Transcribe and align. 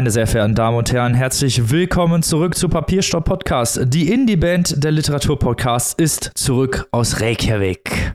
Meine 0.00 0.10
sehr 0.10 0.26
verehrten 0.26 0.54
Damen 0.54 0.78
und 0.78 0.90
Herren, 0.90 1.12
herzlich 1.12 1.70
willkommen 1.70 2.22
zurück 2.22 2.54
zu 2.54 2.70
Papierstopp 2.70 3.26
Podcast. 3.26 3.78
Die 3.84 4.10
Indie-Band 4.10 4.82
der 4.82 4.92
Literaturpodcasts 4.92 5.92
ist 5.92 6.30
zurück 6.36 6.88
aus 6.90 7.20
Reykjavik. 7.20 8.14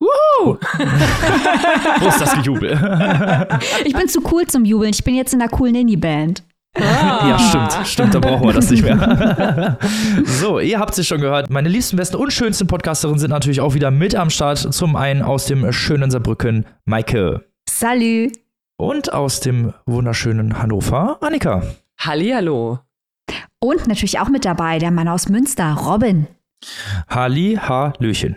Wuhu! 0.00 0.56
Wo 2.00 2.08
ist 2.08 2.18
das 2.18 2.32
Gejubel? 2.32 2.70
ich 3.84 3.92
bin 3.92 4.08
zu 4.08 4.22
cool 4.32 4.46
zum 4.46 4.64
Jubeln. 4.64 4.90
Ich 4.94 5.04
bin 5.04 5.16
jetzt 5.16 5.34
in 5.34 5.42
einer 5.42 5.50
coolen 5.50 5.74
Indie-Band. 5.74 6.44
Ah. 6.76 7.28
Ja, 7.28 7.38
stimmt, 7.38 7.86
stimmt, 7.86 8.14
da 8.14 8.20
brauchen 8.20 8.46
wir 8.46 8.54
das 8.54 8.70
nicht 8.70 8.82
mehr. 8.82 9.76
so, 10.24 10.60
ihr 10.60 10.78
habt 10.78 10.96
es 10.96 11.06
schon 11.06 11.20
gehört. 11.20 11.50
Meine 11.50 11.68
liebsten, 11.68 11.98
besten 11.98 12.16
und 12.16 12.32
schönsten 12.32 12.66
Podcasterinnen 12.66 13.18
sind 13.18 13.32
natürlich 13.32 13.60
auch 13.60 13.74
wieder 13.74 13.90
mit 13.90 14.14
am 14.14 14.30
Start. 14.30 14.72
Zum 14.72 14.96
einen 14.96 15.20
aus 15.20 15.44
dem 15.44 15.70
schönen 15.72 16.10
Saarbrücken, 16.10 16.64
Maike. 16.86 17.44
Salut. 17.68 18.32
Und 18.80 19.12
aus 19.12 19.40
dem 19.40 19.74
wunderschönen 19.86 20.62
Hannover, 20.62 21.18
Annika. 21.20 21.64
Hallihallo. 21.98 22.78
Und 23.58 23.88
natürlich 23.88 24.20
auch 24.20 24.28
mit 24.28 24.44
dabei 24.44 24.78
der 24.78 24.92
Mann 24.92 25.08
aus 25.08 25.28
Münster, 25.28 25.72
Robin. 25.74 26.28
Halli, 27.08 27.58
Hallöchen. 27.60 28.36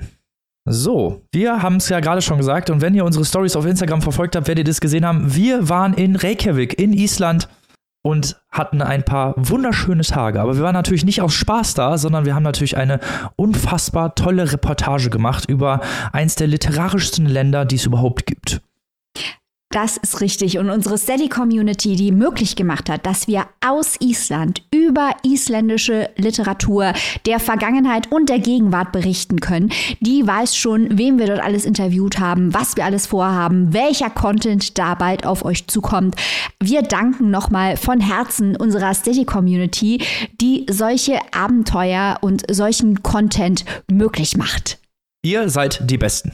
So, 0.66 1.22
wir 1.32 1.62
haben 1.62 1.76
es 1.76 1.90
ja 1.90 2.00
gerade 2.00 2.24
schon 2.24 2.40
gesagt 2.40 2.72
und 2.72 2.82
wenn 2.82 2.96
ihr 2.96 3.06
unsere 3.06 3.24
Stories 3.24 3.56
auf 3.56 3.68
Instagram 3.68 4.02
verfolgt 4.02 4.36
habt, 4.36 4.48
werdet 4.48 4.68
ihr 4.68 4.72
das 4.72 4.82
gesehen 4.82 5.06
haben. 5.06 5.36
Wir 5.36 5.70
waren 5.70 5.94
in 5.94 6.16
Reykjavik 6.16 6.80
in 6.80 6.94
Island 6.94 7.48
und 8.02 8.42
hatten 8.50 8.82
ein 8.82 9.06
paar 9.06 9.36
wunderschöne 9.38 10.02
Tage. 10.02 10.42
Aber 10.42 10.56
wir 10.56 10.64
waren 10.64 10.74
natürlich 10.74 11.06
nicht 11.06 11.22
aus 11.22 11.36
Spaß 11.36 11.76
da, 11.76 12.00
sondern 12.00 12.26
wir 12.26 12.34
haben 12.34 12.42
natürlich 12.42 12.78
eine 12.78 13.00
unfassbar 13.36 14.16
tolle 14.16 14.52
Reportage 14.52 15.12
gemacht 15.12 15.46
über 15.48 15.82
eins 16.12 16.34
der 16.34 16.48
literarischsten 16.48 17.28
Länder, 17.28 17.64
die 17.66 17.76
es 17.76 17.86
überhaupt 17.86 18.26
gibt. 18.26 18.62
Das 19.72 19.96
ist 19.96 20.20
richtig. 20.20 20.58
Und 20.58 20.70
unsere 20.70 20.98
Steady-Community, 20.98 21.96
die 21.96 22.12
möglich 22.12 22.58
gemacht 22.58 22.90
hat, 22.90 23.06
dass 23.06 23.28
wir 23.28 23.46
aus 23.66 23.96
Island 24.02 24.64
über 24.74 25.12
isländische 25.24 26.10
Literatur 26.18 26.92
der 27.26 27.40
Vergangenheit 27.40 28.12
und 28.12 28.28
der 28.28 28.40
Gegenwart 28.40 28.92
berichten 28.92 29.40
können, 29.40 29.72
die 30.02 30.28
weiß 30.28 30.58
schon, 30.58 30.98
wem 30.98 31.20
wir 31.20 31.28
dort 31.28 31.40
alles 31.40 31.64
interviewt 31.64 32.20
haben, 32.20 32.54
was 32.54 32.76
wir 32.76 32.84
alles 32.84 33.08
vorhaben, 33.08 33.74
welcher 33.74 34.10
Content 34.10 34.78
da 34.78 34.94
bald 34.96 35.26
auf 35.26 35.46
euch 35.46 35.68
zukommt. 35.68 36.16
Wir 36.60 36.82
danken 36.82 37.32
nochmal 37.32 37.78
von 37.78 38.02
Herzen 38.02 38.58
unserer 38.58 38.94
Steady-Community, 38.94 40.04
die 40.42 40.66
solche 40.70 41.18
Abenteuer 41.34 42.18
und 42.20 42.44
solchen 42.52 43.04
Content 43.04 43.64
möglich 43.90 44.36
macht. 44.36 44.80
Ihr 45.24 45.50
seid 45.50 45.90
die 45.90 45.98
Besten. 45.98 46.34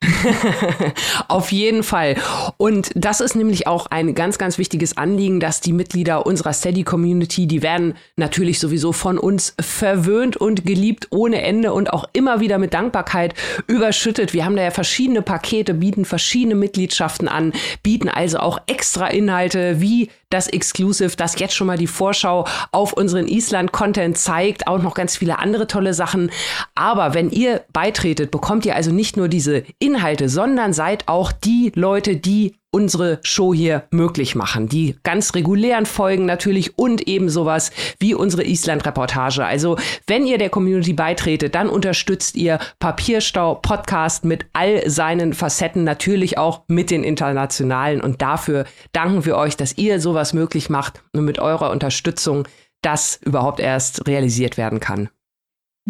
Auf 1.28 1.50
jeden 1.50 1.82
Fall. 1.82 2.16
Und 2.56 2.90
das 2.94 3.20
ist 3.20 3.34
nämlich 3.34 3.66
auch 3.66 3.86
ein 3.86 4.14
ganz, 4.14 4.38
ganz 4.38 4.56
wichtiges 4.56 4.96
Anliegen, 4.96 5.40
dass 5.40 5.60
die 5.60 5.72
Mitglieder 5.72 6.24
unserer 6.24 6.52
Steady 6.52 6.84
Community, 6.84 7.46
die 7.46 7.62
werden 7.62 7.94
natürlich 8.16 8.60
sowieso 8.60 8.92
von 8.92 9.18
uns 9.18 9.54
verwöhnt 9.60 10.36
und 10.36 10.64
geliebt 10.64 11.08
ohne 11.10 11.42
Ende 11.42 11.72
und 11.72 11.92
auch 11.92 12.08
immer 12.12 12.40
wieder 12.40 12.58
mit 12.58 12.74
Dankbarkeit 12.74 13.34
überschüttet. 13.66 14.32
Wir 14.32 14.44
haben 14.44 14.56
da 14.56 14.62
ja 14.62 14.70
verschiedene 14.70 15.22
Pakete, 15.22 15.74
bieten 15.74 16.04
verschiedene 16.04 16.54
Mitgliedschaften 16.54 17.26
an, 17.26 17.52
bieten 17.82 18.08
also 18.08 18.38
auch 18.38 18.60
extra 18.66 19.08
Inhalte 19.08 19.80
wie 19.80 20.10
das 20.30 20.46
Exclusive, 20.46 21.16
das 21.16 21.38
jetzt 21.38 21.54
schon 21.54 21.66
mal 21.66 21.78
die 21.78 21.86
Vorschau 21.86 22.46
auf 22.70 22.92
unseren 22.92 23.26
Island-Content 23.26 24.18
zeigt, 24.18 24.66
auch 24.66 24.82
noch 24.82 24.94
ganz 24.94 25.16
viele 25.16 25.38
andere 25.38 25.66
tolle 25.66 25.94
Sachen. 25.94 26.30
Aber 26.74 27.14
wenn 27.14 27.30
ihr 27.30 27.62
beitretet, 27.72 28.30
bekommt 28.30 28.66
ihr 28.66 28.76
also 28.76 28.92
nicht 28.92 29.16
nur 29.16 29.28
diese 29.28 29.64
Inhalte, 29.88 30.28
sondern 30.28 30.74
seid 30.74 31.08
auch 31.08 31.32
die 31.32 31.72
Leute, 31.74 32.16
die 32.16 32.56
unsere 32.70 33.20
Show 33.22 33.54
hier 33.54 33.84
möglich 33.90 34.34
machen. 34.34 34.68
Die 34.68 34.96
ganz 35.02 35.34
regulären 35.34 35.86
Folgen 35.86 36.26
natürlich 36.26 36.78
und 36.78 37.08
eben 37.08 37.30
sowas 37.30 37.70
wie 37.98 38.14
unsere 38.14 38.44
Island-Reportage. 38.44 39.46
Also 39.46 39.78
wenn 40.06 40.26
ihr 40.26 40.36
der 40.36 40.50
Community 40.50 40.92
beitretet, 40.92 41.54
dann 41.54 41.70
unterstützt 41.70 42.36
ihr 42.36 42.58
Papierstau 42.78 43.54
Podcast 43.54 44.26
mit 44.26 44.44
all 44.52 44.88
seinen 44.90 45.32
Facetten, 45.32 45.84
natürlich 45.84 46.36
auch 46.36 46.64
mit 46.68 46.90
den 46.90 47.02
internationalen. 47.02 48.02
Und 48.02 48.20
dafür 48.20 48.66
danken 48.92 49.24
wir 49.24 49.38
euch, 49.38 49.56
dass 49.56 49.78
ihr 49.78 50.00
sowas 50.00 50.34
möglich 50.34 50.68
macht 50.68 51.02
und 51.14 51.24
mit 51.24 51.38
eurer 51.38 51.70
Unterstützung 51.70 52.46
das 52.82 53.18
überhaupt 53.24 53.60
erst 53.60 54.06
realisiert 54.06 54.58
werden 54.58 54.80
kann. 54.80 55.08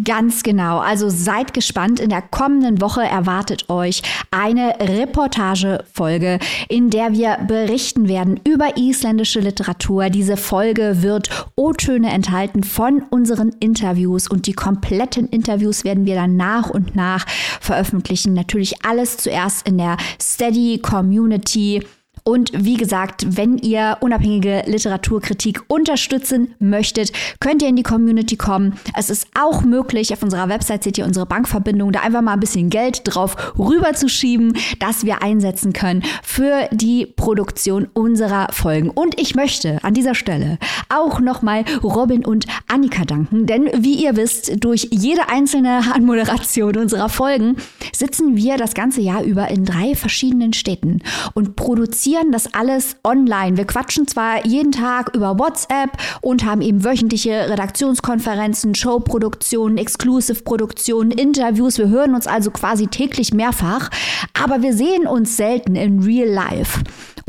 Ganz 0.03 0.43
genau. 0.43 0.79
Also 0.79 1.09
seid 1.09 1.53
gespannt. 1.53 1.99
In 1.99 2.09
der 2.09 2.21
kommenden 2.21 2.79
Woche 2.79 3.01
erwartet 3.01 3.69
euch 3.69 4.01
eine 4.31 4.75
Reportagefolge, 4.79 6.39
in 6.67 6.89
der 6.89 7.13
wir 7.13 7.37
berichten 7.47 8.07
werden 8.07 8.39
über 8.47 8.77
isländische 8.77 9.39
Literatur. 9.39 10.09
Diese 10.09 10.37
Folge 10.37 11.01
wird 11.01 11.29
O-Töne 11.55 12.11
enthalten 12.11 12.63
von 12.63 13.03
unseren 13.09 13.49
Interviews 13.59 14.29
und 14.29 14.47
die 14.47 14.53
kompletten 14.53 15.27
Interviews 15.27 15.83
werden 15.83 16.05
wir 16.05 16.15
dann 16.15 16.37
nach 16.37 16.69
und 16.69 16.95
nach 16.95 17.25
veröffentlichen. 17.59 18.33
Natürlich 18.33 18.85
alles 18.85 19.17
zuerst 19.17 19.67
in 19.67 19.77
der 19.77 19.97
Steady 20.21 20.79
Community. 20.79 21.83
Und 22.29 22.51
wie 22.53 22.77
gesagt, 22.77 23.25
wenn 23.37 23.57
ihr 23.57 23.97
unabhängige 24.01 24.61
Literaturkritik 24.67 25.63
unterstützen 25.67 26.53
möchtet, 26.59 27.11
könnt 27.39 27.63
ihr 27.63 27.69
in 27.69 27.75
die 27.75 27.81
Community 27.81 28.37
kommen. 28.37 28.75
Es 28.95 29.09
ist 29.09 29.25
auch 29.33 29.63
möglich, 29.63 30.13
auf 30.13 30.21
unserer 30.21 30.47
Website 30.47 30.83
seht 30.83 30.99
ihr 30.99 31.05
unsere 31.05 31.25
Bankverbindung, 31.25 31.91
da 31.91 32.01
einfach 32.01 32.21
mal 32.21 32.33
ein 32.33 32.39
bisschen 32.39 32.69
Geld 32.69 33.01
drauf 33.05 33.35
rüberzuschieben, 33.57 34.55
das 34.77 35.05
wir 35.05 35.23
einsetzen 35.23 35.73
können 35.73 36.03
für 36.21 36.69
die 36.71 37.07
Produktion 37.07 37.87
unserer 37.93 38.49
Folgen. 38.51 38.91
Und 38.91 39.19
ich 39.19 39.33
möchte 39.33 39.83
an 39.83 39.95
dieser 39.95 40.13
Stelle 40.13 40.59
auch 40.87 41.19
nochmal 41.19 41.65
Robin 41.83 42.23
und 42.23 42.45
Annika 42.67 43.05
danken, 43.05 43.47
denn 43.47 43.71
wie 43.75 43.95
ihr 43.95 44.15
wisst, 44.15 44.63
durch 44.63 44.89
jede 44.91 45.29
einzelne 45.29 45.81
Anmoderation 45.95 46.77
unserer 46.77 47.09
Folgen 47.09 47.55
sitzen 47.91 48.35
wir 48.35 48.57
das 48.57 48.73
ganze 48.73 49.01
Jahr 49.01 49.23
über 49.23 49.49
in 49.49 49.65
drei 49.65 49.95
verschiedenen 49.95 50.53
Städten 50.53 51.01
und 51.33 51.55
produzieren 51.55 52.31
das 52.31 52.53
alles 52.53 52.97
online. 53.03 53.57
Wir 53.57 53.65
quatschen 53.65 54.07
zwar 54.07 54.45
jeden 54.45 54.71
Tag 54.71 55.15
über 55.15 55.37
WhatsApp 55.39 55.91
und 56.21 56.45
haben 56.45 56.61
eben 56.61 56.83
wöchentliche 56.83 57.49
Redaktionskonferenzen, 57.49 58.75
Showproduktionen, 58.75 59.77
Exclusive-Produktionen, 59.77 61.11
Interviews. 61.11 61.77
Wir 61.77 61.89
hören 61.89 62.15
uns 62.15 62.27
also 62.27 62.51
quasi 62.51 62.87
täglich 62.87 63.33
mehrfach, 63.33 63.89
aber 64.33 64.61
wir 64.61 64.73
sehen 64.73 65.07
uns 65.07 65.37
selten 65.37 65.75
in 65.75 65.99
Real 66.03 66.29
Life. 66.29 66.79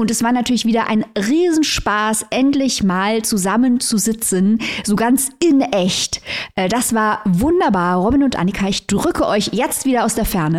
Und 0.00 0.10
es 0.10 0.22
war 0.22 0.32
natürlich 0.32 0.64
wieder 0.64 0.88
ein 0.88 1.04
Riesenspaß, 1.14 2.24
endlich 2.30 2.82
mal 2.82 3.20
zusammen 3.20 3.80
zu 3.80 3.98
sitzen, 3.98 4.58
so 4.82 4.96
ganz 4.96 5.28
in 5.40 5.60
echt. 5.60 6.22
Äh, 6.54 6.70
das 6.70 6.94
war 6.94 7.20
wunderbar. 7.26 7.98
Robin 7.98 8.22
und 8.22 8.38
Annika, 8.38 8.66
ich 8.66 8.86
drücke 8.86 9.26
euch 9.26 9.50
jetzt 9.52 9.84
wieder 9.84 10.06
aus 10.06 10.14
der 10.14 10.24
Ferne. 10.24 10.49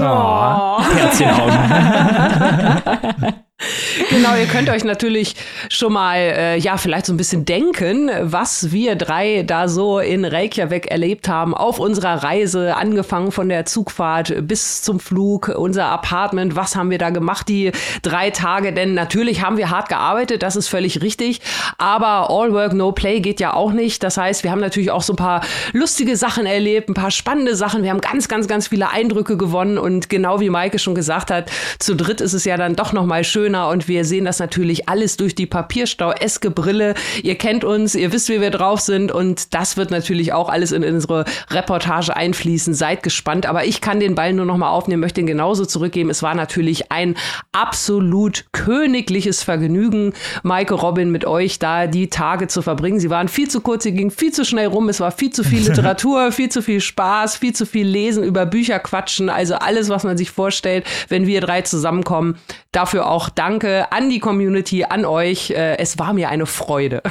Oh, 0.00 0.80
Herzchenaugen. 0.82 3.34
genau, 4.10 4.34
ihr 4.36 4.46
könnt 4.46 4.68
euch 4.70 4.84
natürlich 4.84 5.36
schon 5.70 5.92
mal, 5.92 6.16
äh, 6.16 6.58
ja, 6.58 6.76
vielleicht 6.76 7.06
so 7.06 7.12
ein 7.12 7.16
bisschen 7.16 7.44
denken, 7.44 8.10
was 8.22 8.72
wir 8.72 8.96
drei 8.96 9.42
da 9.42 9.68
so 9.68 9.98
in 9.98 10.24
Reykjavik 10.24 10.90
erlebt 10.90 11.28
haben 11.28 11.54
auf 11.54 11.78
unserer 11.78 12.22
Reise, 12.22 12.76
angefangen 12.76 13.32
von 13.32 13.48
der 13.48 13.66
Zugfahrt 13.66 14.46
bis 14.46 14.82
zum 14.82 15.00
Flug, 15.00 15.48
unser 15.48 15.86
Apartment, 15.86 16.56
was 16.56 16.76
haben 16.76 16.90
wir 16.90 16.98
da 16.98 17.10
gemacht 17.10 17.48
die 17.48 17.72
drei 18.02 18.30
Tage? 18.30 18.72
Denn 18.72 18.94
natürlich 18.94 19.42
haben 19.42 19.56
wir 19.56 19.70
hart 19.70 19.88
gearbeitet, 19.88 20.42
das 20.42 20.56
ist 20.56 20.68
völlig 20.68 21.02
richtig, 21.02 21.40
aber 21.78 22.30
All 22.30 22.52
Work, 22.52 22.72
No 22.72 22.92
Play 22.92 23.20
geht 23.20 23.40
ja 23.40 23.54
auch 23.54 23.72
nicht. 23.72 24.02
Das 24.02 24.16
heißt, 24.16 24.44
wir 24.44 24.50
haben 24.50 24.60
natürlich 24.60 24.90
auch 24.90 25.02
so 25.02 25.12
ein 25.12 25.16
paar 25.16 25.42
lustige 25.72 26.16
Sachen 26.16 26.46
erlebt, 26.46 26.88
ein 26.88 26.94
paar 26.94 27.10
spannende 27.10 27.54
Sachen. 27.56 27.82
Wir 27.82 27.90
haben 27.90 28.00
ganz, 28.00 28.28
ganz, 28.28 28.48
ganz 28.48 28.68
viele 28.68 28.90
Eindrücke 28.90 29.36
gewonnen 29.36 29.78
und 29.78 30.08
genau 30.08 30.40
wie 30.40 30.50
Maike 30.50 30.78
schon 30.78 30.94
gesagt 30.94 31.30
hat, 31.30 31.50
zu 31.78 31.94
dritt 31.94 32.20
ist 32.20 32.32
es 32.32 32.44
ja 32.44 32.56
dann 32.56 32.76
doch 32.76 32.92
noch 32.92 33.06
mal 33.06 33.24
schöner 33.54 33.68
und 33.68 33.88
wir 33.88 34.04
sehen 34.04 34.24
das 34.24 34.38
natürlich 34.38 34.88
alles 34.88 35.16
durch 35.16 35.34
die 35.34 35.46
Papierstau-eske 35.46 36.50
Brille. 36.50 36.94
Ihr 37.22 37.36
kennt 37.36 37.64
uns, 37.64 37.94
ihr 37.94 38.12
wisst, 38.12 38.28
wie 38.28 38.40
wir 38.40 38.50
drauf 38.50 38.80
sind 38.80 39.12
und 39.12 39.54
das 39.54 39.76
wird 39.76 39.90
natürlich 39.90 40.32
auch 40.32 40.48
alles 40.48 40.72
in 40.72 40.84
unsere 40.84 41.24
Reportage 41.50 42.16
einfließen. 42.16 42.74
Seid 42.74 43.02
gespannt, 43.02 43.46
aber 43.46 43.64
ich 43.64 43.80
kann 43.80 44.00
den 44.00 44.14
Ball 44.14 44.32
nur 44.32 44.44
noch 44.44 44.56
mal 44.56 44.70
aufnehmen, 44.70 45.00
möchte 45.00 45.20
ihn 45.20 45.26
genauso 45.26 45.64
zurückgeben. 45.64 46.10
Es 46.10 46.22
war 46.22 46.34
natürlich 46.34 46.90
ein 46.90 47.16
absolut 47.52 48.44
königliches 48.52 49.42
Vergnügen, 49.42 50.12
Maike 50.42 50.74
Robin 50.74 51.10
mit 51.10 51.24
euch 51.24 51.58
da 51.58 51.86
die 51.86 52.08
Tage 52.08 52.48
zu 52.48 52.62
verbringen. 52.62 52.98
Sie 52.98 53.10
waren 53.10 53.28
viel 53.28 53.48
zu 53.48 53.60
kurz, 53.60 53.84
sie 53.84 53.92
gingen 53.92 54.10
viel 54.10 54.32
zu 54.32 54.44
schnell 54.44 54.66
rum, 54.66 54.88
es 54.88 55.00
war 55.00 55.12
viel 55.12 55.30
zu 55.30 55.44
viel 55.44 55.60
Literatur, 55.68 56.32
viel 56.32 56.48
zu 56.48 56.62
viel 56.62 56.80
Spaß, 56.80 57.36
viel 57.36 57.54
zu 57.54 57.66
viel 57.66 57.86
Lesen, 57.86 58.24
über 58.24 58.46
Bücher 58.46 58.78
quatschen, 58.78 59.28
also 59.28 59.54
alles, 59.54 59.88
was 59.88 60.02
man 60.04 60.16
sich 60.16 60.30
vorstellt, 60.30 60.84
wenn 61.08 61.26
wir 61.26 61.40
drei 61.40 61.62
zusammenkommen. 61.62 62.36
Dafür 62.72 63.06
auch 63.06 63.28
danke 63.44 63.92
an 63.92 64.08
die 64.08 64.20
Community, 64.20 64.84
an 64.84 65.04
euch. 65.04 65.50
Äh, 65.50 65.76
es 65.76 65.98
war 65.98 66.14
mir 66.14 66.30
eine 66.30 66.46
Freude. 66.46 67.02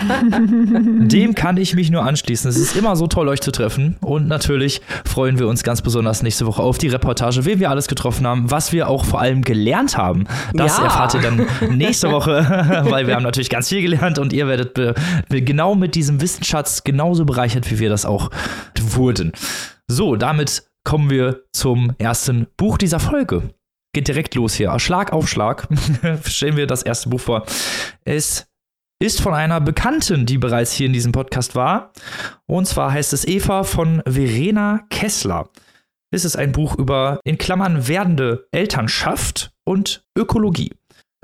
Dem 0.32 1.34
kann 1.34 1.58
ich 1.58 1.74
mich 1.74 1.90
nur 1.90 2.04
anschließen. 2.04 2.48
Es 2.48 2.56
ist 2.56 2.74
immer 2.74 2.96
so 2.96 3.06
toll, 3.06 3.28
euch 3.28 3.42
zu 3.42 3.52
treffen. 3.52 3.96
Und 4.00 4.26
natürlich 4.26 4.80
freuen 5.04 5.38
wir 5.38 5.46
uns 5.46 5.62
ganz 5.62 5.82
besonders 5.82 6.22
nächste 6.22 6.46
Woche 6.46 6.62
auf 6.62 6.78
die 6.78 6.88
Reportage, 6.88 7.44
wen 7.44 7.60
wir 7.60 7.68
alles 7.68 7.86
getroffen 7.86 8.26
haben, 8.26 8.50
was 8.50 8.72
wir 8.72 8.88
auch 8.88 9.04
vor 9.04 9.20
allem 9.20 9.42
gelernt 9.42 9.98
haben. 9.98 10.24
Das 10.54 10.78
Ja. 10.78 10.84
erfahrt 10.84 11.14
ihr 11.14 11.20
dann 11.20 11.46
nächste 11.76 12.10
Woche, 12.10 12.84
weil 12.88 13.06
wir 13.06 13.14
haben 13.14 13.22
natürlich 13.22 13.50
ganz 13.50 13.68
viel 13.68 13.82
gelernt 13.82 14.18
und 14.18 14.32
ihr 14.32 14.48
werdet 14.48 14.96
genau 15.28 15.74
mit 15.74 15.94
diesem 15.96 16.20
Wissensschatz 16.22 16.84
genauso 16.84 17.26
bereichert, 17.26 17.70
wie 17.70 17.78
wir 17.78 17.90
das 17.90 18.06
auch 18.06 18.30
wurden. 18.80 19.32
So, 19.86 20.16
damit 20.16 20.64
kommen 20.82 21.10
wir 21.10 21.42
zum 21.52 21.92
ersten 21.98 22.46
Buch 22.56 22.78
dieser 22.78 23.00
Folge. 23.00 23.42
Geht 23.94 24.08
direkt 24.08 24.34
los 24.34 24.54
hier. 24.54 24.76
Schlag 24.80 25.12
auf 25.12 25.28
Schlag 25.28 25.68
stellen 26.24 26.56
wir 26.56 26.66
das 26.66 26.82
erste 26.82 27.08
Buch 27.08 27.20
vor. 27.20 27.46
Es 28.04 28.48
ist 28.98 29.20
von 29.20 29.34
einer 29.34 29.60
Bekannten, 29.60 30.26
die 30.26 30.36
bereits 30.36 30.72
hier 30.72 30.86
in 30.86 30.92
diesem 30.92 31.12
Podcast 31.12 31.54
war. 31.54 31.92
Und 32.46 32.66
zwar 32.66 32.92
heißt 32.92 33.12
es 33.12 33.24
Eva 33.24 33.62
von 33.62 34.02
Verena 34.04 34.80
Kessler. 34.90 35.48
Es 36.10 36.24
ist 36.24 36.34
ein 36.34 36.50
Buch 36.50 36.76
über, 36.76 37.20
in 37.22 37.38
Klammern, 37.38 37.86
werdende 37.86 38.48
Elternschaft 38.50 39.52
und 39.64 40.04
Ökologie. 40.18 40.72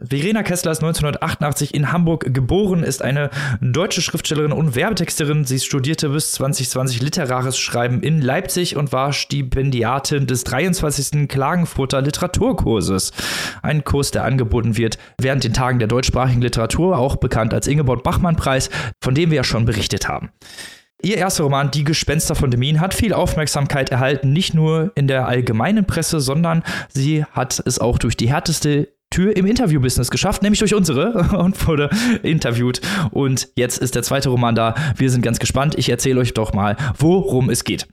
Verena 0.02 0.42
Kessler 0.42 0.72
ist 0.72 0.78
1988 0.78 1.74
in 1.74 1.92
Hamburg 1.92 2.32
geboren, 2.32 2.82
ist 2.82 3.02
eine 3.02 3.30
deutsche 3.60 4.00
Schriftstellerin 4.00 4.52
und 4.52 4.74
Werbetexterin. 4.74 5.44
Sie 5.44 5.58
studierte 5.58 6.08
bis 6.08 6.32
2020 6.32 7.02
literarisches 7.02 7.58
Schreiben 7.58 8.02
in 8.02 8.22
Leipzig 8.22 8.76
und 8.76 8.92
war 8.92 9.12
Stipendiatin 9.12 10.26
des 10.26 10.44
23. 10.44 11.28
Klagenfurter 11.28 12.00
Literaturkurses. 12.00 13.12
Ein 13.62 13.84
Kurs, 13.84 14.10
der 14.10 14.24
angeboten 14.24 14.76
wird 14.76 14.98
während 15.20 15.44
den 15.44 15.52
Tagen 15.52 15.78
der 15.78 15.88
deutschsprachigen 15.88 16.40
Literatur, 16.40 16.98
auch 16.98 17.16
bekannt 17.16 17.52
als 17.52 17.66
Ingeborg-Bachmann-Preis, 17.66 18.70
von 19.02 19.14
dem 19.14 19.30
wir 19.30 19.36
ja 19.36 19.44
schon 19.44 19.66
berichtet 19.66 20.08
haben. 20.08 20.30
Ihr 21.02 21.16
erster 21.16 21.44
Roman 21.44 21.70
Die 21.70 21.84
Gespenster 21.84 22.34
von 22.34 22.50
Demin 22.50 22.80
hat 22.80 22.92
viel 22.92 23.14
Aufmerksamkeit 23.14 23.90
erhalten, 23.90 24.32
nicht 24.32 24.52
nur 24.54 24.92
in 24.94 25.08
der 25.08 25.26
allgemeinen 25.26 25.86
Presse, 25.86 26.20
sondern 26.20 26.62
sie 26.88 27.24
hat 27.24 27.62
es 27.64 27.78
auch 27.78 27.98
durch 27.98 28.16
die 28.16 28.30
härteste 28.30 28.88
Tür 29.10 29.36
im 29.36 29.46
Interviewbusiness 29.46 30.10
geschafft, 30.10 30.42
nämlich 30.42 30.60
durch 30.60 30.74
unsere 30.74 31.36
und 31.38 31.66
wurde 31.66 31.90
interviewt. 32.22 32.80
Und 33.10 33.48
jetzt 33.56 33.78
ist 33.78 33.94
der 33.94 34.02
zweite 34.02 34.28
Roman 34.28 34.54
da. 34.54 34.74
Wir 34.96 35.10
sind 35.10 35.22
ganz 35.22 35.38
gespannt. 35.38 35.74
Ich 35.76 35.88
erzähle 35.88 36.20
euch 36.20 36.34
doch 36.34 36.52
mal, 36.52 36.76
worum 36.98 37.50
es 37.50 37.64
geht. 37.64 37.88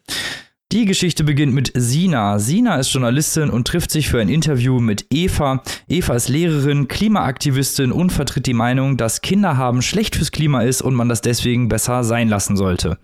Die 0.73 0.83
Geschichte 0.83 1.23
beginnt 1.23 1.53
mit 1.53 1.71
Sina. 1.75 2.39
Sina 2.39 2.75
ist 2.75 2.91
Journalistin 2.91 3.49
und 3.49 3.65
trifft 3.65 3.89
sich 3.89 4.09
für 4.09 4.19
ein 4.19 4.27
Interview 4.27 4.81
mit 4.81 5.05
Eva. 5.09 5.63
Eva 5.87 6.13
ist 6.13 6.27
Lehrerin, 6.27 6.89
Klimaaktivistin 6.89 7.93
und 7.93 8.11
vertritt 8.11 8.47
die 8.47 8.53
Meinung, 8.53 8.97
dass 8.97 9.21
Kinder 9.21 9.55
haben 9.55 9.81
schlecht 9.81 10.17
fürs 10.17 10.33
Klima 10.33 10.63
ist 10.63 10.81
und 10.81 10.93
man 10.93 11.07
das 11.07 11.21
deswegen 11.21 11.69
besser 11.69 12.03
sein 12.03 12.27
lassen 12.27 12.57
sollte. 12.57 12.97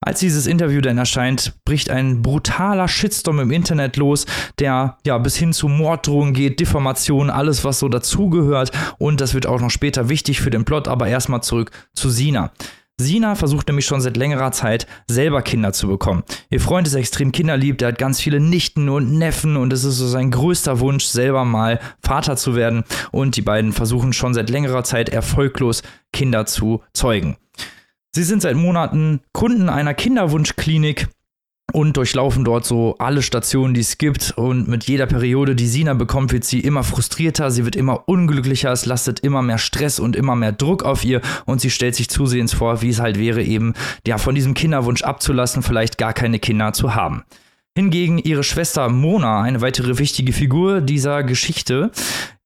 Als 0.00 0.20
dieses 0.20 0.46
Interview 0.46 0.80
dann 0.80 0.96
erscheint, 0.96 1.54
bricht 1.64 1.90
ein 1.90 2.22
brutaler 2.22 2.86
Shitstorm 2.86 3.40
im 3.40 3.50
Internet 3.50 3.96
los, 3.96 4.26
der 4.60 4.96
ja 5.04 5.18
bis 5.18 5.36
hin 5.36 5.52
zu 5.52 5.66
Morddrohungen 5.66 6.34
geht, 6.34 6.60
Diffamation, 6.60 7.30
alles 7.30 7.64
was 7.64 7.80
so 7.80 7.88
dazugehört 7.88 8.70
und 8.98 9.20
das 9.20 9.34
wird 9.34 9.46
auch 9.46 9.60
noch 9.60 9.70
später 9.70 10.08
wichtig 10.08 10.40
für 10.40 10.50
den 10.50 10.64
Plot, 10.64 10.86
aber 10.86 11.08
erstmal 11.08 11.42
zurück 11.42 11.72
zu 11.94 12.10
Sina. 12.10 12.52
Sina 13.00 13.36
versucht 13.36 13.68
nämlich 13.68 13.86
schon 13.86 14.00
seit 14.00 14.16
längerer 14.16 14.50
Zeit 14.50 14.86
selber 15.06 15.42
Kinder 15.42 15.72
zu 15.72 15.86
bekommen. 15.86 16.24
Ihr 16.50 16.60
Freund 16.60 16.86
ist 16.86 16.94
extrem 16.94 17.30
kinderlieb, 17.30 17.78
der 17.78 17.88
hat 17.88 17.98
ganz 17.98 18.20
viele 18.20 18.40
Nichten 18.40 18.88
und 18.88 19.12
Neffen 19.12 19.56
und 19.56 19.72
es 19.72 19.84
ist 19.84 19.98
so 19.98 20.08
sein 20.08 20.32
größter 20.32 20.80
Wunsch, 20.80 21.04
selber 21.04 21.44
mal 21.44 21.78
Vater 22.02 22.36
zu 22.36 22.56
werden. 22.56 22.82
Und 23.12 23.36
die 23.36 23.42
beiden 23.42 23.72
versuchen 23.72 24.12
schon 24.12 24.34
seit 24.34 24.50
längerer 24.50 24.82
Zeit 24.82 25.10
erfolglos 25.10 25.82
Kinder 26.12 26.46
zu 26.46 26.82
zeugen. 26.92 27.36
Sie 28.18 28.24
sind 28.24 28.42
seit 28.42 28.56
Monaten 28.56 29.20
Kunden 29.32 29.68
einer 29.68 29.94
Kinderwunschklinik 29.94 31.06
und 31.72 31.96
durchlaufen 31.96 32.44
dort 32.44 32.64
so 32.64 32.96
alle 32.98 33.22
Stationen, 33.22 33.74
die 33.74 33.80
es 33.80 33.96
gibt. 33.96 34.32
Und 34.32 34.66
mit 34.66 34.88
jeder 34.88 35.06
Periode, 35.06 35.54
die 35.54 35.68
Sina 35.68 35.94
bekommt, 35.94 36.32
wird 36.32 36.42
sie 36.42 36.58
immer 36.58 36.82
frustrierter, 36.82 37.52
sie 37.52 37.64
wird 37.64 37.76
immer 37.76 38.08
unglücklicher, 38.08 38.72
es 38.72 38.86
lastet 38.86 39.20
immer 39.20 39.42
mehr 39.42 39.58
Stress 39.58 40.00
und 40.00 40.16
immer 40.16 40.34
mehr 40.34 40.50
Druck 40.50 40.82
auf 40.82 41.04
ihr 41.04 41.20
und 41.46 41.60
sie 41.60 41.70
stellt 41.70 41.94
sich 41.94 42.10
zusehends 42.10 42.54
vor, 42.54 42.82
wie 42.82 42.88
es 42.88 42.98
halt 42.98 43.20
wäre, 43.20 43.40
eben 43.40 43.74
ja 44.04 44.18
von 44.18 44.34
diesem 44.34 44.54
Kinderwunsch 44.54 45.02
abzulassen, 45.02 45.62
vielleicht 45.62 45.96
gar 45.96 46.12
keine 46.12 46.40
Kinder 46.40 46.72
zu 46.72 46.96
haben. 46.96 47.22
Hingegen 47.78 48.18
ihre 48.18 48.42
Schwester 48.42 48.88
Mona, 48.88 49.42
eine 49.42 49.60
weitere 49.60 49.98
wichtige 49.98 50.32
Figur 50.32 50.80
dieser 50.80 51.22
Geschichte, 51.22 51.92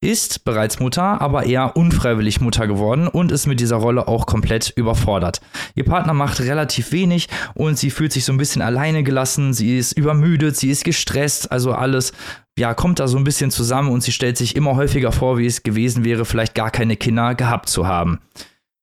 ist 0.03 0.45
bereits 0.45 0.79
Mutter, 0.79 1.23
aber 1.23 1.47
eher 1.47 1.75
unfreiwillig 1.75 2.43
Mutter 2.43 2.67
geworden 2.67 3.09
und 3.09 3.33
ist 3.33 3.47
mit 3.47 3.59
dieser 3.59 3.77
Rolle 3.77 4.09
auch 4.09 4.27
komplett 4.27 4.75
überfordert. 4.77 5.41
Ihr 5.75 5.87
Partner 5.87 6.13
macht 6.13 6.41
relativ 6.41 6.93
wenig 6.93 7.29
und 7.55 7.79
sie 7.79 7.89
fühlt 7.89 8.13
sich 8.13 8.27
so 8.27 8.33
ein 8.35 8.37
bisschen 8.37 8.61
alleine 8.61 9.05
gelassen, 9.05 9.55
sie 9.55 9.79
ist 9.79 9.93
übermüdet, 9.93 10.59
sie 10.59 10.69
ist 10.69 10.85
gestresst, 10.85 11.51
also 11.51 11.73
alles 11.73 12.13
ja, 12.59 12.75
kommt 12.75 13.01
da 13.01 13.09
so 13.09 13.17
ein 13.17 13.25
bisschen 13.25 13.51
zusammen 13.51 13.89
und 13.89 14.03
sie 14.03 14.13
stellt 14.13 14.37
sich 14.37 14.55
immer 14.55 14.77
häufiger 14.77 15.13
vor, 15.13 15.39
wie 15.39 15.47
es 15.47 15.63
gewesen 15.63 16.05
wäre, 16.05 16.27
vielleicht 16.27 16.55
gar 16.55 16.71
keine 16.71 16.99
Kinder 16.99 17.35
gehabt 17.35 17.71
zu 17.71 17.87
haben. 17.87 18.19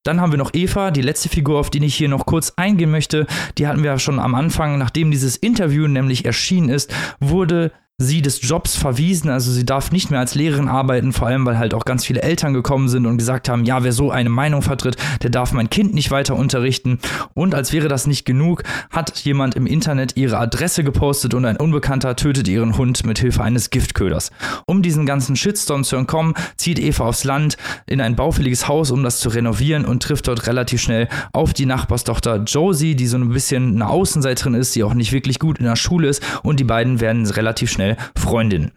Dann 0.09 0.21
haben 0.21 0.31
wir 0.33 0.39
noch 0.39 0.55
Eva, 0.55 0.89
die 0.89 1.03
letzte 1.03 1.29
Figur, 1.29 1.59
auf 1.59 1.69
die 1.69 1.85
ich 1.85 1.93
hier 1.93 2.09
noch 2.09 2.25
kurz 2.25 2.53
eingehen 2.55 2.89
möchte. 2.89 3.27
Die 3.59 3.67
hatten 3.67 3.83
wir 3.83 3.91
ja 3.91 3.99
schon 3.99 4.17
am 4.17 4.33
Anfang, 4.33 4.79
nachdem 4.79 5.11
dieses 5.11 5.37
Interview 5.37 5.87
nämlich 5.87 6.25
erschienen 6.25 6.69
ist, 6.69 6.91
wurde 7.19 7.71
sie 7.99 8.21
des 8.21 8.39
Jobs 8.41 8.75
verwiesen. 8.77 9.29
Also 9.29 9.51
sie 9.51 9.65
darf 9.65 9.91
nicht 9.91 10.09
mehr 10.09 10.21
als 10.21 10.33
Lehrerin 10.33 10.69
arbeiten, 10.69 11.13
vor 11.13 11.27
allem 11.27 11.45
weil 11.45 11.59
halt 11.59 11.73
auch 11.73 11.85
ganz 11.85 12.05
viele 12.05 12.21
Eltern 12.21 12.53
gekommen 12.53 12.87
sind 12.87 13.05
und 13.05 13.17
gesagt 13.17 13.49
haben, 13.49 13.65
ja, 13.65 13.83
wer 13.83 13.91
so 13.91 14.09
eine 14.09 14.29
Meinung 14.29 14.61
vertritt, 14.61 14.95
der 15.21 15.29
darf 15.29 15.51
mein 15.51 15.69
Kind 15.69 15.93
nicht 15.93 16.09
weiter 16.09 16.35
unterrichten. 16.35 16.99
Und 17.33 17.53
als 17.53 17.73
wäre 17.73 17.89
das 17.89 18.07
nicht 18.07 18.25
genug, 18.25 18.63
hat 18.89 19.19
jemand 19.19 19.55
im 19.55 19.67
Internet 19.67 20.15
ihre 20.15 20.37
Adresse 20.37 20.83
gepostet 20.83 21.33
und 21.33 21.45
ein 21.45 21.57
Unbekannter 21.57 22.15
tötet 22.15 22.47
ihren 22.47 22.77
Hund 22.77 23.05
mit 23.05 23.19
Hilfe 23.19 23.43
eines 23.43 23.69
Giftköders. 23.69 24.31
Um 24.65 24.81
diesen 24.81 25.05
ganzen 25.05 25.35
Shitstorm 25.35 25.83
zu 25.83 25.97
entkommen, 25.97 26.33
zieht 26.55 26.79
Eva 26.79 27.05
aufs 27.05 27.25
Land 27.25 27.57
in 27.85 27.99
ein 27.99 28.15
baufälliges 28.15 28.69
Haus, 28.69 28.91
um 28.91 29.03
das 29.03 29.19
zu 29.19 29.27
renovieren 29.27 29.83
und 29.83 30.01
trifft 30.01 30.29
dort 30.29 30.47
relativ 30.47 30.81
schnell 30.81 31.09
auf 31.33 31.53
die 31.53 31.65
Nachbarstochter 31.65 32.37
Josie, 32.37 32.95
die 32.95 33.07
so 33.07 33.17
ein 33.17 33.29
bisschen 33.29 33.75
eine 33.75 33.89
Außenseiterin 33.89 34.53
ist, 34.53 34.75
die 34.75 34.83
auch 34.85 34.93
nicht 34.93 35.11
wirklich 35.11 35.39
gut 35.39 35.59
in 35.59 35.65
der 35.65 35.75
Schule 35.75 36.07
ist 36.07 36.23
und 36.43 36.61
die 36.61 36.63
beiden 36.63 37.01
werden 37.01 37.25
relativ 37.25 37.69
schnell 37.69 37.88
Freundinnen. 38.17 38.71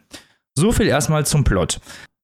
So 0.55 0.73
viel 0.73 0.87
erstmal 0.87 1.25
zum 1.27 1.45
Plot. 1.45 1.81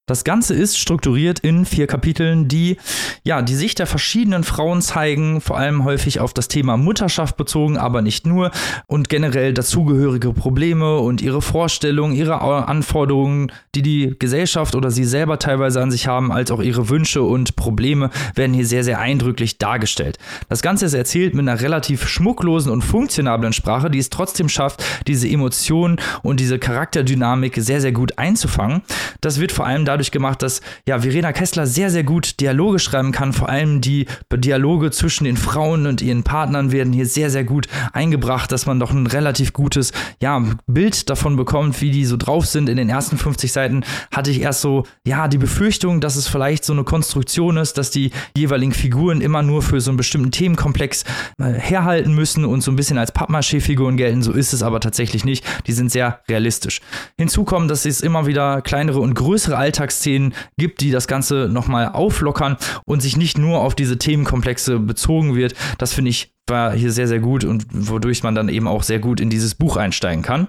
Das 0.08 0.24
Ganze 0.24 0.54
ist 0.54 0.78
strukturiert 0.78 1.38
in 1.40 1.66
vier 1.66 1.86
Kapiteln, 1.86 2.48
die 2.48 2.78
ja 3.24 3.42
die 3.42 3.54
Sicht 3.54 3.78
der 3.78 3.86
verschiedenen 3.86 4.42
Frauen 4.42 4.80
zeigen, 4.80 5.42
vor 5.42 5.58
allem 5.58 5.84
häufig 5.84 6.18
auf 6.18 6.32
das 6.32 6.48
Thema 6.48 6.78
Mutterschaft 6.78 7.36
bezogen, 7.36 7.76
aber 7.76 8.00
nicht 8.00 8.26
nur 8.26 8.50
und 8.86 9.10
generell 9.10 9.52
dazugehörige 9.52 10.32
Probleme 10.32 10.96
und 10.96 11.20
ihre 11.20 11.42
Vorstellungen, 11.42 12.14
ihre 12.14 12.40
Anforderungen, 12.40 13.52
die 13.74 13.82
die 13.82 14.16
Gesellschaft 14.18 14.74
oder 14.74 14.90
sie 14.90 15.04
selber 15.04 15.38
teilweise 15.38 15.82
an 15.82 15.90
sich 15.90 16.06
haben, 16.06 16.32
als 16.32 16.50
auch 16.50 16.62
ihre 16.62 16.88
Wünsche 16.88 17.22
und 17.22 17.54
Probleme 17.54 18.08
werden 18.34 18.54
hier 18.54 18.66
sehr 18.66 18.84
sehr 18.84 19.00
eindrücklich 19.00 19.58
dargestellt. 19.58 20.16
Das 20.48 20.62
Ganze 20.62 20.86
ist 20.86 20.94
erzählt 20.94 21.34
mit 21.34 21.46
einer 21.46 21.60
relativ 21.60 22.08
schmucklosen 22.08 22.72
und 22.72 22.80
funktionablen 22.80 23.52
Sprache, 23.52 23.90
die 23.90 23.98
es 23.98 24.08
trotzdem 24.08 24.48
schafft, 24.48 24.82
diese 25.06 25.28
Emotionen 25.28 26.00
und 26.22 26.40
diese 26.40 26.58
Charakterdynamik 26.58 27.56
sehr 27.56 27.82
sehr 27.82 27.92
gut 27.92 28.16
einzufangen. 28.16 28.80
Das 29.20 29.38
wird 29.38 29.52
vor 29.52 29.66
allem 29.66 29.84
dadurch 29.84 29.97
gemacht, 30.10 30.42
dass 30.42 30.60
ja 30.86 31.00
Verena 31.00 31.32
Kessler 31.32 31.66
sehr, 31.66 31.90
sehr 31.90 32.04
gut 32.04 32.40
Dialoge 32.40 32.78
schreiben 32.78 33.12
kann. 33.12 33.32
Vor 33.32 33.48
allem 33.48 33.80
die 33.80 34.06
Dialoge 34.32 34.90
zwischen 34.90 35.24
den 35.24 35.36
Frauen 35.36 35.86
und 35.86 36.00
ihren 36.00 36.22
Partnern 36.22 36.72
werden 36.72 36.92
hier 36.92 37.06
sehr, 37.06 37.30
sehr 37.30 37.44
gut 37.44 37.68
eingebracht, 37.92 38.50
dass 38.52 38.66
man 38.66 38.80
doch 38.80 38.92
ein 38.92 39.06
relativ 39.06 39.52
gutes 39.52 39.92
ja, 40.22 40.42
Bild 40.66 41.10
davon 41.10 41.36
bekommt, 41.36 41.80
wie 41.80 41.90
die 41.90 42.04
so 42.04 42.16
drauf 42.16 42.46
sind. 42.46 42.68
In 42.68 42.76
den 42.76 42.88
ersten 42.88 43.18
50 43.18 43.52
Seiten 43.52 43.84
hatte 44.12 44.30
ich 44.30 44.40
erst 44.40 44.60
so, 44.60 44.84
ja, 45.06 45.28
die 45.28 45.38
Befürchtung, 45.38 46.00
dass 46.00 46.16
es 46.16 46.28
vielleicht 46.28 46.64
so 46.64 46.72
eine 46.72 46.84
Konstruktion 46.84 47.56
ist, 47.56 47.78
dass 47.78 47.90
die 47.90 48.10
jeweiligen 48.36 48.72
Figuren 48.72 49.20
immer 49.20 49.42
nur 49.42 49.62
für 49.62 49.80
so 49.80 49.90
einen 49.90 49.96
bestimmten 49.96 50.30
Themenkomplex 50.30 51.04
äh, 51.38 51.52
herhalten 51.52 52.14
müssen 52.14 52.44
und 52.44 52.62
so 52.62 52.70
ein 52.70 52.76
bisschen 52.76 52.98
als 52.98 53.12
Pappmaché-Figuren 53.12 53.96
gelten. 53.96 54.22
So 54.22 54.32
ist 54.32 54.52
es 54.52 54.62
aber 54.62 54.80
tatsächlich 54.80 55.24
nicht. 55.24 55.44
Die 55.66 55.72
sind 55.72 55.90
sehr 55.90 56.20
realistisch. 56.28 56.80
Hinzu 57.18 57.44
kommt, 57.44 57.70
dass 57.70 57.84
es 57.84 58.00
immer 58.00 58.26
wieder 58.26 58.62
kleinere 58.62 59.00
und 59.00 59.14
größere 59.14 59.56
Alltagsszenen 59.88 60.34
gibt, 60.58 60.80
die 60.80 60.90
das 60.90 61.08
Ganze 61.08 61.48
nochmal 61.50 61.88
auflockern 61.88 62.56
und 62.84 63.00
sich 63.00 63.16
nicht 63.16 63.38
nur 63.38 63.60
auf 63.60 63.74
diese 63.74 63.98
Themenkomplexe 63.98 64.78
bezogen 64.78 65.34
wird. 65.34 65.54
Das 65.78 65.92
finde 65.92 66.10
ich 66.10 66.32
war 66.46 66.72
hier 66.72 66.92
sehr, 66.92 67.06
sehr 67.06 67.18
gut 67.18 67.44
und 67.44 67.66
wodurch 67.70 68.22
man 68.22 68.34
dann 68.34 68.48
eben 68.48 68.68
auch 68.68 68.82
sehr 68.82 69.00
gut 69.00 69.20
in 69.20 69.28
dieses 69.28 69.54
Buch 69.54 69.76
einsteigen 69.76 70.22
kann. 70.22 70.48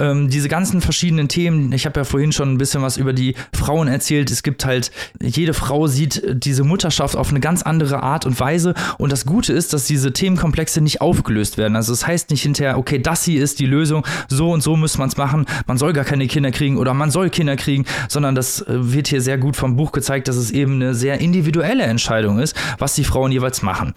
Ähm, 0.00 0.28
diese 0.28 0.48
ganzen 0.48 0.80
verschiedenen 0.80 1.28
Themen, 1.28 1.72
ich 1.72 1.86
habe 1.86 2.00
ja 2.00 2.04
vorhin 2.04 2.32
schon 2.32 2.52
ein 2.52 2.58
bisschen 2.58 2.82
was 2.82 2.96
über 2.96 3.12
die 3.12 3.34
Frauen 3.52 3.86
erzählt. 3.86 4.30
Es 4.30 4.42
gibt 4.42 4.64
halt, 4.64 4.90
jede 5.22 5.54
Frau 5.54 5.86
sieht 5.86 6.22
diese 6.44 6.64
Mutterschaft 6.64 7.16
auf 7.16 7.30
eine 7.30 7.40
ganz 7.40 7.62
andere 7.62 8.02
Art 8.02 8.26
und 8.26 8.40
Weise. 8.40 8.74
Und 8.98 9.12
das 9.12 9.26
Gute 9.26 9.52
ist, 9.52 9.72
dass 9.72 9.84
diese 9.84 10.12
Themenkomplexe 10.12 10.80
nicht 10.80 11.00
aufgelöst 11.00 11.58
werden. 11.58 11.76
Also 11.76 11.92
es 11.92 12.00
das 12.00 12.06
heißt 12.08 12.30
nicht 12.30 12.42
hinterher, 12.42 12.78
okay, 12.78 12.98
das 12.98 13.24
hier 13.24 13.42
ist 13.42 13.60
die 13.60 13.66
Lösung, 13.66 14.06
so 14.28 14.50
und 14.50 14.62
so 14.62 14.76
muss 14.76 14.96
man 14.96 15.08
es 15.08 15.16
machen, 15.16 15.44
man 15.66 15.76
soll 15.76 15.92
gar 15.92 16.04
keine 16.04 16.26
Kinder 16.26 16.50
kriegen 16.50 16.78
oder 16.78 16.94
man 16.94 17.10
soll 17.10 17.28
Kinder 17.28 17.56
kriegen, 17.56 17.84
sondern 18.08 18.34
das 18.34 18.62
äh, 18.62 18.92
wird 18.92 19.08
hier 19.08 19.20
sehr 19.20 19.36
gut 19.36 19.56
vom 19.56 19.76
Buch 19.76 19.92
gezeigt, 19.92 20.28
dass 20.28 20.36
es 20.36 20.50
eben 20.50 20.74
eine 20.74 20.94
sehr 20.94 21.20
individuelle 21.20 21.84
Entscheidung 21.84 22.38
ist, 22.38 22.56
was 22.78 22.94
die 22.94 23.04
Frauen 23.04 23.32
jeweils 23.32 23.62
machen. 23.62 23.94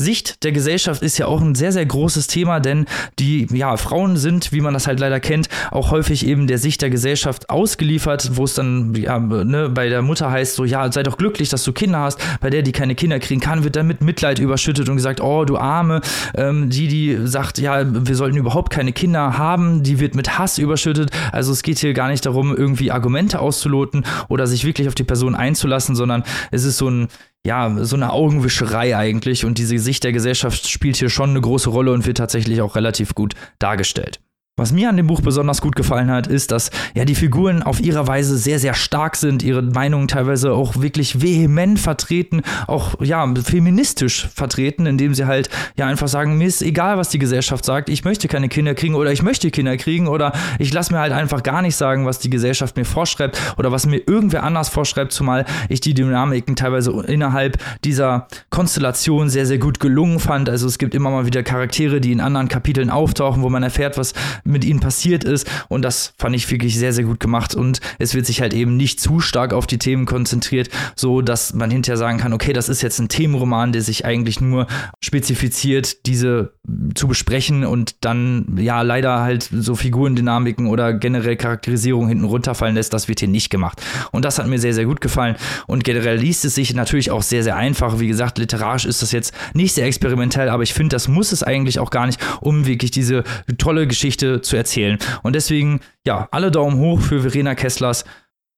Sicht 0.00 0.42
der 0.44 0.52
Gesellschaft 0.52 1.02
ist 1.02 1.18
ja 1.18 1.26
auch 1.26 1.40
ein 1.40 1.54
sehr, 1.54 1.72
sehr 1.72 1.84
großes 1.84 2.26
Thema, 2.26 2.58
denn 2.58 2.86
die 3.18 3.46
ja, 3.52 3.76
Frauen 3.76 4.16
sind, 4.16 4.50
wie 4.50 4.60
man 4.60 4.74
das 4.74 4.86
halt 4.86 4.98
leider 4.98 5.20
kennt, 5.20 5.48
auch 5.70 5.90
häufig 5.90 6.26
eben 6.26 6.46
der 6.46 6.58
Sicht 6.58 6.82
der 6.82 6.90
Gesellschaft 6.90 7.50
ausgeliefert, 7.50 8.30
wo 8.34 8.44
es 8.44 8.54
dann 8.54 8.94
ja, 8.94 9.18
ne, 9.18 9.68
bei 9.68 9.88
der 9.88 10.02
Mutter 10.02 10.30
heißt, 10.30 10.54
so 10.54 10.64
ja, 10.64 10.90
sei 10.90 11.02
doch 11.02 11.18
glücklich, 11.18 11.50
dass 11.50 11.64
du 11.64 11.72
Kinder 11.72 12.00
hast. 12.00 12.18
Bei 12.40 12.50
der, 12.50 12.62
die 12.62 12.72
keine 12.72 12.94
Kinder 12.94 13.20
kriegen 13.20 13.40
kann, 13.40 13.62
wird 13.62 13.76
dann 13.76 13.86
mit 13.86 14.00
Mitleid 14.00 14.38
überschüttet 14.38 14.88
und 14.88 14.96
gesagt, 14.96 15.20
oh, 15.20 15.44
du 15.44 15.58
Arme. 15.58 16.00
Ähm, 16.34 16.70
die, 16.70 16.88
die 16.88 17.18
sagt, 17.26 17.58
ja, 17.58 17.84
wir 17.86 18.16
sollten 18.16 18.38
überhaupt 18.38 18.72
keine 18.72 18.92
Kinder 18.92 19.36
haben, 19.36 19.82
die 19.82 20.00
wird 20.00 20.14
mit 20.14 20.38
Hass 20.38 20.58
überschüttet. 20.58 21.10
Also 21.30 21.52
es 21.52 21.62
geht 21.62 21.78
hier 21.78 21.92
gar 21.92 22.08
nicht 22.08 22.24
darum, 22.24 22.56
irgendwie 22.56 22.90
Argumente 22.90 23.38
auszuloten 23.40 24.04
oder 24.28 24.46
sich 24.46 24.64
wirklich 24.64 24.88
auf 24.88 24.94
die 24.94 25.04
Person 25.04 25.34
einzulassen, 25.34 25.94
sondern 25.94 26.24
es 26.50 26.64
ist 26.64 26.78
so 26.78 26.88
ein 26.88 27.08
ja, 27.46 27.84
so 27.84 27.96
eine 27.96 28.12
Augenwischerei 28.12 28.96
eigentlich 28.96 29.44
und 29.44 29.58
diese 29.58 29.78
Sicht 29.78 30.04
der 30.04 30.12
Gesellschaft 30.12 30.68
spielt 30.68 30.96
hier 30.96 31.08
schon 31.08 31.30
eine 31.30 31.40
große 31.40 31.70
Rolle 31.70 31.92
und 31.92 32.06
wird 32.06 32.18
tatsächlich 32.18 32.60
auch 32.60 32.76
relativ 32.76 33.14
gut 33.14 33.34
dargestellt. 33.58 34.20
Was 34.60 34.72
mir 34.72 34.90
an 34.90 34.98
dem 34.98 35.06
Buch 35.06 35.22
besonders 35.22 35.62
gut 35.62 35.74
gefallen 35.74 36.10
hat, 36.10 36.26
ist, 36.26 36.50
dass 36.50 36.70
ja 36.94 37.06
die 37.06 37.14
Figuren 37.14 37.62
auf 37.62 37.80
ihre 37.80 38.06
Weise 38.06 38.36
sehr, 38.36 38.58
sehr 38.58 38.74
stark 38.74 39.16
sind, 39.16 39.42
ihre 39.42 39.62
Meinungen 39.62 40.06
teilweise 40.06 40.52
auch 40.52 40.82
wirklich 40.82 41.22
vehement 41.22 41.78
vertreten, 41.78 42.42
auch 42.66 43.00
ja 43.00 43.26
feministisch 43.42 44.28
vertreten, 44.34 44.84
indem 44.84 45.14
sie 45.14 45.24
halt 45.24 45.48
ja 45.76 45.86
einfach 45.86 46.08
sagen, 46.08 46.36
mir 46.36 46.46
ist 46.46 46.60
egal, 46.60 46.98
was 46.98 47.08
die 47.08 47.18
Gesellschaft 47.18 47.64
sagt, 47.64 47.88
ich 47.88 48.04
möchte 48.04 48.28
keine 48.28 48.50
Kinder 48.50 48.74
kriegen 48.74 48.96
oder 48.96 49.12
ich 49.12 49.22
möchte 49.22 49.50
Kinder 49.50 49.78
kriegen 49.78 50.08
oder 50.08 50.32
ich 50.58 50.74
lasse 50.74 50.92
mir 50.92 50.98
halt 50.98 51.12
einfach 51.12 51.42
gar 51.42 51.62
nicht 51.62 51.76
sagen, 51.76 52.04
was 52.04 52.18
die 52.18 52.28
Gesellschaft 52.28 52.76
mir 52.76 52.84
vorschreibt 52.84 53.40
oder 53.56 53.72
was 53.72 53.86
mir 53.86 54.02
irgendwer 54.06 54.42
anders 54.42 54.68
vorschreibt, 54.68 55.12
zumal 55.12 55.46
ich 55.70 55.80
die 55.80 55.94
Dynamiken 55.94 56.54
teilweise 56.54 56.90
innerhalb 57.06 57.56
dieser 57.82 58.26
Konstellation 58.50 59.30
sehr, 59.30 59.46
sehr 59.46 59.58
gut 59.58 59.80
gelungen 59.80 60.20
fand. 60.20 60.50
Also 60.50 60.66
es 60.66 60.76
gibt 60.76 60.94
immer 60.94 61.08
mal 61.08 61.24
wieder 61.24 61.42
Charaktere, 61.42 62.02
die 62.02 62.12
in 62.12 62.20
anderen 62.20 62.48
Kapiteln 62.48 62.90
auftauchen, 62.90 63.42
wo 63.42 63.48
man 63.48 63.62
erfährt, 63.62 63.96
was 63.96 64.12
mit 64.44 64.64
ihnen 64.64 64.80
passiert 64.80 65.24
ist. 65.24 65.48
Und 65.68 65.82
das 65.82 66.14
fand 66.18 66.34
ich 66.34 66.50
wirklich 66.50 66.78
sehr, 66.78 66.92
sehr 66.92 67.04
gut 67.04 67.20
gemacht. 67.20 67.54
Und 67.54 67.80
es 67.98 68.14
wird 68.14 68.26
sich 68.26 68.40
halt 68.40 68.54
eben 68.54 68.76
nicht 68.76 69.00
zu 69.00 69.20
stark 69.20 69.52
auf 69.52 69.66
die 69.66 69.78
Themen 69.78 70.06
konzentriert, 70.06 70.68
so 70.96 71.20
dass 71.20 71.54
man 71.54 71.70
hinterher 71.70 71.96
sagen 71.96 72.18
kann, 72.18 72.32
okay, 72.32 72.52
das 72.52 72.68
ist 72.68 72.82
jetzt 72.82 72.98
ein 72.98 73.08
Themenroman, 73.08 73.72
der 73.72 73.82
sich 73.82 74.04
eigentlich 74.04 74.40
nur 74.40 74.66
spezifiziert, 75.02 76.06
diese 76.06 76.52
zu 76.94 77.08
besprechen 77.08 77.64
und 77.64 78.04
dann 78.04 78.56
ja 78.58 78.82
leider 78.82 79.20
halt 79.20 79.48
so 79.52 79.74
Figurendynamiken 79.74 80.66
oder 80.66 80.92
generell 80.92 81.36
Charakterisierung 81.36 82.08
hinten 82.08 82.24
runterfallen 82.24 82.74
lässt. 82.74 82.92
Das 82.92 83.08
wird 83.08 83.20
hier 83.20 83.28
nicht 83.28 83.50
gemacht. 83.50 83.82
Und 84.12 84.24
das 84.24 84.38
hat 84.38 84.46
mir 84.46 84.58
sehr, 84.58 84.74
sehr 84.74 84.84
gut 84.84 85.00
gefallen. 85.00 85.36
Und 85.66 85.84
generell 85.84 86.18
liest 86.18 86.44
es 86.44 86.54
sich 86.54 86.74
natürlich 86.74 87.10
auch 87.10 87.22
sehr, 87.22 87.42
sehr 87.42 87.56
einfach. 87.56 87.98
Wie 87.98 88.08
gesagt, 88.08 88.38
literarisch 88.38 88.84
ist 88.84 89.02
das 89.02 89.12
jetzt 89.12 89.34
nicht 89.54 89.74
sehr 89.74 89.86
experimentell, 89.86 90.48
aber 90.48 90.62
ich 90.62 90.74
finde, 90.74 90.94
das 90.94 91.08
muss 91.08 91.32
es 91.32 91.42
eigentlich 91.42 91.78
auch 91.78 91.90
gar 91.90 92.06
nicht, 92.06 92.20
um 92.40 92.66
wirklich 92.66 92.90
diese 92.90 93.24
tolle 93.58 93.86
Geschichte 93.86 94.29
zu 94.38 94.56
erzählen. 94.56 94.98
Und 95.22 95.34
deswegen, 95.34 95.80
ja, 96.06 96.28
alle 96.30 96.50
Daumen 96.50 96.78
hoch 96.78 97.00
für 97.00 97.22
Verena 97.22 97.54
Kesslers 97.54 98.04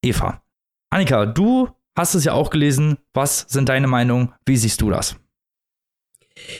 Eva. 0.03 0.41
Annika, 0.89 1.25
du 1.25 1.69
hast 1.97 2.15
es 2.15 2.23
ja 2.23 2.33
auch 2.33 2.49
gelesen. 2.49 2.97
Was 3.13 3.45
sind 3.49 3.69
deine 3.69 3.87
Meinungen? 3.87 4.33
Wie 4.45 4.57
siehst 4.57 4.81
du 4.81 4.89
das? 4.89 5.15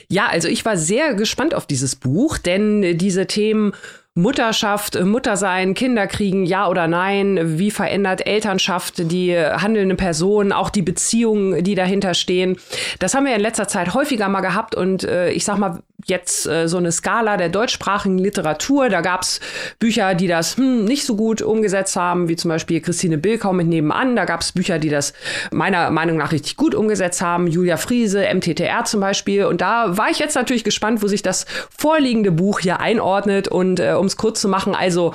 Ja, 0.08 0.26
also 0.26 0.48
ich 0.48 0.64
war 0.64 0.76
sehr 0.76 1.14
gespannt 1.14 1.54
auf 1.54 1.66
dieses 1.66 1.96
Buch, 1.96 2.38
denn 2.38 2.96
diese 2.98 3.26
Themen 3.26 3.72
Mutterschaft, 4.16 5.02
Muttersein, 5.02 5.74
Kinder 5.74 6.06
kriegen, 6.06 6.46
ja 6.46 6.68
oder 6.68 6.86
nein, 6.86 7.58
wie 7.58 7.72
verändert 7.72 8.24
Elternschaft 8.24 9.10
die 9.10 9.36
handelnde 9.36 9.96
Person, 9.96 10.52
auch 10.52 10.70
die 10.70 10.82
Beziehungen, 10.82 11.64
die 11.64 11.74
dahinter 11.74 12.14
stehen. 12.14 12.56
Das 13.00 13.14
haben 13.14 13.26
wir 13.26 13.34
in 13.34 13.40
letzter 13.40 13.66
Zeit 13.66 13.92
häufiger 13.92 14.28
mal 14.28 14.40
gehabt 14.40 14.76
und 14.76 15.02
äh, 15.02 15.30
ich 15.30 15.44
sag 15.44 15.58
mal, 15.58 15.80
jetzt 16.06 16.46
äh, 16.46 16.68
so 16.68 16.76
eine 16.76 16.92
Skala 16.92 17.36
der 17.36 17.48
deutschsprachigen 17.48 18.18
Literatur. 18.18 18.88
Da 18.88 19.00
gab's 19.00 19.40
Bücher, 19.78 20.14
die 20.14 20.26
das 20.26 20.56
hm, 20.56 20.84
nicht 20.84 21.04
so 21.04 21.16
gut 21.16 21.42
umgesetzt 21.42 21.96
haben, 21.96 22.28
wie 22.28 22.36
zum 22.36 22.50
Beispiel 22.50 22.80
Christine 22.80 23.18
Bilkau 23.18 23.52
mit 23.52 23.66
Nebenan. 23.66 24.16
Da 24.16 24.24
gab's 24.24 24.52
Bücher, 24.52 24.78
die 24.78 24.90
das 24.90 25.14
meiner 25.50 25.90
Meinung 25.90 26.16
nach 26.16 26.32
richtig 26.32 26.56
gut 26.56 26.74
umgesetzt 26.74 27.22
haben. 27.22 27.46
Julia 27.46 27.76
Friese, 27.76 28.26
MTTR 28.32 28.84
zum 28.84 29.00
Beispiel. 29.00 29.44
Und 29.44 29.60
da 29.60 29.96
war 29.96 30.10
ich 30.10 30.18
jetzt 30.18 30.34
natürlich 30.34 30.64
gespannt, 30.64 31.02
wo 31.02 31.08
sich 31.08 31.22
das 31.22 31.46
vorliegende 31.76 32.32
Buch 32.32 32.60
hier 32.60 32.80
einordnet. 32.80 33.48
Und 33.48 33.80
äh, 33.80 33.94
um 34.04 34.08
es 34.08 34.16
kurz 34.18 34.40
zu 34.40 34.48
machen, 34.48 34.74
also 34.74 35.14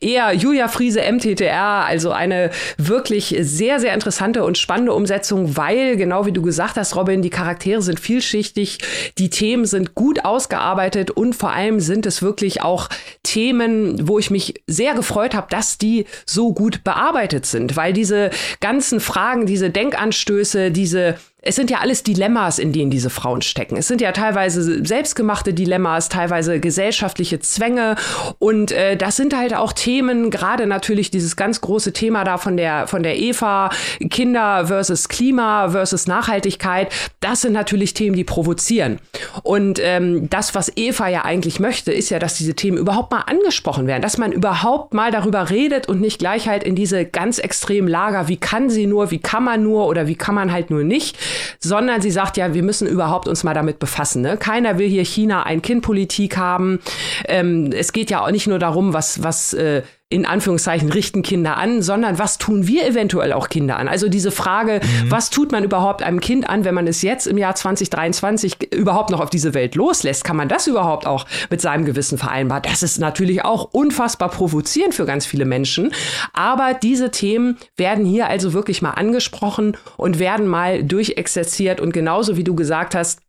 eher 0.00 0.32
Julia 0.32 0.68
Friese, 0.68 1.00
MTTR, 1.00 1.84
also 1.84 2.12
eine 2.12 2.50
wirklich 2.76 3.36
sehr, 3.40 3.80
sehr 3.80 3.94
interessante 3.94 4.44
und 4.44 4.56
spannende 4.56 4.94
Umsetzung, 4.94 5.56
weil, 5.56 5.96
genau 5.96 6.24
wie 6.24 6.32
du 6.32 6.40
gesagt 6.40 6.76
hast, 6.76 6.94
Robin, 6.94 7.20
die 7.20 7.30
Charaktere 7.30 7.82
sind 7.82 7.98
vielschichtig, 7.98 8.78
die 9.18 9.28
Themen 9.28 9.64
sind 9.64 9.96
gut 9.96 10.24
ausgearbeitet 10.24 11.10
und 11.10 11.34
vor 11.34 11.50
allem 11.50 11.80
sind 11.80 12.06
es 12.06 12.22
wirklich 12.22 12.62
auch 12.62 12.88
Themen, 13.24 14.06
wo 14.06 14.20
ich 14.20 14.30
mich 14.30 14.62
sehr 14.68 14.94
gefreut 14.94 15.34
habe, 15.34 15.48
dass 15.50 15.76
die 15.78 16.06
so 16.24 16.54
gut 16.54 16.84
bearbeitet 16.84 17.44
sind, 17.44 17.76
weil 17.76 17.92
diese 17.92 18.30
ganzen 18.60 19.00
Fragen, 19.00 19.46
diese 19.46 19.70
Denkanstöße, 19.70 20.70
diese 20.70 21.16
es 21.48 21.56
sind 21.56 21.70
ja 21.70 21.78
alles 21.78 22.02
Dilemmas, 22.02 22.58
in 22.58 22.74
denen 22.74 22.90
diese 22.90 23.08
Frauen 23.08 23.40
stecken. 23.40 23.78
Es 23.78 23.88
sind 23.88 24.02
ja 24.02 24.12
teilweise 24.12 24.84
selbstgemachte 24.84 25.54
Dilemmas, 25.54 26.10
teilweise 26.10 26.60
gesellschaftliche 26.60 27.40
Zwänge. 27.40 27.96
Und 28.38 28.70
äh, 28.70 28.98
das 28.98 29.16
sind 29.16 29.34
halt 29.34 29.54
auch 29.54 29.72
Themen, 29.72 30.30
gerade 30.30 30.66
natürlich 30.66 31.10
dieses 31.10 31.36
ganz 31.36 31.62
große 31.62 31.94
Thema 31.94 32.24
da 32.24 32.36
von 32.36 32.58
der, 32.58 32.86
von 32.86 33.02
der 33.02 33.16
Eva, 33.16 33.70
Kinder 34.10 34.66
versus 34.66 35.08
Klima 35.08 35.70
versus 35.70 36.06
Nachhaltigkeit. 36.06 36.92
Das 37.20 37.40
sind 37.40 37.54
natürlich 37.54 37.94
Themen, 37.94 38.14
die 38.14 38.24
provozieren. 38.24 38.98
Und 39.42 39.80
ähm, 39.82 40.28
das, 40.28 40.54
was 40.54 40.70
Eva 40.76 41.08
ja 41.08 41.24
eigentlich 41.24 41.60
möchte, 41.60 41.92
ist 41.92 42.10
ja, 42.10 42.18
dass 42.18 42.34
diese 42.34 42.52
Themen 42.56 42.76
überhaupt 42.76 43.10
mal 43.10 43.22
angesprochen 43.22 43.86
werden, 43.86 44.02
dass 44.02 44.18
man 44.18 44.32
überhaupt 44.32 44.92
mal 44.92 45.10
darüber 45.10 45.48
redet 45.48 45.88
und 45.88 46.02
nicht 46.02 46.18
gleich 46.18 46.46
halt 46.46 46.62
in 46.62 46.74
diese 46.74 47.06
ganz 47.06 47.38
extremen 47.38 47.88
Lager, 47.88 48.28
wie 48.28 48.36
kann 48.36 48.68
sie 48.68 48.86
nur, 48.86 49.10
wie 49.10 49.18
kann 49.18 49.44
man 49.44 49.62
nur 49.62 49.86
oder 49.86 50.06
wie 50.08 50.14
kann 50.14 50.34
man 50.34 50.52
halt 50.52 50.68
nur 50.68 50.84
nicht 50.84 51.16
sondern 51.60 52.00
sie 52.00 52.10
sagt 52.10 52.36
ja, 52.36 52.54
wir 52.54 52.62
müssen 52.62 52.86
überhaupt 52.86 53.28
uns 53.28 53.44
mal 53.44 53.54
damit 53.54 53.78
befassen. 53.78 54.22
Ne? 54.22 54.36
Keiner 54.36 54.78
will 54.78 54.88
hier 54.88 55.04
China 55.04 55.44
ein 55.44 55.62
Kind-Politik 55.62 56.36
haben. 56.36 56.80
Ähm, 57.26 57.70
es 57.72 57.92
geht 57.92 58.10
ja 58.10 58.22
auch 58.22 58.30
nicht 58.30 58.46
nur 58.46 58.58
darum, 58.58 58.92
was, 58.92 59.22
was 59.22 59.54
äh, 59.54 59.82
in 60.10 60.24
Anführungszeichen 60.24 60.90
richten 60.90 61.22
Kinder 61.22 61.58
an, 61.58 61.82
sondern 61.82 62.18
was 62.18 62.38
tun 62.38 62.66
wir 62.66 62.86
eventuell 62.86 63.34
auch 63.34 63.50
Kinder 63.50 63.76
an? 63.76 63.88
Also 63.88 64.08
diese 64.08 64.30
Frage, 64.30 64.80
mhm. 64.82 65.10
was 65.10 65.28
tut 65.28 65.52
man 65.52 65.64
überhaupt 65.64 66.02
einem 66.02 66.20
Kind 66.20 66.48
an, 66.48 66.64
wenn 66.64 66.74
man 66.74 66.86
es 66.86 67.02
jetzt 67.02 67.26
im 67.26 67.36
Jahr 67.36 67.54
2023 67.54 68.72
überhaupt 68.72 69.10
noch 69.10 69.20
auf 69.20 69.28
diese 69.28 69.52
Welt 69.52 69.74
loslässt? 69.74 70.24
Kann 70.24 70.36
man 70.36 70.48
das 70.48 70.66
überhaupt 70.66 71.06
auch 71.06 71.26
mit 71.50 71.60
seinem 71.60 71.84
Gewissen 71.84 72.16
vereinbaren? 72.16 72.62
Das 72.62 72.82
ist 72.82 72.98
natürlich 72.98 73.44
auch 73.44 73.64
unfassbar 73.64 74.30
provozierend 74.30 74.94
für 74.94 75.04
ganz 75.04 75.26
viele 75.26 75.44
Menschen. 75.44 75.92
Aber 76.32 76.72
diese 76.72 77.10
Themen 77.10 77.58
werden 77.76 78.06
hier 78.06 78.28
also 78.28 78.54
wirklich 78.54 78.80
mal 78.80 78.92
angesprochen 78.92 79.76
und 79.98 80.18
werden 80.18 80.46
mal 80.46 80.82
durchexerziert 80.82 81.82
und 81.82 81.92
genauso 81.92 82.38
wie 82.38 82.44
du 82.44 82.54
gesagt 82.54 82.94
hast, 82.94 83.20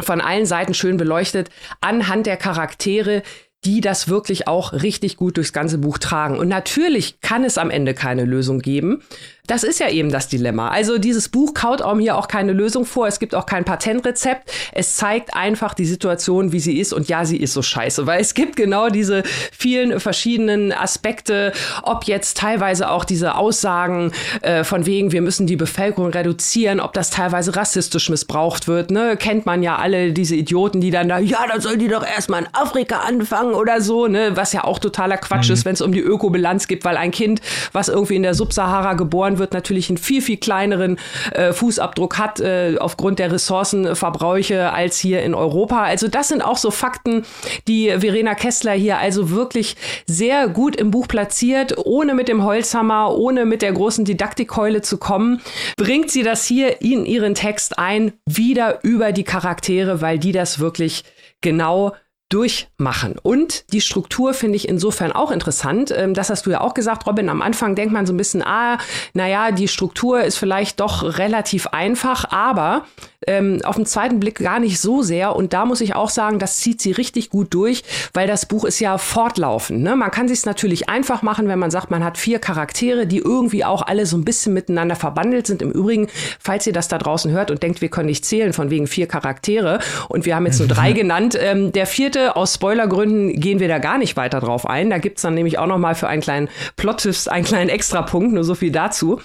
von 0.00 0.20
allen 0.20 0.46
Seiten 0.46 0.74
schön 0.74 0.96
beleuchtet 0.96 1.50
anhand 1.80 2.26
der 2.26 2.36
Charaktere, 2.36 3.22
die 3.64 3.80
das 3.80 4.08
wirklich 4.08 4.48
auch 4.48 4.72
richtig 4.72 5.16
gut 5.16 5.36
durchs 5.36 5.52
ganze 5.52 5.78
Buch 5.78 5.98
tragen. 5.98 6.38
Und 6.38 6.48
natürlich 6.48 7.20
kann 7.20 7.44
es 7.44 7.58
am 7.58 7.70
Ende 7.70 7.94
keine 7.94 8.24
Lösung 8.24 8.60
geben. 8.60 9.02
Das 9.50 9.64
ist 9.64 9.80
ja 9.80 9.88
eben 9.88 10.12
das 10.12 10.28
Dilemma. 10.28 10.68
Also 10.68 10.98
dieses 10.98 11.28
Buch 11.28 11.54
kaut 11.54 11.82
auch 11.82 11.96
mir 11.96 12.16
auch 12.16 12.28
keine 12.28 12.52
Lösung 12.52 12.84
vor. 12.84 13.08
Es 13.08 13.18
gibt 13.18 13.34
auch 13.34 13.46
kein 13.46 13.64
Patentrezept. 13.64 14.48
Es 14.70 14.94
zeigt 14.94 15.34
einfach 15.34 15.74
die 15.74 15.86
Situation, 15.86 16.52
wie 16.52 16.60
sie 16.60 16.78
ist. 16.78 16.92
Und 16.92 17.08
ja, 17.08 17.24
sie 17.24 17.36
ist 17.36 17.54
so 17.54 17.60
scheiße, 17.60 18.06
weil 18.06 18.20
es 18.20 18.34
gibt 18.34 18.54
genau 18.54 18.90
diese 18.90 19.24
vielen 19.50 19.98
verschiedenen 19.98 20.72
Aspekte, 20.72 21.52
ob 21.82 22.04
jetzt 22.04 22.36
teilweise 22.36 22.90
auch 22.90 23.04
diese 23.04 23.34
Aussagen 23.34 24.12
äh, 24.42 24.62
von 24.62 24.86
wegen, 24.86 25.10
wir 25.10 25.20
müssen 25.20 25.48
die 25.48 25.56
Bevölkerung 25.56 26.12
reduzieren, 26.12 26.78
ob 26.78 26.92
das 26.92 27.10
teilweise 27.10 27.56
rassistisch 27.56 28.08
missbraucht 28.08 28.68
wird. 28.68 28.92
Ne? 28.92 29.16
Kennt 29.16 29.46
man 29.46 29.64
ja 29.64 29.78
alle 29.78 30.12
diese 30.12 30.36
Idioten, 30.36 30.80
die 30.80 30.92
dann 30.92 31.08
da, 31.08 31.18
ja, 31.18 31.44
dann 31.48 31.60
sollen 31.60 31.80
die 31.80 31.88
doch 31.88 32.06
erstmal 32.06 32.42
in 32.42 32.48
Afrika 32.52 33.00
anfangen 33.00 33.54
oder 33.54 33.80
so, 33.80 34.06
ne? 34.06 34.36
was 34.36 34.52
ja 34.52 34.62
auch 34.62 34.78
totaler 34.78 35.16
Quatsch 35.16 35.48
mhm. 35.48 35.54
ist, 35.54 35.64
wenn 35.64 35.72
es 35.74 35.80
um 35.80 35.90
die 35.90 35.98
Ökobilanz 35.98 36.68
geht, 36.68 36.84
weil 36.84 36.96
ein 36.96 37.10
Kind, 37.10 37.40
was 37.72 37.88
irgendwie 37.88 38.14
in 38.14 38.22
der 38.22 38.34
Subsahara 38.34 38.94
geboren 38.94 39.39
wird, 39.40 39.52
natürlich 39.52 39.90
einen 39.90 39.98
viel, 39.98 40.22
viel 40.22 40.36
kleineren 40.36 41.00
äh, 41.32 41.52
Fußabdruck 41.52 42.18
hat 42.18 42.38
äh, 42.38 42.76
aufgrund 42.78 43.18
der 43.18 43.32
Ressourcenverbräuche 43.32 44.72
als 44.72 44.98
hier 44.98 45.24
in 45.24 45.34
Europa. 45.34 45.82
Also 45.82 46.06
das 46.06 46.28
sind 46.28 46.42
auch 46.42 46.58
so 46.58 46.70
Fakten, 46.70 47.24
die 47.66 47.90
Verena 47.98 48.36
Kessler 48.36 48.72
hier 48.72 48.98
also 48.98 49.30
wirklich 49.30 49.74
sehr 50.06 50.48
gut 50.48 50.76
im 50.76 50.92
Buch 50.92 51.08
platziert, 51.08 51.76
ohne 51.76 52.14
mit 52.14 52.28
dem 52.28 52.44
Holzhammer, 52.44 53.16
ohne 53.16 53.44
mit 53.44 53.62
der 53.62 53.72
großen 53.72 54.04
Didaktikkeule 54.04 54.82
zu 54.82 54.98
kommen, 54.98 55.40
bringt 55.76 56.12
sie 56.12 56.22
das 56.22 56.44
hier 56.44 56.80
in 56.80 57.04
ihren 57.04 57.34
Text 57.34 57.78
ein, 57.78 58.12
wieder 58.26 58.84
über 58.84 59.10
die 59.10 59.24
Charaktere, 59.24 60.00
weil 60.00 60.18
die 60.18 60.32
das 60.32 60.60
wirklich 60.60 61.02
genau 61.40 61.94
durchmachen. 62.30 63.16
Und 63.20 63.70
die 63.72 63.80
Struktur 63.80 64.34
finde 64.34 64.56
ich 64.56 64.68
insofern 64.68 65.12
auch 65.12 65.30
interessant. 65.30 65.92
Ähm, 65.94 66.14
das 66.14 66.30
hast 66.30 66.46
du 66.46 66.50
ja 66.50 66.60
auch 66.60 66.74
gesagt, 66.74 67.06
Robin. 67.06 67.28
Am 67.28 67.42
Anfang 67.42 67.74
denkt 67.74 67.92
man 67.92 68.06
so 68.06 68.14
ein 68.14 68.16
bisschen, 68.16 68.42
ah, 68.42 68.78
naja, 69.12 69.50
die 69.50 69.68
Struktur 69.68 70.22
ist 70.22 70.38
vielleicht 70.38 70.80
doch 70.80 71.18
relativ 71.18 71.66
einfach, 71.66 72.30
aber 72.30 72.84
ähm, 73.26 73.60
auf 73.64 73.76
den 73.76 73.84
zweiten 73.84 74.20
Blick 74.20 74.38
gar 74.38 74.60
nicht 74.60 74.80
so 74.80 75.02
sehr. 75.02 75.34
Und 75.34 75.52
da 75.52 75.66
muss 75.66 75.80
ich 75.80 75.94
auch 75.94 76.08
sagen, 76.08 76.38
das 76.38 76.58
zieht 76.58 76.80
sie 76.80 76.92
richtig 76.92 77.30
gut 77.30 77.52
durch, 77.52 77.82
weil 78.14 78.26
das 78.26 78.46
Buch 78.46 78.64
ist 78.64 78.78
ja 78.80 78.96
fortlaufend. 78.96 79.82
Ne? 79.82 79.96
Man 79.96 80.10
kann 80.10 80.28
sich 80.28 80.46
natürlich 80.46 80.88
einfach 80.88 81.22
machen, 81.22 81.48
wenn 81.48 81.58
man 81.58 81.70
sagt, 81.70 81.90
man 81.90 82.04
hat 82.04 82.16
vier 82.16 82.38
Charaktere, 82.38 83.06
die 83.06 83.18
irgendwie 83.18 83.64
auch 83.64 83.82
alle 83.82 84.06
so 84.06 84.16
ein 84.16 84.24
bisschen 84.24 84.54
miteinander 84.54 84.94
verbandelt 84.94 85.48
sind. 85.48 85.62
Im 85.62 85.72
Übrigen, 85.72 86.08
falls 86.38 86.66
ihr 86.66 86.72
das 86.72 86.88
da 86.88 86.96
draußen 86.96 87.32
hört 87.32 87.50
und 87.50 87.62
denkt, 87.62 87.80
wir 87.80 87.88
können 87.88 88.06
nicht 88.06 88.24
zählen 88.24 88.52
von 88.52 88.70
wegen 88.70 88.86
vier 88.86 89.06
Charaktere 89.06 89.80
und 90.08 90.26
wir 90.26 90.36
haben 90.36 90.46
jetzt 90.46 90.60
nur 90.60 90.68
drei 90.68 90.92
genannt, 91.00 91.36
ähm, 91.38 91.72
der 91.72 91.86
vierte 91.86 92.19
Geschichte. 92.20 92.36
Aus 92.36 92.54
Spoilergründen 92.54 93.40
gehen 93.40 93.60
wir 93.60 93.68
da 93.68 93.78
gar 93.78 93.98
nicht 93.98 94.16
weiter 94.16 94.40
drauf 94.40 94.66
ein. 94.66 94.90
Da 94.90 94.98
gibt's 94.98 95.22
dann 95.22 95.34
nämlich 95.34 95.58
auch 95.58 95.66
noch 95.66 95.78
mal 95.78 95.94
für 95.94 96.08
einen 96.08 96.22
kleinen 96.22 96.48
plot 96.76 97.00
einen 97.28 97.44
kleinen 97.44 97.70
Extrapunkt, 97.70 98.32
nur 98.32 98.44
so 98.44 98.54
viel 98.54 98.70
dazu. 98.70 99.20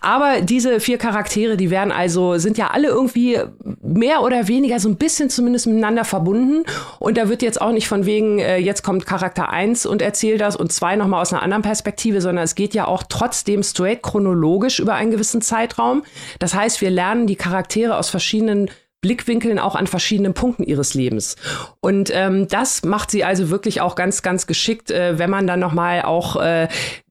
Aber 0.00 0.40
diese 0.40 0.80
vier 0.80 0.98
Charaktere, 0.98 1.56
die 1.56 1.70
werden 1.70 1.92
also, 1.92 2.38
sind 2.38 2.58
ja 2.58 2.68
alle 2.68 2.88
irgendwie 2.88 3.38
mehr 3.82 4.22
oder 4.22 4.48
weniger 4.48 4.80
so 4.80 4.88
ein 4.88 4.96
bisschen 4.96 5.30
zumindest 5.30 5.66
miteinander 5.66 6.04
verbunden. 6.04 6.64
Und 6.98 7.16
da 7.16 7.28
wird 7.28 7.42
jetzt 7.42 7.60
auch 7.60 7.70
nicht 7.70 7.86
von 7.86 8.04
wegen, 8.06 8.40
äh, 8.40 8.56
jetzt 8.56 8.82
kommt 8.82 9.06
Charakter 9.06 9.50
eins 9.50 9.86
und 9.86 10.02
erzählt 10.02 10.40
das 10.40 10.56
und 10.56 10.72
zwei 10.72 10.96
nochmal 10.96 11.22
aus 11.22 11.32
einer 11.32 11.42
anderen 11.42 11.62
Perspektive, 11.62 12.20
sondern 12.20 12.44
es 12.44 12.54
geht 12.54 12.74
ja 12.74 12.86
auch 12.86 13.04
trotzdem 13.08 13.62
straight 13.62 14.02
chronologisch 14.02 14.80
über 14.80 14.94
einen 14.94 15.10
gewissen 15.10 15.40
Zeitraum. 15.40 16.02
Das 16.40 16.54
heißt, 16.54 16.80
wir 16.80 16.90
lernen 16.90 17.26
die 17.26 17.36
Charaktere 17.36 17.96
aus 17.96 18.10
verschiedenen 18.10 18.70
Blickwinkeln 19.00 19.58
auch 19.58 19.74
an 19.74 19.86
verschiedenen 19.86 20.34
Punkten 20.34 20.62
ihres 20.62 20.94
Lebens. 20.94 21.36
Und 21.80 22.10
ähm, 22.14 22.48
das 22.48 22.84
macht 22.84 23.10
sie 23.10 23.24
also 23.24 23.50
wirklich 23.50 23.80
auch 23.80 23.94
ganz, 23.94 24.22
ganz 24.22 24.46
geschickt, 24.46 24.90
äh, 24.90 25.18
wenn 25.18 25.30
man 25.30 25.46
dann 25.46 25.60
nochmal 25.60 26.02
auch 26.02 26.36
äh, 26.36 26.68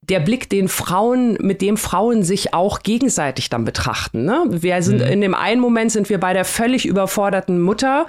der 0.10 0.20
Blick, 0.20 0.50
den 0.50 0.68
Frauen, 0.68 1.38
mit 1.40 1.62
dem 1.62 1.78
Frauen 1.78 2.24
sich 2.24 2.54
auch 2.54 2.82
gegenseitig 2.82 3.50
dann 3.50 3.64
betrachten. 3.64 4.26
Ne? 4.26 4.44
Wir 4.50 4.82
sind 4.82 5.02
mhm. 5.02 5.08
in 5.08 5.22
dem 5.22 5.36
einen 5.36 5.62
Moment 5.62 5.92
sind 5.92 6.10
wir 6.10 6.20
bei 6.20 6.34
der 6.34 6.46
völlig 6.46 6.86
überforderten 6.86 7.62
Mutter 7.62 8.08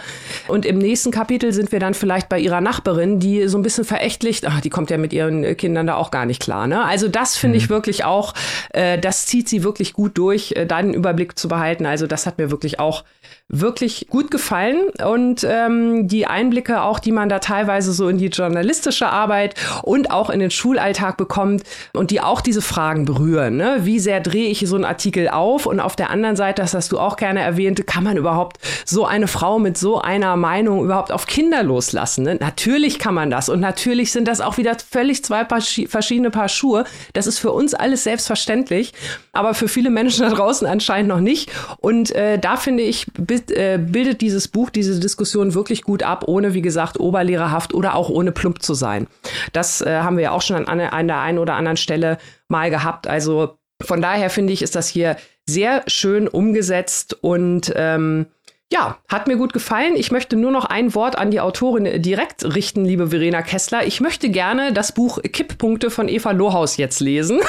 und 0.48 0.64
im 0.64 0.78
nächsten 0.78 1.10
Kapitel 1.10 1.52
sind 1.52 1.72
wir 1.72 1.78
dann 1.78 1.94
vielleicht 1.94 2.28
bei 2.28 2.38
ihrer 2.38 2.60
Nachbarin, 2.60 3.20
die 3.20 3.48
so 3.48 3.58
ein 3.58 3.62
bisschen 3.62 3.84
verächtlich, 3.84 4.40
ach, 4.46 4.60
die 4.60 4.70
kommt 4.70 4.90
ja 4.90 4.96
mit 4.96 5.12
ihren 5.12 5.56
Kindern 5.56 5.86
da 5.86 5.96
auch 5.96 6.10
gar 6.10 6.24
nicht 6.26 6.40
klar. 6.40 6.66
Ne? 6.66 6.82
Also 6.84 7.08
das 7.08 7.36
finde 7.36 7.58
mhm. 7.58 7.64
ich 7.64 7.70
wirklich 7.70 8.04
auch, 8.04 8.34
äh, 8.70 8.98
das 8.98 9.26
zieht 9.26 9.48
sie 9.48 9.62
wirklich 9.62 9.92
gut 9.92 10.16
durch, 10.16 10.52
äh, 10.52 10.66
da 10.66 10.80
den 10.80 10.94
Überblick 10.94 11.38
zu 11.38 11.48
behalten. 11.48 11.84
Also 11.84 12.06
das 12.06 12.26
hat 12.26 12.38
mir 12.38 12.50
wirklich 12.50 12.80
auch 12.80 13.04
wirklich 13.52 14.06
gut 14.08 14.30
gefallen 14.30 14.90
und 15.04 15.44
ähm, 15.48 16.06
die 16.06 16.26
Einblicke 16.26 16.82
auch, 16.82 17.00
die 17.00 17.10
man 17.10 17.28
da 17.28 17.40
teilweise 17.40 17.92
so 17.92 18.08
in 18.08 18.16
die 18.16 18.28
journalistische 18.28 19.08
Arbeit 19.08 19.54
und 19.82 20.12
auch 20.12 20.30
in 20.30 20.38
den 20.38 20.52
Schulalltag 20.52 21.16
bekommt 21.16 21.64
und 21.92 22.12
die 22.12 22.20
auch 22.20 22.40
diese 22.40 22.62
Fragen 22.62 23.04
berühren. 23.04 23.56
Ne? 23.56 23.78
Wie 23.80 23.98
sehr 23.98 24.20
drehe 24.20 24.48
ich 24.48 24.60
so 24.68 24.76
einen 24.76 24.84
Artikel 24.84 25.28
auf? 25.28 25.66
Und 25.66 25.80
auf 25.80 25.96
der 25.96 26.10
anderen 26.10 26.36
Seite, 26.36 26.62
das 26.62 26.74
hast 26.74 26.92
du 26.92 27.00
auch 27.00 27.16
gerne 27.16 27.40
erwähnt, 27.40 27.84
kann 27.88 28.04
man 28.04 28.16
überhaupt 28.16 28.58
so 28.84 29.04
eine 29.04 29.26
Frau 29.26 29.58
mit 29.58 29.76
so 29.76 30.00
einer 30.00 30.36
Meinung 30.36 30.84
überhaupt 30.84 31.10
auf 31.10 31.26
Kinder 31.26 31.64
loslassen? 31.64 32.24
Ne? 32.24 32.36
Natürlich 32.36 33.00
kann 33.00 33.14
man 33.14 33.30
das 33.30 33.48
und 33.48 33.58
natürlich 33.58 34.12
sind 34.12 34.28
das 34.28 34.40
auch 34.40 34.58
wieder 34.58 34.76
völlig 34.78 35.24
zwei 35.24 35.42
Paar 35.42 35.60
verschiedene 35.60 36.30
Paar 36.30 36.48
Schuhe. 36.48 36.84
Das 37.14 37.26
ist 37.26 37.40
für 37.40 37.50
uns 37.50 37.74
alles 37.74 38.04
selbstverständlich, 38.04 38.92
aber 39.32 39.54
für 39.54 39.66
viele 39.66 39.90
Menschen 39.90 40.22
da 40.22 40.30
draußen 40.34 40.68
anscheinend 40.68 41.08
noch 41.08 41.20
nicht. 41.20 41.50
Und 41.78 42.14
äh, 42.14 42.38
da 42.38 42.56
finde 42.56 42.84
ich, 42.84 43.06
äh, 43.50 43.78
bildet 43.78 44.20
dieses 44.20 44.48
Buch 44.48 44.70
diese 44.70 44.98
Diskussion 44.98 45.54
wirklich 45.54 45.82
gut 45.82 46.02
ab, 46.02 46.24
ohne, 46.26 46.54
wie 46.54 46.62
gesagt, 46.62 46.98
oberlehrerhaft 46.98 47.74
oder 47.74 47.94
auch 47.94 48.10
ohne 48.10 48.32
plump 48.32 48.62
zu 48.62 48.74
sein. 48.74 49.06
Das 49.52 49.80
äh, 49.80 50.00
haben 50.00 50.16
wir 50.16 50.24
ja 50.24 50.30
auch 50.32 50.42
schon 50.42 50.66
an, 50.66 50.80
an 50.80 51.06
der 51.06 51.20
einen 51.20 51.38
oder 51.38 51.54
anderen 51.54 51.76
Stelle 51.76 52.18
mal 52.48 52.70
gehabt. 52.70 53.06
Also 53.06 53.58
von 53.82 54.02
daher 54.02 54.30
finde 54.30 54.52
ich, 54.52 54.62
ist 54.62 54.76
das 54.76 54.88
hier 54.88 55.16
sehr 55.46 55.82
schön 55.86 56.28
umgesetzt 56.28 57.16
und 57.22 57.72
ähm, 57.76 58.26
ja, 58.72 58.98
hat 59.08 59.26
mir 59.26 59.36
gut 59.36 59.52
gefallen. 59.52 59.96
Ich 59.96 60.12
möchte 60.12 60.36
nur 60.36 60.52
noch 60.52 60.64
ein 60.64 60.94
Wort 60.94 61.18
an 61.18 61.32
die 61.32 61.40
Autorin 61.40 62.00
direkt 62.00 62.44
richten, 62.54 62.84
liebe 62.84 63.08
Verena 63.08 63.42
Kessler. 63.42 63.84
Ich 63.84 64.00
möchte 64.00 64.30
gerne 64.30 64.72
das 64.72 64.92
Buch 64.92 65.20
Kipppunkte 65.22 65.90
von 65.90 66.08
Eva 66.08 66.30
Lohaus 66.30 66.76
jetzt 66.76 67.00
lesen, 67.00 67.40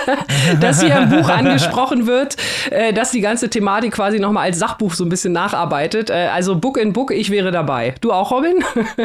dass 0.60 0.82
hier 0.82 0.96
im 0.96 1.10
Buch 1.10 1.28
angesprochen 1.28 2.08
wird, 2.08 2.36
äh, 2.70 2.92
dass 2.92 3.12
die 3.12 3.20
ganze 3.20 3.50
Thematik 3.50 3.92
quasi 3.92 4.18
nochmal 4.18 4.46
als 4.46 4.58
Sachbuch 4.58 4.94
so 4.94 5.04
ein 5.04 5.08
bisschen 5.08 5.32
nacharbeitet. 5.32 6.10
Äh, 6.10 6.28
also 6.32 6.56
Book 6.56 6.76
in 6.76 6.92
Book, 6.92 7.12
ich 7.12 7.30
wäre 7.30 7.52
dabei. 7.52 7.94
Du 8.00 8.10
auch, 8.10 8.32
Robin? 8.32 8.56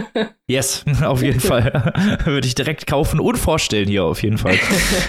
yes, 0.48 0.84
auf 1.06 1.22
jeden 1.22 1.40
Fall. 1.40 1.94
Würde 2.26 2.48
ich 2.48 2.56
direkt 2.56 2.88
kaufen 2.88 3.20
und 3.20 3.38
vorstellen 3.38 3.88
hier 3.88 4.06
auf 4.06 4.24
jeden 4.24 4.40
Fall. 4.40 4.56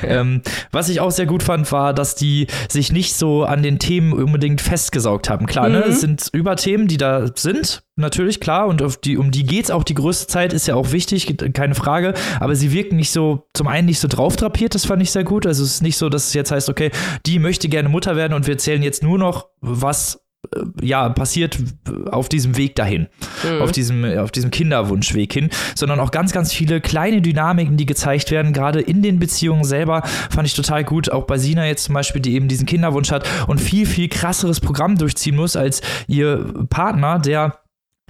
ähm, 0.06 0.42
was 0.72 0.90
ich 0.90 1.00
auch 1.00 1.10
sehr 1.10 1.26
gut 1.26 1.42
fand, 1.42 1.72
war, 1.72 1.94
dass 1.94 2.16
die 2.16 2.48
sich 2.68 2.92
nicht 2.92 3.14
so 3.14 3.44
an 3.44 3.62
den 3.62 3.78
Themen 3.78 4.12
unbedingt 4.12 4.60
festgesaugt 4.60 5.30
haben. 5.30 5.46
Klar, 5.46 5.70
ne, 5.70 5.78
mhm. 5.78 5.84
ne? 5.84 5.90
Es 5.90 6.00
sind 6.02 6.28
über 6.34 6.49
Themen, 6.56 6.88
die 6.88 6.96
da 6.96 7.30
sind, 7.34 7.82
natürlich, 7.96 8.40
klar, 8.40 8.66
und 8.66 9.04
die, 9.04 9.16
um 9.16 9.30
die 9.30 9.44
geht 9.44 9.64
es 9.64 9.70
auch. 9.70 9.84
Die 9.84 9.94
größte 9.94 10.26
Zeit, 10.26 10.52
ist 10.52 10.66
ja 10.66 10.74
auch 10.74 10.92
wichtig, 10.92 11.36
keine 11.52 11.74
Frage, 11.74 12.14
aber 12.38 12.54
sie 12.54 12.72
wirken 12.72 12.96
nicht 12.96 13.10
so, 13.10 13.46
zum 13.54 13.68
einen 13.68 13.86
nicht 13.86 14.00
so 14.00 14.08
drauf 14.08 14.36
drapiert, 14.36 14.74
das 14.74 14.86
fand 14.86 15.02
ich 15.02 15.10
sehr 15.10 15.24
gut, 15.24 15.46
also 15.46 15.62
es 15.62 15.74
ist 15.74 15.82
nicht 15.82 15.96
so, 15.96 16.08
dass 16.08 16.28
es 16.28 16.34
jetzt 16.34 16.50
heißt, 16.50 16.68
okay, 16.68 16.90
die 17.26 17.38
möchte 17.38 17.68
gerne 17.68 17.88
Mutter 17.88 18.16
werden 18.16 18.34
und 18.34 18.46
wir 18.46 18.54
erzählen 18.54 18.82
jetzt 18.82 19.02
nur 19.02 19.18
noch, 19.18 19.48
was 19.60 20.24
ja, 20.82 21.08
passiert 21.10 21.58
auf 22.10 22.28
diesem 22.28 22.56
Weg 22.56 22.74
dahin, 22.74 23.08
mhm. 23.44 23.62
auf, 23.62 23.72
diesem, 23.72 24.04
auf 24.18 24.30
diesem 24.30 24.50
Kinderwunschweg 24.50 25.32
hin, 25.32 25.50
sondern 25.74 26.00
auch 26.00 26.10
ganz, 26.10 26.32
ganz 26.32 26.52
viele 26.52 26.80
kleine 26.80 27.22
Dynamiken, 27.22 27.76
die 27.76 27.86
gezeigt 27.86 28.30
werden, 28.30 28.52
gerade 28.52 28.80
in 28.80 29.02
den 29.02 29.18
Beziehungen 29.18 29.64
selber, 29.64 30.02
fand 30.30 30.48
ich 30.48 30.54
total 30.54 30.84
gut. 30.84 31.10
Auch 31.10 31.24
bei 31.24 31.38
Sina 31.38 31.66
jetzt 31.66 31.84
zum 31.84 31.94
Beispiel, 31.94 32.20
die 32.20 32.34
eben 32.34 32.48
diesen 32.48 32.66
Kinderwunsch 32.66 33.10
hat 33.10 33.28
und 33.46 33.60
viel, 33.60 33.86
viel 33.86 34.08
krasseres 34.08 34.60
Programm 34.60 34.96
durchziehen 34.96 35.36
muss 35.36 35.56
als 35.56 35.82
ihr 36.08 36.52
Partner, 36.68 37.18
der 37.18 37.59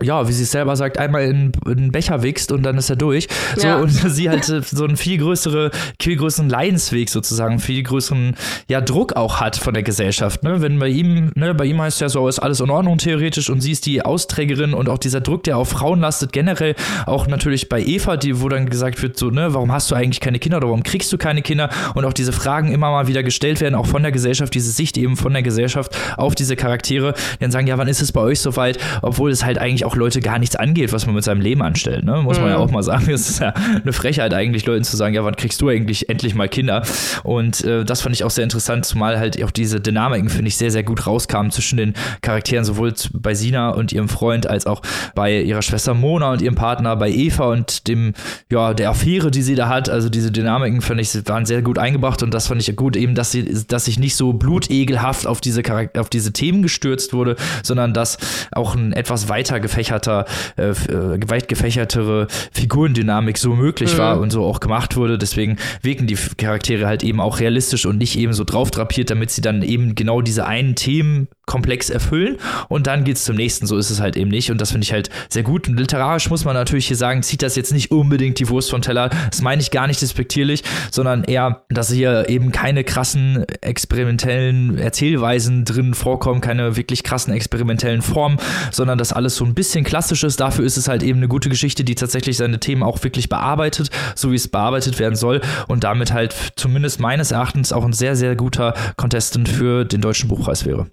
ja, 0.02 0.26
wie 0.28 0.32
sie 0.32 0.44
es 0.44 0.50
selber 0.50 0.76
sagt, 0.76 0.98
einmal 0.98 1.24
in, 1.24 1.52
in 1.66 1.78
einen 1.78 1.92
Becher 1.92 2.22
wächst 2.22 2.52
und 2.52 2.62
dann 2.62 2.78
ist 2.78 2.90
er 2.90 2.96
durch. 2.96 3.28
So, 3.56 3.66
ja. 3.66 3.78
und 3.78 3.90
sie 3.90 4.28
halt 4.28 4.44
so 4.66 4.84
einen 4.84 4.96
viel 4.96 5.18
größere, 5.18 5.70
viel 6.00 6.16
größeren 6.16 6.48
Leidensweg 6.48 7.10
sozusagen, 7.10 7.58
viel 7.58 7.82
größeren 7.82 8.36
ja, 8.68 8.80
Druck 8.80 9.14
auch 9.16 9.40
hat 9.40 9.56
von 9.56 9.74
der 9.74 9.82
Gesellschaft. 9.82 10.42
Ne? 10.42 10.62
Wenn 10.62 10.78
bei 10.78 10.88
ihm, 10.88 11.32
ne, 11.34 11.54
bei 11.54 11.66
ihm 11.66 11.80
heißt 11.80 12.00
ja 12.00 12.08
so, 12.08 12.28
ist 12.28 12.38
alles 12.38 12.60
in 12.60 12.70
Ordnung 12.70 12.98
theoretisch 12.98 13.50
und 13.50 13.60
sie 13.60 13.72
ist 13.72 13.86
die 13.86 14.02
Austrägerin 14.02 14.74
und 14.74 14.88
auch 14.88 14.98
dieser 14.98 15.20
Druck, 15.20 15.44
der 15.44 15.56
auf 15.56 15.68
Frauen 15.68 16.00
lastet, 16.00 16.32
generell 16.32 16.74
auch 17.06 17.26
natürlich 17.26 17.68
bei 17.68 17.82
Eva, 17.82 18.16
die, 18.16 18.40
wo 18.40 18.48
dann 18.48 18.68
gesagt 18.68 19.02
wird, 19.02 19.16
so, 19.16 19.30
ne, 19.30 19.54
warum 19.54 19.72
hast 19.72 19.90
du 19.90 19.94
eigentlich 19.94 20.20
keine 20.20 20.38
Kinder 20.38 20.58
oder 20.58 20.68
warum 20.68 20.82
kriegst 20.82 21.12
du 21.12 21.18
keine 21.18 21.42
Kinder? 21.42 21.70
Und 21.94 22.04
auch 22.04 22.12
diese 22.12 22.32
Fragen 22.32 22.72
immer 22.72 22.90
mal 22.90 23.06
wieder 23.06 23.22
gestellt 23.22 23.60
werden, 23.60 23.74
auch 23.74 23.86
von 23.86 24.02
der 24.02 24.12
Gesellschaft, 24.12 24.54
diese 24.54 24.70
Sicht 24.70 24.96
eben 24.96 25.16
von 25.16 25.32
der 25.32 25.42
Gesellschaft 25.42 25.96
auf 26.16 26.34
diese 26.34 26.56
Charaktere, 26.56 27.14
die 27.34 27.40
dann 27.40 27.50
sagen, 27.50 27.66
ja, 27.66 27.78
wann 27.78 27.88
ist 27.88 28.02
es 28.02 28.12
bei 28.12 28.20
euch 28.20 28.40
soweit? 28.40 28.78
Obwohl 29.02 29.30
es 29.30 29.44
halt 29.44 29.58
eigentlich 29.58 29.84
auch 29.84 29.89
auch 29.90 29.96
Leute 29.96 30.20
gar 30.20 30.38
nichts 30.38 30.54
angeht, 30.54 30.92
was 30.92 31.06
man 31.06 31.16
mit 31.16 31.24
seinem 31.24 31.40
Leben 31.40 31.62
anstellt. 31.62 32.04
Ne? 32.04 32.22
Muss 32.22 32.38
man 32.38 32.48
ja 32.48 32.56
mhm. 32.56 32.62
auch 32.62 32.70
mal 32.70 32.82
sagen. 32.82 33.10
Es 33.10 33.28
ist 33.28 33.40
ja 33.40 33.52
eine 33.52 33.92
Frechheit 33.92 34.32
eigentlich, 34.32 34.64
Leuten 34.66 34.84
zu 34.84 34.96
sagen, 34.96 35.14
ja, 35.14 35.24
wann 35.24 35.34
kriegst 35.34 35.60
du 35.60 35.68
eigentlich 35.68 36.08
endlich 36.08 36.34
mal 36.34 36.48
Kinder? 36.48 36.82
Und 37.24 37.64
äh, 37.64 37.84
das 37.84 38.02
fand 38.02 38.14
ich 38.14 38.22
auch 38.22 38.30
sehr 38.30 38.44
interessant, 38.44 38.84
zumal 38.84 39.18
halt 39.18 39.42
auch 39.42 39.50
diese 39.50 39.80
Dynamiken, 39.80 40.28
finde 40.28 40.48
ich, 40.48 40.56
sehr, 40.56 40.70
sehr 40.70 40.84
gut 40.84 41.06
rauskamen 41.06 41.50
zwischen 41.50 41.76
den 41.76 41.94
Charakteren, 42.22 42.64
sowohl 42.64 42.94
bei 43.14 43.34
Sina 43.34 43.70
und 43.70 43.92
ihrem 43.92 44.08
Freund, 44.08 44.46
als 44.46 44.66
auch 44.66 44.82
bei 45.14 45.40
ihrer 45.40 45.62
Schwester 45.62 45.94
Mona 45.94 46.32
und 46.32 46.42
ihrem 46.42 46.54
Partner, 46.54 46.94
bei 46.94 47.10
Eva 47.10 47.46
und 47.46 47.88
dem, 47.88 48.14
ja, 48.50 48.74
der 48.74 48.90
Affäre, 48.90 49.30
die 49.30 49.42
sie 49.42 49.56
da 49.56 49.68
hat. 49.68 49.88
Also 49.88 50.08
diese 50.08 50.30
Dynamiken, 50.30 50.82
fand 50.82 51.00
ich, 51.00 51.10
waren 51.26 51.46
sehr 51.46 51.62
gut 51.62 51.78
eingebracht 51.78 52.22
und 52.22 52.32
das 52.32 52.46
fand 52.46 52.60
ich 52.66 52.76
gut, 52.76 52.94
eben, 52.94 53.14
dass 53.16 53.32
sie, 53.32 53.66
dass 53.66 53.86
sich 53.86 53.98
nicht 53.98 54.14
so 54.14 54.32
blutegelhaft 54.32 55.26
auf 55.26 55.40
diese 55.40 55.62
Charakter 55.62 56.00
auf 56.00 56.10
diese 56.10 56.32
Themen 56.32 56.62
gestürzt 56.62 57.12
wurde, 57.12 57.34
sondern 57.64 57.92
dass 57.92 58.18
auch 58.52 58.76
ein 58.76 58.92
etwas 58.92 59.28
weiter 59.28 59.58
gefällt 59.58 59.79
gefächerter, 59.80 60.26
äh, 60.56 60.70
äh, 60.70 61.20
weit 61.28 61.48
gefächertere 61.48 62.26
Figurendynamik 62.52 63.38
so 63.38 63.54
möglich 63.54 63.94
mhm. 63.94 63.98
war 63.98 64.20
und 64.20 64.30
so 64.30 64.44
auch 64.44 64.60
gemacht 64.60 64.96
wurde. 64.96 65.18
Deswegen 65.18 65.56
wirken 65.82 66.06
die 66.06 66.16
Charaktere 66.36 66.86
halt 66.86 67.02
eben 67.02 67.20
auch 67.20 67.40
realistisch 67.40 67.86
und 67.86 67.98
nicht 67.98 68.18
eben 68.18 68.32
so 68.32 68.44
drauf 68.44 68.70
drapiert, 68.70 69.10
damit 69.10 69.30
sie 69.30 69.40
dann 69.40 69.62
eben 69.62 69.94
genau 69.94 70.20
diese 70.20 70.46
einen 70.46 70.74
Themenkomplex 70.74 71.90
erfüllen 71.90 72.36
und 72.68 72.86
dann 72.86 73.04
geht's 73.04 73.24
zum 73.24 73.36
nächsten. 73.36 73.66
So 73.66 73.78
ist 73.78 73.90
es 73.90 74.00
halt 74.00 74.16
eben 74.16 74.30
nicht 74.30 74.50
und 74.50 74.60
das 74.60 74.70
finde 74.72 74.84
ich 74.84 74.92
halt 74.92 75.08
sehr 75.28 75.42
gut. 75.42 75.68
Und 75.68 75.78
literarisch 75.78 76.28
muss 76.28 76.44
man 76.44 76.54
natürlich 76.54 76.86
hier 76.86 76.96
sagen, 76.96 77.22
zieht 77.22 77.42
das 77.42 77.56
jetzt 77.56 77.72
nicht 77.72 77.90
unbedingt 77.90 78.38
die 78.38 78.48
Wurst 78.48 78.70
von 78.70 78.82
Teller. 78.82 79.10
Das 79.30 79.40
meine 79.40 79.62
ich 79.62 79.70
gar 79.70 79.86
nicht 79.86 80.02
despektierlich, 80.02 80.62
sondern 80.90 81.24
eher, 81.24 81.64
dass 81.70 81.90
hier 81.90 82.28
eben 82.28 82.52
keine 82.52 82.84
krassen 82.84 83.46
experimentellen 83.60 84.78
Erzählweisen 84.78 85.64
drin 85.64 85.94
vorkommen, 85.94 86.40
keine 86.40 86.76
wirklich 86.76 87.02
krassen 87.02 87.32
experimentellen 87.32 88.02
Formen, 88.02 88.38
sondern 88.70 88.98
dass 88.98 89.12
alles 89.12 89.36
so 89.36 89.44
ein 89.44 89.54
bisschen 89.54 89.59
klassisch 89.84 90.24
ist. 90.24 90.40
Dafür 90.40 90.64
ist 90.64 90.76
es 90.76 90.88
halt 90.88 91.02
eben 91.02 91.18
eine 91.18 91.28
gute 91.28 91.48
Geschichte, 91.48 91.84
die 91.84 91.94
tatsächlich 91.94 92.36
seine 92.36 92.60
Themen 92.60 92.82
auch 92.82 93.02
wirklich 93.02 93.28
bearbeitet, 93.28 93.90
so 94.14 94.32
wie 94.32 94.36
es 94.36 94.48
bearbeitet 94.48 94.98
werden 94.98 95.16
soll 95.16 95.40
und 95.68 95.84
damit 95.84 96.12
halt 96.12 96.34
zumindest 96.56 97.00
meines 97.00 97.30
Erachtens 97.30 97.72
auch 97.72 97.84
ein 97.84 97.92
sehr, 97.92 98.16
sehr 98.16 98.36
guter 98.36 98.74
Contestant 98.96 99.48
für 99.48 99.84
den 99.84 100.00
Deutschen 100.00 100.28
Buchpreis 100.28 100.64
wäre. 100.64 100.90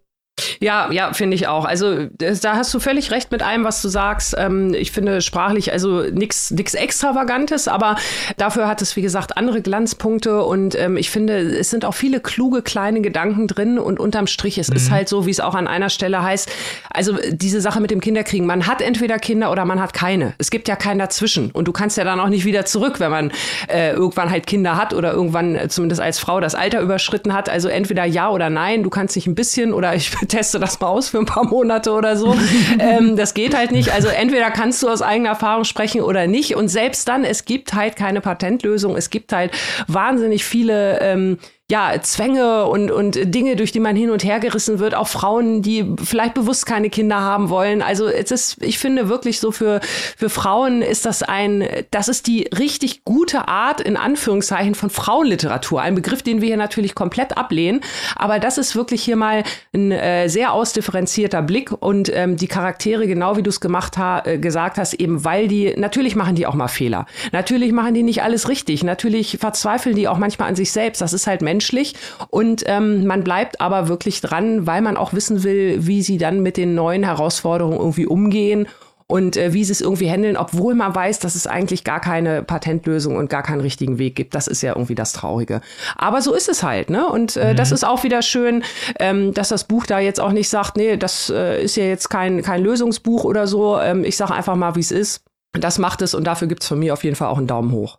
Ja, 0.60 0.92
ja, 0.92 1.14
finde 1.14 1.36
ich 1.36 1.48
auch. 1.48 1.66
Also 1.66 2.06
da 2.18 2.56
hast 2.56 2.74
du 2.74 2.80
völlig 2.80 3.12
recht 3.12 3.32
mit 3.32 3.42
allem, 3.42 3.64
was 3.64 3.82
du 3.82 3.90
sagst. 3.90 4.36
Ähm, 4.38 4.74
ich 4.74 4.92
finde 4.92 5.22
sprachlich 5.22 5.72
also 5.72 6.04
nichts 6.04 6.52
nix 6.52 6.74
extravagantes, 6.74 7.68
aber 7.68 7.96
dafür 8.38 8.68
hat 8.68 8.82
es 8.82 8.96
wie 8.96 9.02
gesagt 9.02 9.38
andere 9.38 9.62
Glanzpunkte 9.62 10.44
und 10.44 10.76
ähm, 10.76 10.98
ich 10.98 11.10
finde, 11.10 11.40
es 11.40 11.70
sind 11.70 11.86
auch 11.86 11.94
viele 11.94 12.20
kluge 12.20 12.62
kleine 12.62 13.02
Gedanken 13.02 13.48
drin 13.48 13.80
und 13.80 14.00
unterm 14.00 14.28
Strich 14.28 14.58
es 14.58 14.70
mhm. 14.70 14.76
ist 14.76 14.92
halt 14.92 15.10
so, 15.10 15.26
wie 15.26 15.32
es 15.32 15.40
auch 15.40 15.56
an 15.56 15.68
einer 15.68 15.90
Stelle 15.90 16.22
heißt. 16.22 16.50
Also 16.90 17.18
diese 17.30 17.62
Sache 17.62 17.80
mit 17.82 17.92
dem 17.92 18.02
Kinderkriegen, 18.02 18.46
man 18.46 18.68
hat 18.68 18.82
entweder 18.82 19.20
Kinder 19.20 19.52
oder 19.52 19.66
man 19.66 19.82
hat 19.82 19.94
keine. 19.94 20.34
Es 20.38 20.52
gibt 20.52 20.68
ja 20.68 20.76
keinen 20.76 21.00
dazwischen 21.00 21.52
und 21.52 21.68
du 21.68 21.72
kannst 21.72 21.98
ja 21.98 22.04
dann 22.04 22.20
auch 22.20 22.30
nicht 22.30 22.46
wieder 22.46 22.66
zurück, 22.66 23.00
wenn 23.00 23.12
man 23.12 23.32
äh, 23.68 23.92
irgendwann 23.92 24.30
halt 24.30 24.48
Kinder 24.48 24.78
hat 24.78 24.94
oder 24.94 25.12
irgendwann 25.14 25.56
äh, 25.56 25.68
zumindest 25.68 26.02
als 26.02 26.20
Frau 26.20 26.40
das 26.40 26.56
Alter 26.56 26.82
überschritten 26.82 27.34
hat. 27.34 27.50
Also 27.50 27.68
entweder 27.68 28.06
ja 28.06 28.30
oder 28.30 28.50
nein. 28.50 28.84
Du 28.84 28.90
kannst 28.90 29.16
dich 29.16 29.28
ein 29.28 29.36
bisschen 29.36 29.74
oder 29.74 29.96
ich 29.96 30.10
teste 30.28 30.60
das 30.60 30.80
mal 30.80 30.88
aus 30.88 31.10
für 31.10 31.20
ein 31.20 31.26
paar 31.26 31.46
Monate 31.46 31.92
oder 31.92 32.16
so. 32.16 32.36
ähm, 32.80 33.16
das 33.16 33.34
geht 33.34 33.56
halt 33.56 33.72
nicht. 33.72 33.94
Also 33.94 34.08
entweder 34.08 34.52
kannst 34.52 34.84
du 34.84 34.90
aus 34.90 35.02
eigener 35.02 35.30
Erfahrung 35.30 35.64
sprechen 35.64 36.02
oder 36.02 36.28
nicht. 36.28 36.56
Und 36.56 36.68
selbst 36.68 37.08
dann, 37.08 37.24
es 37.24 37.46
gibt 37.46 37.74
halt 37.74 37.96
keine 37.96 38.22
Patentlösung. 38.22 38.96
Es 38.96 39.10
gibt 39.10 39.34
halt 39.34 39.52
wahnsinnig 39.88 40.46
viele 40.46 41.00
ähm, 41.02 41.38
ja, 41.70 42.00
Zwänge 42.02 42.66
und, 42.68 42.92
und 42.92 43.20
Dinge, 43.36 43.58
durch 43.58 43.74
die 43.74 43.82
man 43.82 43.94
hin 43.98 44.10
und 44.10 44.24
her 44.24 44.40
gerissen 44.40 44.80
wird, 44.80 44.96
auch 44.96 45.10
Frauen, 45.10 45.62
die 45.62 45.86
vielleicht 46.02 46.34
bewusst 46.34 46.66
keine 46.66 46.90
Kinder 46.90 47.20
haben 47.20 47.50
wollen. 47.50 47.82
Also 47.82 48.08
es 48.08 48.32
ist, 48.32 48.64
ich 48.64 48.80
finde 48.80 49.10
wirklich 49.10 49.42
so 49.42 49.52
für, 49.52 49.82
für 50.16 50.30
Frauen 50.30 50.82
ist 50.82 51.06
das 51.06 51.24
ein, 51.24 51.68
das 51.92 52.08
ist 52.08 52.28
die 52.28 52.50
richtig 52.58 53.04
gute 53.04 53.50
Art, 53.50 53.82
in 53.82 53.98
Anführungszeichen, 53.98 54.76
von 54.76 54.90
Frauenliteratur. 54.90 55.82
Ein 55.82 55.96
Begriff, 55.96 56.22
den 56.22 56.40
wir 56.40 56.48
hier 56.48 56.56
natürlich 56.56 56.96
komplett 56.96 57.38
ablehnen. 57.38 57.82
Aber 58.16 58.40
das 58.40 58.58
ist 58.58 58.78
wirklich 58.78 59.04
hier 59.04 59.18
mal 59.18 59.44
ein 59.74 59.92
äh, 59.92 60.30
sehr 60.30 60.54
ausdifferenzierter 60.54 61.42
Blick 61.42 61.74
und 61.74 62.10
ähm, 62.16 62.38
die 62.38 62.48
Charaktere, 62.48 63.08
genau 63.08 63.36
wie 63.36 63.44
du 63.44 63.50
es 63.50 63.60
gemacht 63.60 63.98
ha 63.98 64.24
äh, 64.24 64.38
gesagt 64.38 64.78
hast, 64.78 64.94
eben 64.94 65.26
weil 65.26 65.50
die, 65.50 65.74
natürlich 65.76 66.16
machen 66.16 66.36
die 66.36 66.48
auch 66.48 66.54
mal 66.54 66.70
Fehler. 66.70 67.08
Natürlich 67.34 67.74
machen 67.74 67.94
die 67.94 68.04
nicht 68.04 68.24
alles 68.24 68.48
richtig. 68.48 68.86
Natürlich 68.86 69.38
verzweifeln 69.42 69.98
die 69.98 70.08
auch 70.08 70.18
manchmal 70.18 70.48
an 70.48 70.56
sich 70.56 70.72
selbst. 70.72 71.02
Das 71.02 71.12
ist 71.12 71.28
halt 71.28 71.42
Mensch 71.42 71.57
menschlich. 71.58 71.96
Und 72.30 72.64
ähm, 72.68 73.06
man 73.06 73.24
bleibt 73.24 73.60
aber 73.62 73.88
wirklich 73.88 74.22
dran, 74.22 74.68
weil 74.68 74.82
man 74.82 74.96
auch 74.96 75.14
wissen 75.14 75.44
will, 75.44 75.88
wie 75.88 76.04
sie 76.04 76.18
dann 76.18 76.42
mit 76.42 76.56
den 76.58 76.76
neuen 76.76 77.04
Herausforderungen 77.04 77.78
irgendwie 77.78 78.06
umgehen 78.06 78.68
und 79.08 79.38
äh, 79.38 79.54
wie 79.54 79.64
sie 79.64 79.72
es 79.72 79.82
irgendwie 79.82 80.10
handeln, 80.10 80.38
obwohl 80.38 80.76
man 80.76 80.94
weiß, 80.94 81.20
dass 81.20 81.34
es 81.34 81.48
eigentlich 81.48 81.84
gar 81.84 82.00
keine 82.00 82.44
Patentlösung 82.44 83.16
und 83.16 83.30
gar 83.30 83.42
keinen 83.42 83.62
richtigen 83.62 83.98
Weg 83.98 84.16
gibt. 84.16 84.36
Das 84.36 84.48
ist 84.48 84.62
ja 84.62 84.74
irgendwie 84.74 84.96
das 84.96 85.14
Traurige. 85.14 85.62
Aber 85.96 86.22
so 86.22 86.34
ist 86.34 86.50
es 86.50 86.62
halt, 86.62 86.90
ne? 86.90 87.08
Und 87.08 87.38
äh, 87.38 87.54
mhm. 87.54 87.58
das 87.58 87.72
ist 87.72 87.86
auch 87.86 88.04
wieder 88.04 88.22
schön, 88.22 88.64
ähm, 89.00 89.34
dass 89.34 89.50
das 89.50 89.64
Buch 89.64 89.88
da 89.88 90.00
jetzt 90.00 90.20
auch 90.20 90.34
nicht 90.34 90.50
sagt, 90.50 90.78
nee, 90.78 90.98
das 90.98 91.30
äh, 91.30 91.64
ist 91.64 91.78
ja 91.78 91.86
jetzt 91.86 92.10
kein, 92.10 92.44
kein 92.44 92.62
Lösungsbuch 92.62 93.24
oder 93.24 93.48
so. 93.48 93.80
Ähm, 93.80 94.04
ich 94.04 94.18
sage 94.18 94.34
einfach 94.34 94.56
mal, 94.56 94.76
wie 94.76 94.82
es 94.82 94.92
ist. 94.92 95.24
Das 95.54 95.80
macht 95.80 96.02
es 96.02 96.14
und 96.14 96.26
dafür 96.26 96.48
gibt 96.48 96.62
es 96.62 96.68
von 96.68 96.78
mir 96.78 96.94
auf 96.94 97.04
jeden 97.04 97.16
Fall 97.16 97.30
auch 97.30 97.38
einen 97.38 97.48
Daumen 97.48 97.72
hoch. 97.72 97.98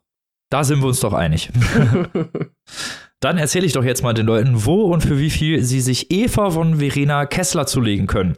Da 0.50 0.62
sind 0.62 0.80
wir 0.80 0.88
uns 0.88 1.00
doch 1.00 1.14
einig. 1.14 1.50
Dann 3.20 3.38
erzähle 3.38 3.66
ich 3.66 3.72
doch 3.72 3.84
jetzt 3.84 4.02
mal 4.02 4.14
den 4.14 4.26
Leuten, 4.26 4.64
wo 4.64 4.82
und 4.92 5.02
für 5.02 5.18
wie 5.18 5.30
viel 5.30 5.62
sie 5.62 5.80
sich 5.80 6.10
Eva 6.12 6.50
von 6.50 6.78
Verena 6.78 7.26
Kessler 7.26 7.66
zulegen 7.66 8.06
können. 8.06 8.36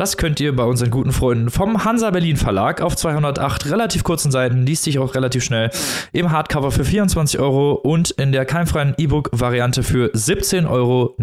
Das 0.00 0.16
könnt 0.16 0.40
ihr 0.40 0.56
bei 0.56 0.64
unseren 0.64 0.90
guten 0.90 1.12
Freunden 1.12 1.50
vom 1.50 1.84
Hansa 1.84 2.10
Berlin 2.10 2.38
Verlag 2.38 2.80
auf 2.80 2.96
208 2.96 3.70
relativ 3.70 4.02
kurzen 4.02 4.30
Seiten, 4.30 4.64
liest 4.64 4.84
sich 4.84 4.98
auch 4.98 5.14
relativ 5.14 5.44
schnell, 5.44 5.70
im 6.12 6.30
Hardcover 6.30 6.70
für 6.70 6.86
24 6.86 7.38
Euro 7.38 7.72
und 7.72 8.10
in 8.12 8.32
der 8.32 8.46
keimfreien 8.46 8.94
E-Book-Variante 8.96 9.82
für 9.82 10.06
17,99 10.14 10.70
Euro. 10.70 11.14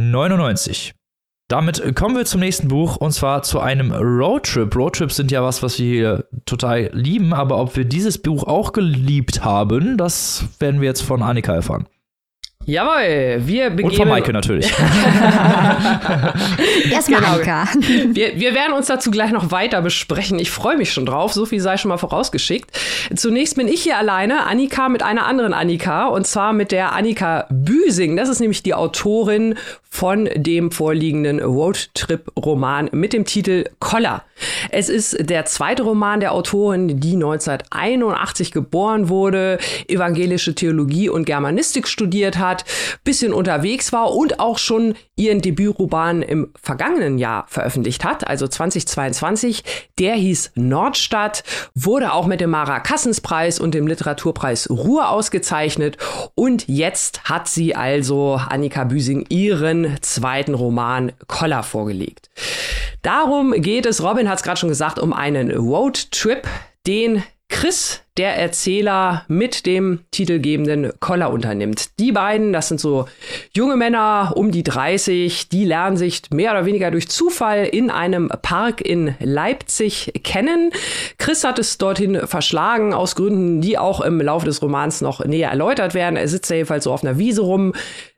Damit 1.48 1.96
kommen 1.96 2.16
wir 2.16 2.26
zum 2.26 2.42
nächsten 2.42 2.68
Buch 2.68 2.98
und 2.98 3.13
zwar 3.13 3.42
zu 3.42 3.60
einem 3.60 3.92
Roadtrip. 3.92 4.76
Roadtrips 4.76 5.16
sind 5.16 5.32
ja 5.32 5.42
was, 5.42 5.63
was 5.63 5.80
wir 5.80 5.86
hier 5.86 6.26
total 6.46 6.92
lieben, 6.94 7.34
aber 7.34 7.58
ob 7.60 7.76
wir 7.76 7.86
dieses 7.86 8.22
Buch 8.22 8.44
auch 8.44 8.74
geliebt 8.74 9.44
haben, 9.44 9.98
das 9.98 10.44
werden 10.60 10.82
wir 10.82 10.90
jetzt 10.90 11.02
von 11.02 11.24
Annika 11.24 11.56
erfahren. 11.56 11.88
Jawohl, 12.69 13.47
wir 13.47 13.69
begeben. 13.69 13.91
Und 13.91 13.95
von 13.95 14.10
Maike 14.10 14.34
natürlich. 14.34 14.65
Erstmal 16.91 17.21
genau. 17.21 17.36
Annika. 17.36 17.65
Wir, 18.12 18.38
wir 18.38 18.53
werden 18.53 18.73
uns 18.73 18.88
dazu 18.88 19.10
gleich 19.10 19.32
noch 19.32 19.51
weiter 19.51 19.82
besprechen. 19.82 20.38
Ich 20.38 20.51
freue 20.51 20.75
mich 20.75 20.91
schon 20.91 21.06
drauf. 21.06 21.32
So 21.32 21.45
viel 21.45 21.62
sei 21.62 21.77
schon 21.77 21.88
mal 21.88 21.97
vorausgeschickt. 21.97 22.69
Zunächst 23.15 23.56
bin 23.56 23.69
ich 23.69 23.84
hier 23.84 23.97
alleine. 23.97 24.45
Annika 24.47 24.89
mit 24.89 25.01
einer 25.01 25.25
anderen 25.25 25.53
Annika. 25.53 26.08
Und 26.08 26.27
zwar 26.27 26.51
mit 26.51 26.73
der 26.73 26.91
Annika 26.91 27.47
Büsing. 27.49 28.17
Das 28.17 28.27
ist 28.27 28.41
nämlich 28.41 28.63
die 28.63 28.73
Autorin 28.73 29.56
von 29.89 30.30
dem 30.36 30.69
vorliegenden 30.69 31.39
Roadtrip-Roman 31.39 32.89
mit 32.91 33.13
dem 33.13 33.25
Titel 33.25 33.63
Koller. 33.80 34.23
Es 34.69 34.89
ist 34.89 35.17
der 35.19 35.45
zweite 35.45 35.84
Roman 35.84 36.19
der 36.19 36.34
Autorin, 36.34 36.99
die 36.99 37.13
1981 37.13 38.51
geboren 38.51 39.10
wurde, 39.10 39.58
evangelische 39.88 40.53
Theologie 40.53 41.10
und 41.10 41.25
Germanistik 41.25 41.88
studiert 41.88 42.38
hat, 42.38 42.57
bisschen 43.04 43.34
unterwegs 43.34 43.93
war 43.93 44.13
und 44.13 44.39
auch 44.39 44.58
schon 44.58 44.96
ihren 45.15 45.41
Debütroman 45.41 46.22
im 46.22 46.52
vergangenen 46.62 47.17
Jahr 47.17 47.46
veröffentlicht 47.48 48.04
hat, 48.04 48.28
also 48.28 48.48
2022. 48.48 49.63
Der 50.00 50.15
hieß 50.15 50.52
Nordstadt, 50.56 51.43
wurde 51.74 52.13
auch 52.13 52.28
mit 52.28 52.41
dem 52.41 52.52
Mara 52.52 52.80
Kassenspreis 52.80 53.60
und 53.60 53.74
dem 53.74 53.88
Literaturpreis 53.88 54.70
Ruhr 54.70 55.10
ausgezeichnet 55.10 55.98
und 56.36 56.67
jetzt 56.67 57.24
hat 57.26 57.48
sie 57.48 57.76
also 57.76 58.39
Annika 58.50 58.84
Büsing 58.84 59.26
ihren 59.30 59.98
zweiten 60.02 60.54
Roman 60.54 61.12
Koller 61.28 61.63
vorgelegt. 61.63 62.30
Darum 63.02 63.54
geht 63.54 63.86
es, 63.86 64.04
Robin 64.04 64.30
hat 64.30 64.38
es 64.38 64.43
gerade 64.43 64.60
schon 64.60 64.70
gesagt, 64.70 65.00
um 65.00 65.13
einen 65.13 65.52
Roadtrip, 65.52 66.48
den 66.86 67.24
Chris, 67.50 68.02
der 68.18 68.36
Erzähler, 68.36 69.26
mit 69.28 69.66
dem 69.66 70.02
titelgebenden 70.12 70.92
Koller 71.00 71.32
unternimmt. 71.32 72.00
Die 72.00 72.12
beiden, 72.12 72.54
das 72.54 72.68
sind 72.68 72.80
so 72.80 73.08
junge 73.56 73.76
Männer 73.76 74.34
um 74.36 74.52
die 74.52 74.64
30, 74.64 75.50
die 75.50 75.66
lernen 75.66 75.98
sich 75.98 76.22
mehr 76.32 76.52
oder 76.52 76.66
weniger 76.66 76.92
durch 76.92 77.10
Zufall 77.10 77.66
in 77.66 77.90
einem 77.90 78.30
Park 78.42 78.82
in 78.82 79.16
Leipzig 79.20 80.14
kennen. 80.24 80.72
Chris 81.18 81.44
hat 81.44 81.58
es 81.58 81.78
dorthin 81.78 82.28
verschlagen, 82.28 82.94
aus 82.94 83.16
Gründen, 83.16 83.60
die 83.60 83.78
auch 83.78 84.02
im 84.02 84.22
Laufe 84.22 84.46
des 84.46 84.62
Romans 84.62 85.02
noch 85.02 85.26
näher 85.26 85.50
erläutert 85.50 85.94
werden. 85.94 86.16
Er 86.16 86.28
sitzt 86.28 86.52
jedenfalls 86.52 86.84
so 86.84 86.94
auf 86.94 87.04
einer 87.04 87.18
Wiese 87.18 87.42
rum, 87.42 87.74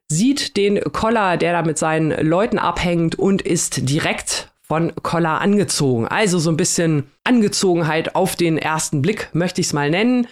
sieht 0.10 0.58
den 0.58 0.82
Koller, 0.92 1.38
der 1.38 1.54
da 1.54 1.62
mit 1.62 1.78
seinen 1.78 2.28
Leuten 2.28 2.60
abhängt 2.60 3.18
und 3.18 3.42
ist 3.42 3.90
direkt 3.90 4.50
von 4.70 4.94
Koller 5.02 5.42
angezogen. 5.42 6.08
Also 6.08 6.40
so 6.40 6.52
ein 6.52 6.58
bisschen 6.58 7.12
Angezogenheit 7.24 8.16
auf 8.16 8.36
den 8.36 8.58
ersten 8.58 9.02
Blick, 9.02 9.30
möchte 9.34 9.60
ich 9.62 9.68
es 9.68 9.74
mal 9.74 9.90
nennen. 9.90 10.28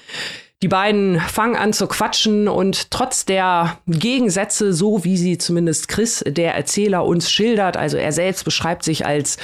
Die 0.63 0.67
beiden 0.67 1.19
fangen 1.19 1.56
an 1.56 1.73
zu 1.73 1.88
quatschen 1.88 2.47
und 2.47 2.89
trotz 2.89 3.26
der 3.26 3.80
Gegensätze, 3.88 4.73
so 4.73 5.04
wie 5.04 5.17
sie 5.17 5.38
zumindest 5.38 5.88
Chris, 5.88 6.23
der 6.26 6.56
Erzähler, 6.56 7.06
uns 7.06 7.32
schildert, 7.32 7.78
also 7.78 7.97
er 7.97 8.12
selbst 8.12 8.43
beschreibt 8.43 8.84
sich 8.84 9.06
als 9.06 9.38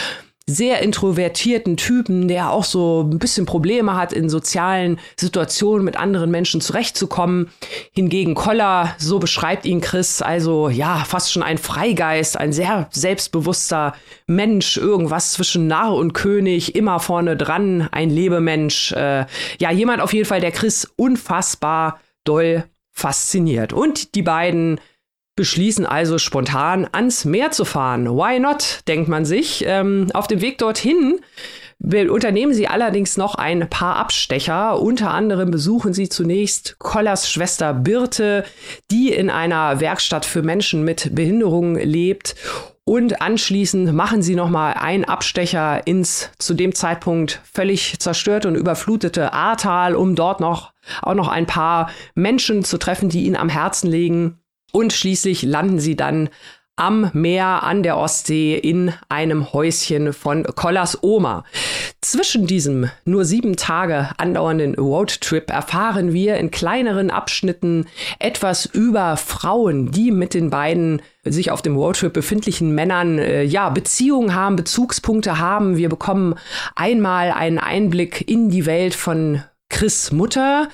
sehr 0.46 0.82
introvertierten 0.82 1.78
Typen, 1.78 2.28
der 2.28 2.52
auch 2.52 2.66
so 2.66 3.02
ein 3.10 3.18
bisschen 3.18 3.46
Probleme 3.46 3.96
hat, 3.96 4.12
in 4.12 4.28
sozialen 4.28 5.00
Situationen 5.18 5.86
mit 5.86 5.96
anderen 5.96 6.32
Menschen 6.32 6.60
zurechtzukommen. 6.60 7.50
Hingegen 7.94 8.36
Koller, 8.36 8.94
so 8.98 9.20
beschreibt 9.20 9.66
ihn 9.66 9.80
Chris, 9.80 10.22
also 10.22 10.68
ja, 10.68 11.04
fast 11.08 11.32
schon 11.32 11.44
ein 11.44 11.58
Freigeist, 11.58 12.38
ein 12.38 12.52
sehr 12.52 12.90
selbstbewusster 12.92 13.96
Mensch, 14.28 14.76
irgendwas 14.76 15.32
zwischen 15.32 15.68
Narr 15.68 15.96
und 15.96 16.14
König, 16.14 16.76
immer 16.76 17.00
vorne 17.00 17.38
dran, 17.38 17.88
ein 17.92 18.10
Lebemensch. 18.10 18.92
Äh, 18.92 19.26
ja, 19.60 19.72
jemand 19.72 20.02
auf 20.02 20.14
jeden 20.14 20.26
Fall, 20.26 20.42
der 20.42 20.52
Chris 20.52 20.92
unfassbar 20.98 22.02
doll 22.26 22.66
fasziniert. 22.92 23.72
Und 23.72 24.14
die 24.16 24.22
beiden 24.22 24.80
beschließen 25.36 25.86
also 25.86 26.18
spontan 26.18 26.88
ans 26.92 27.26
Meer 27.26 27.52
zu 27.52 27.66
fahren. 27.66 28.08
Why 28.08 28.40
not, 28.40 28.82
denkt 28.88 29.10
man 29.10 29.26
sich. 29.26 29.64
Ähm, 29.68 30.10
auf 30.14 30.28
dem 30.28 30.42
Weg 30.42 30.58
dorthin 30.60 31.20
unternehmen 31.80 32.54
sie 32.54 32.68
allerdings 32.68 33.18
noch 33.18 33.36
ein 33.36 33.70
paar 33.70 33.98
Abstecher. 33.98 34.80
Unter 34.80 35.12
anderem 35.12 35.52
besuchen 35.52 35.94
sie 35.94 36.08
zunächst 36.08 36.78
Kollers 36.80 37.30
Schwester 37.30 37.74
Birte, 37.74 38.46
die 38.90 39.12
in 39.12 39.30
einer 39.30 39.80
Werkstatt 39.80 40.26
für 40.26 40.44
Menschen 40.44 40.84
mit 40.84 41.14
Behinderungen 41.14 41.76
lebt. 41.76 42.36
Und 42.86 43.22
anschließend 43.22 43.94
machen 43.94 44.22
sie 44.22 44.36
nochmal 44.36 44.74
einen 44.74 45.06
Abstecher 45.06 45.88
ins 45.88 46.32
zu 46.38 46.54
dem 46.54 46.76
Zeitpunkt 46.76 47.42
völlig 47.52 48.00
zerstörte 48.00 48.50
und 48.50 48.56
überflutete 48.56 49.32
Ahrtal, 49.32 49.96
um 49.96 50.16
dort 50.16 50.42
noch 50.42 50.74
auch 51.02 51.14
noch 51.14 51.30
ein 51.30 51.46
paar 51.46 51.90
Menschen 52.14 52.66
zu 52.66 52.78
treffen, 52.78 53.08
die 53.08 53.24
ihnen 53.26 53.38
am 53.38 53.48
Herzen 53.48 53.90
liegen. 53.90 54.43
Und 54.76 54.92
schließlich 54.92 55.44
landen 55.44 55.80
sie 55.80 55.96
dann 55.96 56.30
am 56.76 57.12
Meer 57.14 57.62
an 57.62 57.84
der 57.84 57.98
Ostsee 57.98 58.58
in 58.58 58.92
einem 59.08 59.54
Häuschen 59.54 60.12
von 60.12 60.44
Kollas 60.44 61.04
Oma. 61.04 61.44
Zwischen 62.02 62.48
diesem 62.48 62.90
nur 63.06 63.26
sieben 63.26 63.56
Tage 63.56 64.10
andauernden 64.18 64.74
Roadtrip 64.74 65.52
erfahren 65.52 66.14
wir 66.14 66.38
in 66.38 66.50
kleineren 66.50 67.12
Abschnitten 67.12 67.86
etwas 68.18 68.66
über 68.66 69.18
Frauen, 69.18 69.92
die 69.92 70.10
mit 70.10 70.34
den 70.34 70.50
beiden 70.50 71.04
sich 71.24 71.52
auf 71.52 71.62
dem 71.62 71.76
Roadtrip 71.76 72.12
befindlichen 72.12 72.74
Männern 72.74 73.20
äh, 73.20 73.44
ja 73.44 73.70
Beziehungen 73.70 74.34
haben, 74.34 74.56
Bezugspunkte 74.56 75.38
haben. 75.38 75.78
Wir 75.78 75.90
bekommen 75.90 76.34
einmal 76.76 77.32
einen 77.32 77.60
Einblick 77.60 78.28
in 78.28 78.50
die 78.50 78.66
Welt 78.66 78.96
von 78.96 79.44
Chris 79.70 80.12
Mutter. 80.12 80.70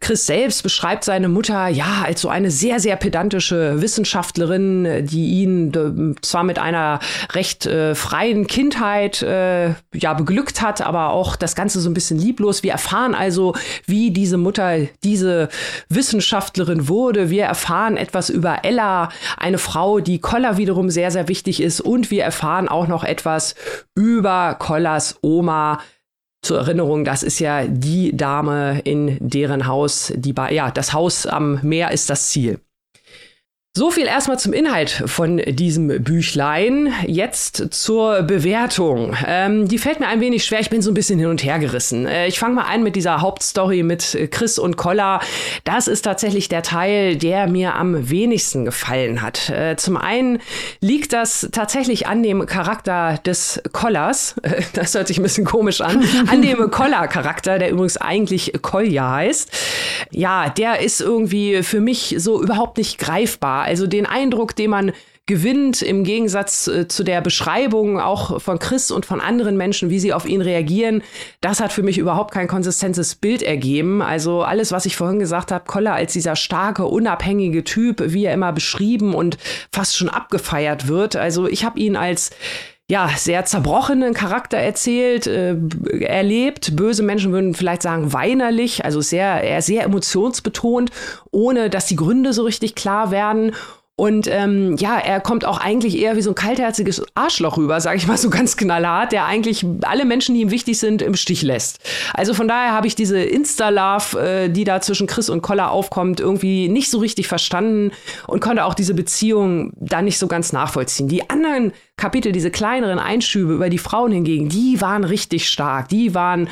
Chris 0.00 0.26
selbst 0.26 0.62
beschreibt 0.62 1.04
seine 1.04 1.28
Mutter 1.28 1.68
ja 1.68 2.02
als 2.04 2.22
so 2.22 2.28
eine 2.28 2.50
sehr, 2.50 2.80
sehr 2.80 2.96
pedantische 2.96 3.80
Wissenschaftlerin, 3.82 5.06
die 5.06 5.42
ihn 5.42 6.16
zwar 6.22 6.42
mit 6.42 6.58
einer 6.58 7.00
recht 7.32 7.66
äh, 7.66 7.94
freien 7.94 8.46
Kindheit 8.46 9.22
äh, 9.22 9.74
ja 9.94 10.14
beglückt 10.14 10.62
hat, 10.62 10.80
aber 10.80 11.10
auch 11.10 11.36
das 11.36 11.54
Ganze 11.54 11.80
so 11.80 11.90
ein 11.90 11.94
bisschen 11.94 12.18
lieblos. 12.18 12.62
Wir 12.62 12.72
erfahren 12.72 13.14
also, 13.14 13.54
wie 13.86 14.10
diese 14.10 14.38
Mutter 14.38 14.78
diese 15.04 15.48
Wissenschaftlerin 15.90 16.88
wurde. 16.88 17.28
Wir 17.28 17.44
erfahren 17.44 17.96
etwas 17.96 18.30
über 18.30 18.64
Ella, 18.64 19.10
eine 19.36 19.58
Frau, 19.58 20.00
die 20.00 20.18
Koller 20.18 20.56
wiederum 20.56 20.90
sehr, 20.90 21.10
sehr 21.10 21.28
wichtig 21.28 21.62
ist. 21.62 21.80
Und 21.80 22.10
wir 22.10 22.24
erfahren 22.24 22.68
auch 22.68 22.88
noch 22.88 23.04
etwas 23.04 23.54
über 23.94 24.56
Kollers 24.58 25.18
Oma, 25.22 25.80
zur 26.42 26.58
Erinnerung, 26.58 27.04
das 27.04 27.22
ist 27.22 27.38
ja 27.38 27.66
die 27.66 28.16
Dame, 28.16 28.80
in 28.80 29.18
deren 29.20 29.66
Haus 29.66 30.12
die 30.16 30.32
ba 30.32 30.50
ja, 30.50 30.70
das 30.70 30.92
Haus 30.92 31.26
am 31.26 31.60
Meer 31.62 31.90
ist 31.90 32.08
das 32.10 32.30
Ziel. 32.30 32.60
So 33.72 33.92
viel 33.92 34.06
erstmal 34.06 34.36
zum 34.36 34.52
Inhalt 34.52 34.90
von 35.06 35.36
diesem 35.36 36.02
Büchlein. 36.02 36.92
Jetzt 37.06 37.68
zur 37.70 38.22
Bewertung. 38.22 39.16
Ähm, 39.24 39.68
die 39.68 39.78
fällt 39.78 40.00
mir 40.00 40.08
ein 40.08 40.20
wenig 40.20 40.44
schwer. 40.44 40.58
Ich 40.58 40.70
bin 40.70 40.82
so 40.82 40.90
ein 40.90 40.94
bisschen 40.94 41.20
hin 41.20 41.28
und 41.28 41.44
her 41.44 41.60
gerissen. 41.60 42.04
Äh, 42.04 42.26
ich 42.26 42.40
fange 42.40 42.56
mal 42.56 42.64
an 42.64 42.82
mit 42.82 42.96
dieser 42.96 43.20
Hauptstory 43.20 43.84
mit 43.84 44.18
Chris 44.32 44.58
und 44.58 44.76
Kolla. 44.76 45.20
Das 45.62 45.86
ist 45.86 46.02
tatsächlich 46.02 46.48
der 46.48 46.64
Teil, 46.64 47.14
der 47.14 47.46
mir 47.46 47.76
am 47.76 48.10
wenigsten 48.10 48.64
gefallen 48.64 49.22
hat. 49.22 49.48
Äh, 49.50 49.76
zum 49.76 49.96
einen 49.96 50.40
liegt 50.80 51.12
das 51.12 51.48
tatsächlich 51.52 52.08
an 52.08 52.24
dem 52.24 52.46
Charakter 52.46 53.18
des 53.24 53.62
Kollas. 53.70 54.34
Äh, 54.42 54.62
das 54.72 54.96
hört 54.96 55.06
sich 55.06 55.18
ein 55.18 55.22
bisschen 55.22 55.44
komisch 55.44 55.80
an. 55.80 56.02
An 56.26 56.42
dem 56.42 56.72
Kolla-Charakter, 56.72 57.60
der 57.60 57.70
übrigens 57.70 57.98
eigentlich 57.98 58.52
Kolja 58.62 59.12
heißt. 59.12 59.52
Ja, 60.10 60.48
der 60.48 60.80
ist 60.80 61.00
irgendwie 61.00 61.62
für 61.62 61.80
mich 61.80 62.16
so 62.18 62.42
überhaupt 62.42 62.76
nicht 62.76 62.98
greifbar. 62.98 63.59
Also 63.62 63.86
den 63.86 64.06
Eindruck, 64.06 64.56
den 64.56 64.70
man 64.70 64.92
gewinnt 65.30 65.80
im 65.80 66.02
Gegensatz 66.02 66.66
äh, 66.66 66.88
zu 66.88 67.04
der 67.04 67.20
Beschreibung 67.20 68.00
auch 68.00 68.40
von 68.42 68.58
Chris 68.58 68.90
und 68.90 69.06
von 69.06 69.20
anderen 69.20 69.56
Menschen, 69.56 69.88
wie 69.88 70.00
sie 70.00 70.12
auf 70.12 70.26
ihn 70.26 70.40
reagieren, 70.40 71.04
das 71.40 71.60
hat 71.60 71.72
für 71.72 71.84
mich 71.84 71.98
überhaupt 71.98 72.34
kein 72.34 72.48
konsistentes 72.48 73.14
Bild 73.14 73.40
ergeben. 73.44 74.02
Also 74.02 74.42
alles, 74.42 74.72
was 74.72 74.86
ich 74.86 74.96
vorhin 74.96 75.20
gesagt 75.20 75.52
habe, 75.52 75.66
Koller 75.66 75.94
als 75.94 76.14
dieser 76.14 76.34
starke, 76.34 76.84
unabhängige 76.86 77.62
Typ, 77.62 78.02
wie 78.06 78.24
er 78.24 78.34
immer 78.34 78.52
beschrieben 78.52 79.14
und 79.14 79.38
fast 79.72 79.96
schon 79.96 80.08
abgefeiert 80.08 80.88
wird. 80.88 81.14
Also 81.14 81.46
ich 81.46 81.64
habe 81.64 81.78
ihn 81.78 81.94
als 81.94 82.30
ja, 82.90 83.08
sehr 83.16 83.44
zerbrochenen 83.44 84.14
Charakter 84.14 84.58
erzählt, 84.58 85.28
äh, 85.28 85.54
erlebt. 86.00 86.74
Böse 86.74 87.04
Menschen 87.04 87.30
würden 87.30 87.54
vielleicht 87.54 87.82
sagen 87.82 88.12
weinerlich, 88.12 88.84
also 88.84 89.00
sehr, 89.00 89.62
sehr 89.62 89.84
emotionsbetont, 89.84 90.90
ohne 91.30 91.70
dass 91.70 91.86
die 91.86 91.94
Gründe 91.94 92.32
so 92.32 92.42
richtig 92.42 92.74
klar 92.74 93.12
werden. 93.12 93.52
Und 93.96 94.28
ähm, 94.28 94.76
ja, 94.78 94.98
er 94.98 95.20
kommt 95.20 95.44
auch 95.44 95.58
eigentlich 95.58 95.98
eher 95.98 96.16
wie 96.16 96.22
so 96.22 96.30
ein 96.30 96.34
kaltherziges 96.34 97.02
Arschloch 97.14 97.58
rüber, 97.58 97.82
sage 97.82 97.98
ich 97.98 98.06
mal 98.06 98.16
so 98.16 98.30
ganz 98.30 98.56
knallhart, 98.56 99.12
der 99.12 99.26
eigentlich 99.26 99.66
alle 99.82 100.06
Menschen, 100.06 100.34
die 100.34 100.40
ihm 100.40 100.50
wichtig 100.50 100.78
sind, 100.78 101.02
im 101.02 101.14
Stich 101.16 101.42
lässt. 101.42 101.80
Also 102.14 102.32
von 102.32 102.48
daher 102.48 102.72
habe 102.72 102.86
ich 102.86 102.94
diese 102.94 103.20
Insta-Love, 103.20 104.18
äh, 104.18 104.48
die 104.48 104.64
da 104.64 104.80
zwischen 104.80 105.06
Chris 105.06 105.28
und 105.28 105.42
Koller 105.42 105.70
aufkommt, 105.70 106.18
irgendwie 106.18 106.68
nicht 106.68 106.90
so 106.90 106.98
richtig 106.98 107.28
verstanden 107.28 107.92
und 108.26 108.40
konnte 108.40 108.64
auch 108.64 108.72
diese 108.72 108.94
Beziehung 108.94 109.74
da 109.76 110.00
nicht 110.00 110.18
so 110.18 110.28
ganz 110.28 110.54
nachvollziehen. 110.54 111.08
Die 111.08 111.28
anderen 111.28 111.72
Kapitel, 111.98 112.32
diese 112.32 112.50
kleineren 112.50 112.98
Einschübe 112.98 113.52
über 113.52 113.68
die 113.68 113.76
Frauen 113.76 114.12
hingegen, 114.12 114.48
die 114.48 114.80
waren 114.80 115.04
richtig 115.04 115.46
stark. 115.46 115.90
Die 115.90 116.14
waren 116.14 116.48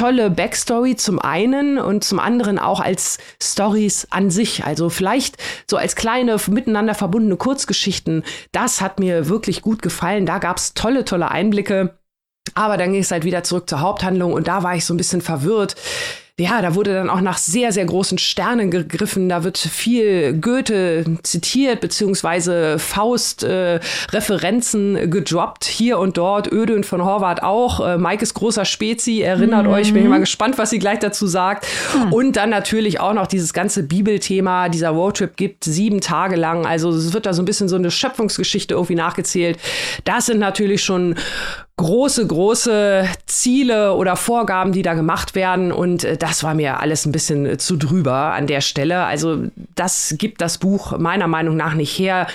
tolle 0.00 0.30
Backstory 0.30 0.96
zum 0.96 1.18
einen 1.18 1.76
und 1.76 2.04
zum 2.04 2.20
anderen 2.20 2.58
auch 2.58 2.80
als 2.80 3.18
Stories 3.42 4.06
an 4.08 4.30
sich. 4.30 4.64
Also 4.64 4.88
vielleicht 4.88 5.36
so 5.68 5.76
als 5.76 5.94
kleine 5.94 6.38
miteinander 6.48 6.94
verbundene 6.94 7.36
Kurzgeschichten. 7.36 8.24
Das 8.50 8.80
hat 8.80 8.98
mir 8.98 9.28
wirklich 9.28 9.60
gut 9.60 9.82
gefallen. 9.82 10.24
Da 10.24 10.38
gab 10.38 10.56
es 10.56 10.72
tolle, 10.72 11.04
tolle 11.04 11.30
Einblicke. 11.30 11.98
Aber 12.54 12.78
dann 12.78 12.92
ging 12.92 13.02
es 13.02 13.10
halt 13.10 13.24
wieder 13.24 13.44
zurück 13.44 13.68
zur 13.68 13.82
Haupthandlung 13.82 14.32
und 14.32 14.48
da 14.48 14.62
war 14.62 14.74
ich 14.74 14.86
so 14.86 14.94
ein 14.94 14.96
bisschen 14.96 15.20
verwirrt 15.20 15.76
ja, 16.40 16.62
da 16.62 16.74
wurde 16.74 16.94
dann 16.94 17.10
auch 17.10 17.20
nach 17.20 17.36
sehr, 17.36 17.70
sehr 17.72 17.84
großen 17.84 18.16
Sternen 18.16 18.70
gegriffen. 18.70 19.28
Da 19.28 19.44
wird 19.44 19.58
viel 19.58 20.32
Goethe 20.32 21.04
zitiert, 21.22 21.82
beziehungsweise 21.82 22.78
Faust-Referenzen 22.78 24.96
äh, 24.96 25.06
gedroppt, 25.06 25.66
hier 25.66 25.98
und 25.98 26.16
dort. 26.16 26.50
Ödön 26.50 26.82
von 26.82 27.04
Horvath 27.04 27.42
auch. 27.42 27.86
Äh, 27.86 27.98
Mike 27.98 28.22
ist 28.22 28.32
großer 28.34 28.64
Spezi, 28.64 29.20
erinnert 29.20 29.66
mhm. 29.66 29.72
euch. 29.72 29.92
Bin 29.92 30.04
ich 30.04 30.08
mal 30.08 30.20
gespannt, 30.20 30.56
was 30.56 30.70
sie 30.70 30.78
gleich 30.78 31.00
dazu 31.00 31.26
sagt. 31.26 31.66
Mhm. 31.94 32.12
Und 32.12 32.36
dann 32.36 32.48
natürlich 32.48 33.00
auch 33.00 33.12
noch 33.12 33.26
dieses 33.26 33.52
ganze 33.52 33.82
Bibelthema. 33.82 34.70
Dieser 34.70 34.88
Roadtrip 34.90 35.36
gibt 35.36 35.64
sieben 35.64 36.00
Tage 36.00 36.36
lang. 36.36 36.64
Also 36.64 36.90
es 36.90 37.12
wird 37.12 37.26
da 37.26 37.34
so 37.34 37.42
ein 37.42 37.44
bisschen 37.44 37.68
so 37.68 37.76
eine 37.76 37.90
Schöpfungsgeschichte 37.90 38.72
irgendwie 38.74 38.94
nachgezählt. 38.94 39.58
Das 40.04 40.24
sind 40.26 40.38
natürlich 40.38 40.82
schon 40.82 41.16
große, 41.80 42.26
große 42.26 43.08
Ziele 43.26 43.94
oder 43.94 44.16
Vorgaben, 44.16 44.72
die 44.72 44.82
da 44.82 44.94
gemacht 44.94 45.34
werden. 45.34 45.72
Und 45.72 46.04
äh, 46.04 46.16
das 46.16 46.44
war 46.44 46.54
mir 46.54 46.78
alles 46.80 47.06
ein 47.06 47.12
bisschen 47.12 47.46
äh, 47.46 47.58
zu 47.58 47.76
drüber 47.76 48.34
an 48.34 48.46
der 48.46 48.60
Stelle. 48.60 49.04
Also 49.04 49.44
das 49.74 50.14
gibt 50.18 50.40
das 50.40 50.58
Buch 50.58 50.98
meiner 50.98 51.26
Meinung 51.26 51.56
nach 51.56 51.74
nicht 51.74 51.98
her. 51.98 52.26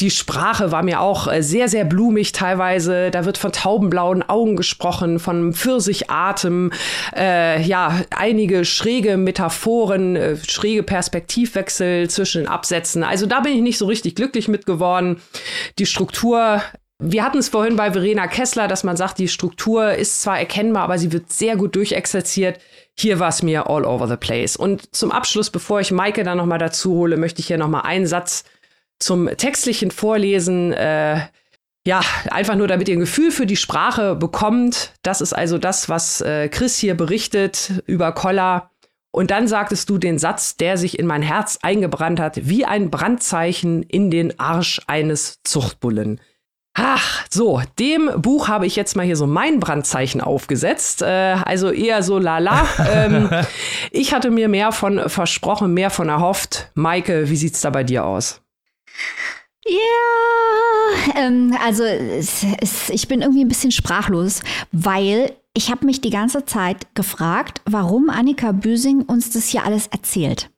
Die 0.00 0.10
Sprache 0.10 0.70
war 0.70 0.82
mir 0.82 1.00
auch 1.00 1.30
äh, 1.30 1.42
sehr, 1.42 1.68
sehr 1.68 1.84
blumig 1.84 2.32
teilweise. 2.32 3.10
Da 3.10 3.26
wird 3.26 3.36
von 3.36 3.52
taubenblauen 3.52 4.22
Augen 4.22 4.56
gesprochen, 4.56 5.18
von 5.18 5.52
Pfirsichatem, 5.52 6.72
äh, 7.14 7.60
ja, 7.62 8.00
einige 8.16 8.64
schräge 8.64 9.18
Metaphoren, 9.18 10.16
äh, 10.16 10.36
schräge 10.36 10.82
Perspektivwechsel 10.82 12.08
zwischen 12.08 12.44
den 12.44 12.48
Absätzen. 12.48 13.02
Also 13.02 13.26
da 13.26 13.40
bin 13.40 13.52
ich 13.52 13.60
nicht 13.60 13.78
so 13.78 13.86
richtig 13.86 14.14
glücklich 14.14 14.48
mit 14.48 14.64
geworden. 14.64 15.20
Die 15.78 15.86
Struktur 15.86 16.62
wir 17.00 17.22
hatten 17.22 17.38
es 17.38 17.48
vorhin 17.48 17.76
bei 17.76 17.92
Verena 17.92 18.26
Kessler, 18.26 18.66
dass 18.66 18.82
man 18.82 18.96
sagt, 18.96 19.18
die 19.18 19.28
Struktur 19.28 19.92
ist 19.92 20.20
zwar 20.20 20.38
erkennbar, 20.38 20.82
aber 20.82 20.98
sie 20.98 21.12
wird 21.12 21.32
sehr 21.32 21.56
gut 21.56 21.76
durchexerziert. 21.76 22.58
Hier 22.98 23.20
war 23.20 23.28
es 23.28 23.42
mir 23.42 23.70
all 23.70 23.84
over 23.84 24.08
the 24.08 24.16
place. 24.16 24.56
Und 24.56 24.94
zum 24.94 25.12
Abschluss, 25.12 25.50
bevor 25.50 25.80
ich 25.80 25.92
Maike 25.92 26.24
dann 26.24 26.38
nochmal 26.38 26.58
dazu 26.58 26.94
hole, 26.94 27.16
möchte 27.16 27.40
ich 27.40 27.46
hier 27.46 27.58
nochmal 27.58 27.82
einen 27.82 28.08
Satz 28.08 28.44
zum 28.98 29.28
textlichen 29.28 29.92
vorlesen. 29.92 30.72
Äh, 30.72 31.20
ja, 31.86 32.00
einfach 32.30 32.56
nur, 32.56 32.66
damit 32.66 32.88
ihr 32.88 32.96
ein 32.96 33.00
Gefühl 33.00 33.30
für 33.30 33.46
die 33.46 33.56
Sprache 33.56 34.16
bekommt. 34.16 34.92
Das 35.02 35.20
ist 35.20 35.32
also 35.32 35.56
das, 35.56 35.88
was 35.88 36.20
äh, 36.20 36.48
Chris 36.48 36.76
hier 36.78 36.96
berichtet 36.96 37.80
über 37.86 38.10
Koller. 38.10 38.72
Und 39.12 39.30
dann 39.30 39.46
sagtest 39.46 39.88
du 39.88 39.98
den 39.98 40.18
Satz, 40.18 40.56
der 40.56 40.76
sich 40.76 40.98
in 40.98 41.06
mein 41.06 41.22
Herz 41.22 41.60
eingebrannt 41.62 42.18
hat, 42.18 42.48
wie 42.48 42.64
ein 42.64 42.90
Brandzeichen 42.90 43.84
in 43.84 44.10
den 44.10 44.38
Arsch 44.40 44.80
eines 44.88 45.40
Zuchtbullen. 45.44 46.20
Ach, 46.80 47.26
so, 47.28 47.60
dem 47.80 48.08
Buch 48.16 48.46
habe 48.46 48.64
ich 48.64 48.76
jetzt 48.76 48.94
mal 48.94 49.04
hier 49.04 49.16
so 49.16 49.26
mein 49.26 49.58
Brandzeichen 49.58 50.20
aufgesetzt. 50.20 51.02
Äh, 51.02 51.36
also 51.44 51.70
eher 51.72 52.04
so 52.04 52.18
lala. 52.18 52.68
ähm, 52.92 53.28
ich 53.90 54.14
hatte 54.14 54.30
mir 54.30 54.48
mehr 54.48 54.70
von 54.70 55.08
versprochen, 55.08 55.74
mehr 55.74 55.90
von 55.90 56.08
erhofft. 56.08 56.70
Maike, 56.74 57.28
wie 57.28 57.36
sieht's 57.36 57.60
da 57.62 57.70
bei 57.70 57.82
dir 57.82 58.06
aus? 58.06 58.42
Ja, 59.66 61.16
ähm, 61.16 61.56
also 61.64 61.82
es, 61.82 62.46
es, 62.60 62.90
ich 62.90 63.08
bin 63.08 63.22
irgendwie 63.22 63.44
ein 63.44 63.48
bisschen 63.48 63.72
sprachlos, 63.72 64.40
weil 64.70 65.32
ich 65.54 65.72
habe 65.72 65.84
mich 65.84 66.00
die 66.00 66.10
ganze 66.10 66.44
Zeit 66.46 66.94
gefragt, 66.94 67.60
warum 67.64 68.08
Annika 68.08 68.52
Büsing 68.52 69.02
uns 69.02 69.30
das 69.30 69.48
hier 69.48 69.64
alles 69.64 69.88
erzählt. 69.88 70.50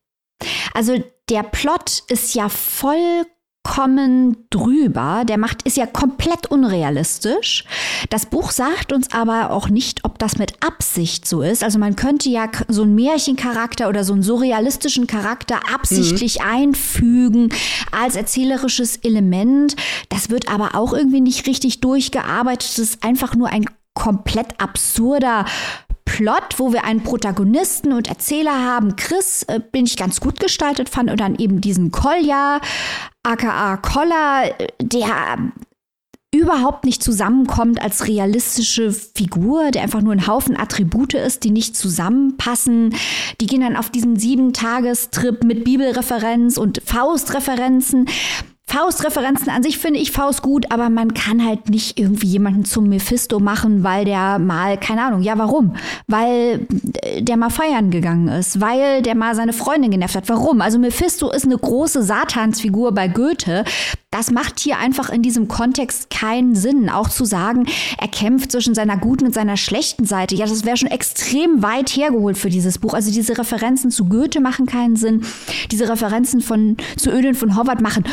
Also 0.74 1.02
der 1.30 1.44
Plot 1.44 2.02
ist 2.09 2.35
ja 2.35 2.50
voll 2.50 3.24
vollkommen 3.70 4.37
drüber. 4.50 5.22
Der 5.26 5.38
macht, 5.38 5.62
ist 5.62 5.76
ja 5.76 5.87
komplett 5.87 6.46
unrealistisch. 6.48 7.64
Das 8.11 8.26
Buch 8.26 8.50
sagt 8.50 8.92
uns 8.92 9.12
aber 9.12 9.50
auch 9.50 9.68
nicht, 9.68 10.04
ob 10.04 10.18
das 10.18 10.38
mit 10.38 10.54
Absicht 10.64 11.26
so 11.26 11.42
ist. 11.42 11.62
Also 11.62 11.78
man 11.78 11.96
könnte 11.96 12.28
ja 12.28 12.48
so 12.68 12.83
einen 12.83 12.94
Märchencharakter 12.94 13.88
oder 13.88 14.04
so 14.04 14.12
einen 14.12 14.22
surrealistischen 14.22 15.06
Charakter 15.06 15.61
absichtlich 15.72 16.38
mhm. 16.40 16.46
einfügen 16.46 17.48
als 17.92 18.16
erzählerisches 18.16 18.96
Element. 18.98 19.76
Das 20.09 20.30
wird 20.30 20.50
aber 20.50 20.74
auch 20.74 20.92
irgendwie 20.92 21.20
nicht 21.20 21.46
richtig 21.46 21.80
durchgearbeitet. 21.80 22.68
Das 22.70 22.78
ist 22.78 23.04
einfach 23.04 23.35
nur 23.35 23.48
ein 23.48 23.66
komplett 23.94 24.61
absurder 24.61 25.44
Plot, 26.11 26.59
wo 26.59 26.73
wir 26.73 26.83
einen 26.83 27.05
Protagonisten 27.05 27.92
und 27.92 28.09
Erzähler 28.09 28.64
haben. 28.64 28.96
Chris, 28.96 29.44
äh, 29.44 29.61
bin 29.61 29.87
ich 29.87 29.96
ganz 29.96 30.20
gut 30.20 30.40
gestaltet 30.40 30.88
fand, 30.88 31.09
und 31.09 31.20
dann 31.20 31.37
eben 31.37 31.61
diesen 31.61 31.92
Kolja, 31.92 32.61
aka 33.23 33.77
Koller, 33.77 34.53
der 34.83 35.53
überhaupt 36.35 36.85
nicht 36.85 37.03
zusammenkommt 37.03 37.81
als 37.81 38.09
realistische 38.09 38.92
Figur, 38.92 39.70
der 39.70 39.83
einfach 39.83 40.01
nur 40.01 40.12
ein 40.12 40.27
Haufen 40.27 40.57
Attribute 40.57 41.14
ist, 41.14 41.44
die 41.44 41.51
nicht 41.51 41.77
zusammenpassen. 41.77 42.94
Die 43.40 43.46
gehen 43.46 43.61
dann 43.61 43.77
auf 43.77 43.90
diesen 43.90 44.16
sieben-Tagestrip 44.16 45.44
mit 45.44 45.64
Bibelreferenz 45.64 46.57
und 46.57 46.83
Faustreferenzen. 46.85 48.09
Faust-Referenzen 48.70 49.48
an 49.50 49.64
sich 49.64 49.78
finde 49.78 49.98
ich 49.98 50.12
Faust 50.12 50.42
gut, 50.42 50.70
aber 50.70 50.90
man 50.90 51.12
kann 51.12 51.44
halt 51.44 51.70
nicht 51.70 51.98
irgendwie 51.98 52.28
jemanden 52.28 52.64
zum 52.64 52.88
Mephisto 52.88 53.40
machen, 53.40 53.83
weil 53.83 54.04
der 54.04 54.38
mal, 54.38 54.78
keine 54.78 55.02
Ahnung, 55.02 55.22
ja, 55.22 55.37
warum? 55.37 55.74
Weil 56.06 56.68
äh, 57.02 57.20
der 57.20 57.37
mal 57.37 57.50
feiern 57.50 57.90
gegangen 57.90 58.28
ist, 58.28 58.61
weil 58.61 59.02
der 59.02 59.16
mal 59.16 59.35
seine 59.35 59.52
Freundin 59.52 59.90
genervt 59.90 60.14
hat. 60.14 60.28
Warum? 60.28 60.61
Also 60.61 60.78
Mephisto 60.78 61.33
ist 61.33 61.46
eine 61.46 61.59
große 61.59 62.04
Satansfigur 62.04 62.92
bei 62.92 63.09
Goethe. 63.09 63.64
Das 64.12 64.30
macht 64.30 64.61
hier 64.61 64.78
einfach 64.78 65.11
in 65.11 65.22
diesem 65.22 65.48
Kontext 65.48 66.11
keinen 66.11 66.54
Sinn. 66.54 66.90
Auch 66.90 67.09
zu 67.09 67.24
sagen, 67.24 67.66
er 67.98 68.09
kämpft 68.09 68.52
zwischen 68.52 68.74
seiner 68.74 68.96
guten 68.96 69.26
und 69.26 69.35
seiner 69.35 69.56
schlechten 69.56 70.04
Seite. 70.04 70.35
Ja, 70.35 70.46
das 70.46 70.64
wäre 70.64 70.76
schon 70.76 70.90
extrem 70.90 71.62
weit 71.62 71.90
hergeholt 71.90 72.38
für 72.38 72.50
dieses 72.50 72.78
Buch. 72.78 72.94
Also 72.94 73.12
diese 73.12 73.37
Referenzen 73.38 73.90
zu 73.90 74.06
Goethe 74.06 74.40
machen 74.40 74.66
keinen 74.66 74.96
Sinn. 74.96 75.22
Diese 75.70 75.88
Referenzen 75.88 76.40
von, 76.40 76.76
zu 76.96 77.11
Ödin 77.11 77.35
von 77.35 77.56
Howard 77.56 77.80
machen 77.80 78.04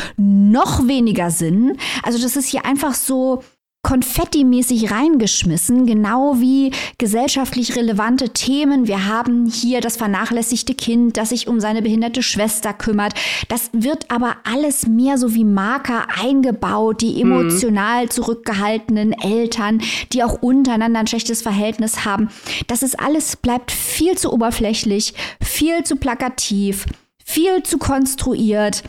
noch 0.50 0.86
weniger 0.86 1.30
Sinn. 1.30 1.76
Also 2.02 2.20
das 2.20 2.36
ist 2.36 2.48
hier 2.48 2.64
einfach 2.64 2.94
so, 2.94 3.42
konfettimäßig 3.82 4.90
reingeschmissen, 4.90 5.86
genau 5.86 6.40
wie 6.40 6.72
gesellschaftlich 6.98 7.76
relevante 7.76 8.30
Themen. 8.30 8.88
Wir 8.88 9.06
haben 9.06 9.46
hier 9.46 9.80
das 9.80 9.96
vernachlässigte 9.96 10.74
Kind, 10.74 11.16
das 11.16 11.30
sich 11.30 11.46
um 11.48 11.60
seine 11.60 11.80
behinderte 11.80 12.22
Schwester 12.22 12.74
kümmert. 12.74 13.14
Das 13.48 13.70
wird 13.72 14.10
aber 14.10 14.36
alles 14.44 14.88
mehr 14.88 15.16
so 15.16 15.34
wie 15.34 15.44
Marker 15.44 16.06
eingebaut, 16.20 17.00
die 17.00 17.24
mhm. 17.24 17.32
emotional 17.32 18.04
mhm. 18.04 18.10
zurückgehaltenen 18.10 19.12
Eltern, 19.12 19.80
die 20.12 20.24
auch 20.24 20.42
untereinander 20.42 21.00
ein 21.00 21.06
schlechtes 21.06 21.40
Verhältnis 21.40 22.04
haben. 22.04 22.28
Das 22.66 22.82
ist 22.82 22.98
alles 22.98 23.36
bleibt 23.36 23.70
viel 23.70 24.18
zu 24.18 24.32
oberflächlich, 24.32 25.14
viel 25.40 25.84
zu 25.84 25.96
plakativ, 25.96 26.84
viel 27.24 27.62
zu 27.62 27.78
konstruiert. 27.78 28.82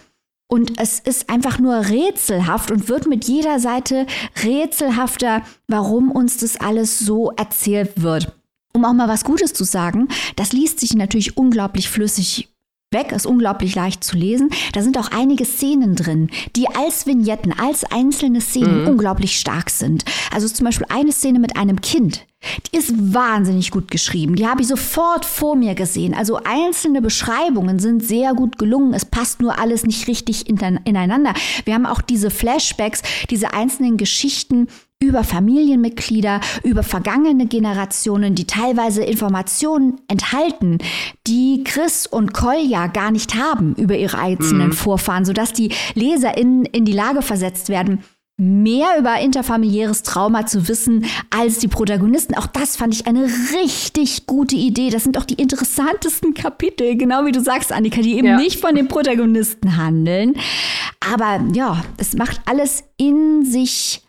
Und 0.51 0.79
es 0.79 0.99
ist 0.99 1.29
einfach 1.29 1.59
nur 1.59 1.75
rätselhaft 1.75 2.71
und 2.71 2.89
wird 2.89 3.05
mit 3.05 3.25
jeder 3.25 3.59
Seite 3.59 4.07
rätselhafter, 4.43 5.43
warum 5.67 6.09
uns 6.09 6.37
das 6.37 6.59
alles 6.59 6.97
so 6.97 7.31
erzählt 7.31 8.01
wird. 8.01 8.35
Um 8.73 8.83
auch 8.83 8.93
mal 8.93 9.07
was 9.07 9.23
Gutes 9.23 9.53
zu 9.53 9.63
sagen, 9.63 10.07
das 10.35 10.51
liest 10.51 10.79
sich 10.79 10.95
natürlich 10.95 11.37
unglaublich 11.37 11.87
flüssig 11.89 12.49
weg, 12.91 13.11
ist 13.11 13.27
unglaublich 13.27 13.75
leicht 13.75 14.03
zu 14.03 14.17
lesen. 14.17 14.49
Da 14.73 14.81
sind 14.81 14.97
auch 14.97 15.11
einige 15.11 15.45
Szenen 15.45 15.95
drin, 15.95 16.29
die 16.55 16.67
als 16.67 17.05
Vignetten, 17.05 17.53
als 17.53 17.83
einzelne 17.83 18.41
Szenen 18.41 18.81
mhm. 18.81 18.87
unglaublich 18.87 19.39
stark 19.39 19.69
sind. 19.69 20.05
Also 20.33 20.47
zum 20.47 20.65
Beispiel 20.65 20.87
eine 20.89 21.11
Szene 21.11 21.39
mit 21.39 21.55
einem 21.55 21.81
Kind. 21.81 22.25
Die 22.71 22.77
ist 22.77 23.13
wahnsinnig 23.13 23.69
gut 23.69 23.91
geschrieben. 23.91 24.35
Die 24.35 24.47
habe 24.47 24.61
ich 24.61 24.67
sofort 24.67 25.25
vor 25.25 25.55
mir 25.55 25.75
gesehen. 25.75 26.13
Also 26.15 26.39
einzelne 26.43 27.01
Beschreibungen 27.01 27.79
sind 27.79 28.03
sehr 28.03 28.33
gut 28.33 28.57
gelungen. 28.57 28.93
Es 28.93 29.05
passt 29.05 29.41
nur 29.41 29.59
alles 29.59 29.83
nicht 29.83 30.07
richtig 30.07 30.47
ineinander. 30.47 31.33
Wir 31.65 31.73
haben 31.75 31.85
auch 31.85 32.01
diese 32.01 32.31
Flashbacks, 32.31 33.03
diese 33.29 33.53
einzelnen 33.53 33.97
Geschichten 33.97 34.67
über 35.01 35.23
Familienmitglieder, 35.23 36.41
über 36.63 36.83
vergangene 36.83 37.45
Generationen, 37.45 38.35
die 38.35 38.45
teilweise 38.45 39.01
Informationen 39.01 40.01
enthalten, 40.09 40.79
die 41.25 41.63
Chris 41.63 42.05
und 42.05 42.33
Kolja 42.33 42.87
gar 42.87 43.09
nicht 43.09 43.35
haben 43.35 43.75
über 43.75 43.97
ihre 43.97 44.17
einzelnen 44.17 44.67
mhm. 44.67 44.73
Vorfahren, 44.73 45.23
sodass 45.23 45.53
die 45.53 45.71
LeserInnen 45.95 46.65
in 46.65 46.83
die 46.83 46.91
Lage 46.91 47.21
versetzt 47.21 47.69
werden, 47.69 48.03
mehr 48.35 48.97
über 48.97 49.19
interfamiliäres 49.19 50.03
Trauma 50.03 50.45
zu 50.45 50.67
wissen 50.67 51.05
als 51.29 51.59
die 51.59 51.67
Protagonisten. 51.69 52.35
Auch 52.35 52.47
das 52.47 52.75
fand 52.75 52.93
ich 52.93 53.07
eine 53.07 53.25
richtig 53.53 54.27
gute 54.27 54.55
Idee. 54.55 54.89
Das 54.89 55.03
sind 55.03 55.17
auch 55.17 55.25
die 55.25 55.35
interessantesten 55.35 56.33
Kapitel, 56.33 56.97
genau 56.97 57.25
wie 57.25 57.31
du 57.31 57.41
sagst, 57.41 57.71
Annika, 57.71 58.01
die 58.01 58.17
eben 58.17 58.27
ja. 58.27 58.37
nicht 58.37 58.59
von 58.59 58.75
den 58.75 58.89
Protagonisten 58.89 59.77
handeln. 59.77 60.35
Aber 61.13 61.41
ja, 61.53 61.83
es 61.97 62.15
macht 62.15 62.41
alles 62.45 62.83
in 62.97 63.45
sich 63.45 64.01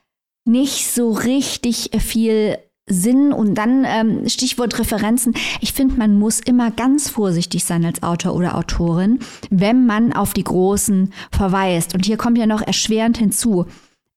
nicht 0.51 0.93
so 0.93 1.13
richtig 1.13 1.91
viel 1.99 2.59
Sinn 2.87 3.33
und 3.33 3.55
dann 3.55 3.85
ähm, 3.87 4.29
Stichwort 4.29 4.79
Referenzen. 4.79 5.35
Ich 5.61 5.73
finde, 5.73 5.97
man 5.97 6.19
muss 6.19 6.41
immer 6.41 6.71
ganz 6.71 7.09
vorsichtig 7.09 7.65
sein 7.65 7.85
als 7.85 8.03
Autor 8.03 8.35
oder 8.35 8.57
Autorin, 8.57 9.21
wenn 9.49 9.87
man 9.87 10.13
auf 10.13 10.33
die 10.33 10.45
Großen 10.45 11.13
verweist. 11.31 11.95
Und 11.95 12.05
hier 12.05 12.17
kommt 12.17 12.37
ja 12.37 12.47
noch 12.47 12.63
erschwerend 12.63 13.17
hinzu. 13.19 13.67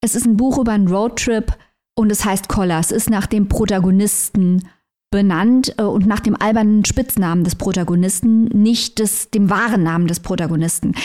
Es 0.02 0.16
ist 0.16 0.26
ein 0.26 0.38
Buch 0.38 0.58
über 0.58 0.72
einen 0.72 0.88
Roadtrip 0.88 1.56
und 1.96 2.12
es 2.12 2.26
heißt 2.26 2.50
Collar. 2.50 2.80
Es 2.80 2.92
ist 2.92 3.10
nach 3.10 3.28
dem 3.28 3.48
Protagonisten 3.48 4.68
benannt 5.14 5.76
äh, 5.78 5.84
und 5.84 6.08
nach 6.08 6.20
dem 6.22 6.36
albernen 6.36 6.84
Spitznamen 6.86 7.44
des 7.44 7.56
Protagonisten, 7.56 8.46
nicht 8.46 8.98
des, 8.98 9.30
dem 9.30 9.48
wahren 9.52 9.84
Namen 9.84 10.08
des 10.08 10.20
Protagonisten. 10.20 10.96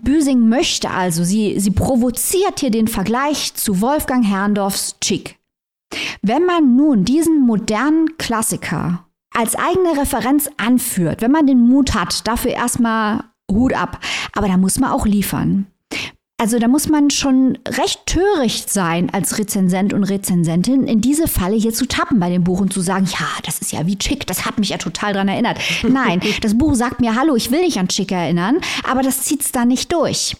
Büsing 0.00 0.48
möchte 0.48 0.90
also, 0.92 1.24
sie, 1.24 1.58
sie 1.58 1.72
provoziert 1.72 2.60
hier 2.60 2.70
den 2.70 2.86
Vergleich 2.86 3.54
zu 3.54 3.80
Wolfgang 3.80 4.24
Herrndorfs 4.24 4.96
Chick. 5.00 5.36
Wenn 6.22 6.46
man 6.46 6.76
nun 6.76 7.04
diesen 7.04 7.40
modernen 7.40 8.16
Klassiker 8.18 9.04
als 9.34 9.56
eigene 9.56 10.00
Referenz 10.00 10.48
anführt, 10.58 11.20
wenn 11.20 11.32
man 11.32 11.48
den 11.48 11.58
Mut 11.58 11.92
hat, 11.94 12.26
dafür 12.28 12.52
erstmal 12.52 13.24
Hut 13.50 13.74
ab, 13.74 13.98
aber 14.32 14.46
da 14.46 14.56
muss 14.56 14.78
man 14.78 14.92
auch 14.92 15.06
liefern. 15.06 15.66
Also 16.38 16.58
da 16.58 16.68
muss 16.68 16.90
man 16.90 17.08
schon 17.08 17.58
recht 17.66 18.04
töricht 18.04 18.70
sein 18.70 19.08
als 19.10 19.38
Rezensent 19.38 19.94
und 19.94 20.04
Rezensentin, 20.04 20.86
in 20.86 21.00
diese 21.00 21.28
Falle 21.28 21.56
hier 21.56 21.72
zu 21.72 21.88
tappen 21.88 22.20
bei 22.20 22.28
dem 22.28 22.44
Buch 22.44 22.60
und 22.60 22.74
zu 22.74 22.82
sagen, 22.82 23.06
ja, 23.10 23.26
das 23.44 23.60
ist 23.60 23.72
ja 23.72 23.86
wie 23.86 23.96
Chick, 23.96 24.26
das 24.26 24.44
hat 24.44 24.58
mich 24.58 24.68
ja 24.68 24.76
total 24.76 25.14
dran 25.14 25.28
erinnert. 25.28 25.58
Nein, 25.88 26.20
das 26.42 26.58
Buch 26.58 26.74
sagt 26.74 27.00
mir, 27.00 27.14
hallo, 27.14 27.36
ich 27.36 27.50
will 27.50 27.62
dich 27.64 27.78
an 27.78 27.88
Chick 27.88 28.12
erinnern, 28.12 28.58
aber 28.84 29.02
das 29.02 29.22
zieht's 29.22 29.50
da 29.50 29.64
nicht 29.64 29.90
durch. 29.92 30.36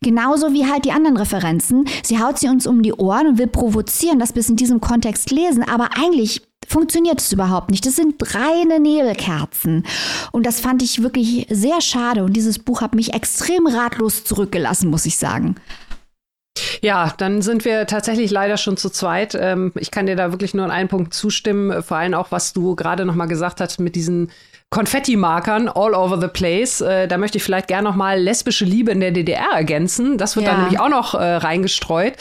Genauso 0.00 0.52
wie 0.52 0.66
halt 0.66 0.84
die 0.84 0.92
anderen 0.92 1.16
Referenzen. 1.16 1.88
Sie 2.04 2.20
haut 2.20 2.38
sie 2.38 2.48
uns 2.48 2.68
um 2.68 2.82
die 2.82 2.92
Ohren 2.92 3.26
und 3.26 3.38
will 3.38 3.48
provozieren, 3.48 4.20
dass 4.20 4.36
wir 4.36 4.40
es 4.40 4.48
in 4.48 4.54
diesem 4.54 4.80
Kontext 4.80 5.32
lesen, 5.32 5.64
aber 5.64 5.90
eigentlich 5.96 6.42
funktioniert 6.68 7.20
es 7.20 7.32
überhaupt 7.32 7.70
nicht. 7.70 7.84
Das 7.86 7.96
sind 7.96 8.22
reine 8.34 8.78
Nebelkerzen. 8.78 9.84
Und 10.32 10.46
das 10.46 10.60
fand 10.60 10.82
ich 10.82 11.02
wirklich 11.02 11.46
sehr 11.50 11.80
schade. 11.80 12.22
Und 12.22 12.34
dieses 12.34 12.58
Buch 12.58 12.82
hat 12.82 12.94
mich 12.94 13.14
extrem 13.14 13.66
ratlos 13.66 14.24
zurückgelassen, 14.24 14.90
muss 14.90 15.06
ich 15.06 15.18
sagen. 15.18 15.56
Ja, 16.82 17.14
dann 17.16 17.42
sind 17.42 17.64
wir 17.64 17.86
tatsächlich 17.86 18.30
leider 18.30 18.56
schon 18.56 18.76
zu 18.76 18.90
zweit. 18.90 19.36
Ähm, 19.40 19.72
ich 19.76 19.90
kann 19.90 20.06
dir 20.06 20.16
da 20.16 20.32
wirklich 20.32 20.54
nur 20.54 20.64
an 20.64 20.70
einen 20.70 20.88
Punkt 20.88 21.14
zustimmen, 21.14 21.82
vor 21.82 21.96
allem 21.96 22.14
auch, 22.14 22.30
was 22.30 22.52
du 22.52 22.74
gerade 22.76 23.04
noch 23.04 23.14
mal 23.14 23.26
gesagt 23.26 23.60
hast 23.60 23.80
mit 23.80 23.94
diesen 23.94 24.30
Konfetti-Markern 24.70 25.68
all 25.68 25.94
over 25.94 26.20
the 26.20 26.28
place. 26.28 26.82
Äh, 26.82 27.08
da 27.08 27.16
möchte 27.16 27.38
ich 27.38 27.44
vielleicht 27.44 27.68
gerne 27.68 27.88
noch 27.88 27.96
mal 27.96 28.20
lesbische 28.20 28.66
Liebe 28.66 28.90
in 28.90 29.00
der 29.00 29.12
DDR 29.12 29.52
ergänzen. 29.54 30.18
Das 30.18 30.36
wird 30.36 30.46
ja. 30.46 30.52
dann 30.52 30.62
nämlich 30.62 30.78
auch 30.78 30.90
noch 30.90 31.14
äh, 31.14 31.36
reingestreut. 31.36 32.14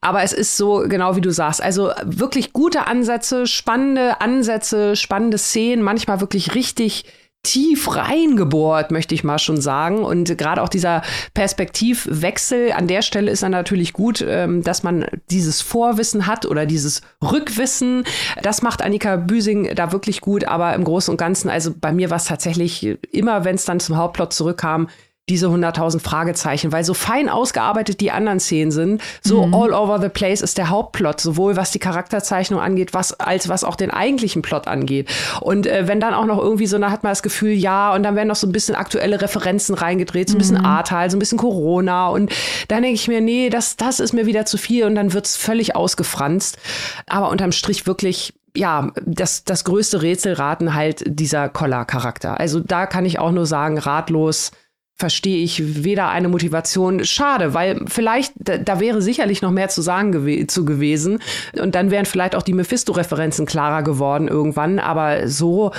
Aber 0.00 0.22
es 0.22 0.32
ist 0.32 0.56
so, 0.56 0.84
genau 0.86 1.16
wie 1.16 1.20
du 1.20 1.32
sagst. 1.32 1.60
Also 1.60 1.90
wirklich 2.04 2.52
gute 2.52 2.86
Ansätze, 2.86 3.46
spannende 3.48 4.20
Ansätze, 4.20 4.94
spannende 4.94 5.38
Szenen, 5.38 5.82
manchmal 5.82 6.20
wirklich 6.20 6.54
richtig 6.54 7.04
tief 7.42 7.94
reingebohrt, 7.94 8.90
möchte 8.90 9.14
ich 9.14 9.24
mal 9.24 9.38
schon 9.38 9.60
sagen. 9.60 10.04
Und 10.04 10.36
gerade 10.36 10.62
auch 10.62 10.68
dieser 10.68 11.02
Perspektivwechsel 11.34 12.72
an 12.72 12.86
der 12.88 13.02
Stelle 13.02 13.30
ist 13.30 13.42
dann 13.42 13.52
natürlich 13.52 13.92
gut, 13.92 14.24
ähm, 14.26 14.62
dass 14.62 14.82
man 14.82 15.06
dieses 15.30 15.60
Vorwissen 15.60 16.26
hat 16.26 16.46
oder 16.46 16.66
dieses 16.66 17.00
Rückwissen. 17.22 18.04
Das 18.42 18.62
macht 18.62 18.82
Annika 18.82 19.16
Büsing 19.16 19.74
da 19.74 19.92
wirklich 19.92 20.20
gut. 20.20 20.44
Aber 20.44 20.74
im 20.74 20.84
Großen 20.84 21.10
und 21.10 21.16
Ganzen, 21.16 21.48
also 21.48 21.72
bei 21.74 21.92
mir 21.92 22.10
war 22.10 22.18
es 22.18 22.26
tatsächlich 22.26 22.98
immer, 23.12 23.44
wenn 23.44 23.54
es 23.54 23.64
dann 23.64 23.80
zum 23.80 23.96
Hauptplot 23.96 24.32
zurückkam, 24.32 24.88
diese 25.28 25.46
100.000 25.46 26.00
Fragezeichen, 26.00 26.72
weil 26.72 26.84
so 26.84 26.94
fein 26.94 27.28
ausgearbeitet 27.28 28.00
die 28.00 28.10
anderen 28.10 28.40
Szenen 28.40 28.70
sind, 28.70 29.02
so 29.22 29.46
mhm. 29.46 29.54
all 29.54 29.72
over 29.72 30.00
the 30.00 30.08
place 30.08 30.40
ist 30.40 30.58
der 30.58 30.70
Hauptplot, 30.70 31.20
sowohl 31.20 31.56
was 31.56 31.70
die 31.70 31.78
Charakterzeichnung 31.78 32.60
angeht, 32.60 32.94
was, 32.94 33.18
als 33.20 33.48
was 33.48 33.64
auch 33.64 33.76
den 33.76 33.90
eigentlichen 33.90 34.42
Plot 34.42 34.66
angeht. 34.66 35.08
Und 35.40 35.66
äh, 35.66 35.86
wenn 35.86 36.00
dann 36.00 36.14
auch 36.14 36.26
noch 36.26 36.38
irgendwie 36.38 36.66
so, 36.66 36.78
da 36.78 36.90
hat 36.90 37.02
man 37.02 37.10
das 37.10 37.22
Gefühl, 37.22 37.52
ja, 37.52 37.94
und 37.94 38.02
dann 38.02 38.16
werden 38.16 38.28
noch 38.28 38.36
so 38.36 38.46
ein 38.46 38.52
bisschen 38.52 38.74
aktuelle 38.74 39.20
Referenzen 39.20 39.74
reingedreht, 39.74 40.28
so 40.28 40.36
ein 40.36 40.38
bisschen 40.38 40.58
mhm. 40.58 40.66
Ahrtal, 40.66 41.10
so 41.10 41.16
ein 41.16 41.20
bisschen 41.20 41.38
Corona 41.38 42.08
und 42.08 42.32
dann 42.68 42.82
denke 42.82 42.94
ich 42.94 43.08
mir, 43.08 43.20
nee, 43.20 43.50
das, 43.50 43.76
das 43.76 44.00
ist 44.00 44.12
mir 44.12 44.26
wieder 44.26 44.46
zu 44.46 44.56
viel 44.58 44.84
und 44.84 44.94
dann 44.94 45.12
wird's 45.12 45.36
völlig 45.36 45.76
ausgefranst. 45.76 46.58
Aber 47.06 47.30
unterm 47.30 47.52
Strich 47.52 47.86
wirklich 47.86 48.34
ja, 48.56 48.90
das, 49.04 49.44
das 49.44 49.64
größte 49.64 50.02
Rätselraten 50.02 50.74
halt 50.74 51.04
dieser 51.06 51.48
Collar-Charakter. 51.48 52.40
Also 52.40 52.60
da 52.60 52.86
kann 52.86 53.04
ich 53.04 53.18
auch 53.18 53.30
nur 53.30 53.46
sagen, 53.46 53.78
ratlos 53.78 54.50
verstehe 54.98 55.42
ich 55.42 55.84
weder 55.84 56.08
eine 56.08 56.28
Motivation. 56.28 57.04
Schade, 57.04 57.54
weil 57.54 57.84
vielleicht, 57.86 58.32
da, 58.36 58.58
da 58.58 58.80
wäre 58.80 59.00
sicherlich 59.00 59.42
noch 59.42 59.52
mehr 59.52 59.68
zu 59.68 59.80
sagen 59.80 60.12
gew 60.12 60.46
zu 60.46 60.64
gewesen. 60.64 61.20
Und 61.60 61.74
dann 61.74 61.90
wären 61.90 62.04
vielleicht 62.04 62.34
auch 62.34 62.42
die 62.42 62.54
Mephisto-Referenzen 62.54 63.46
klarer 63.46 63.82
geworden 63.82 64.28
irgendwann. 64.28 64.78
Aber 64.78 65.28
so, 65.28 65.72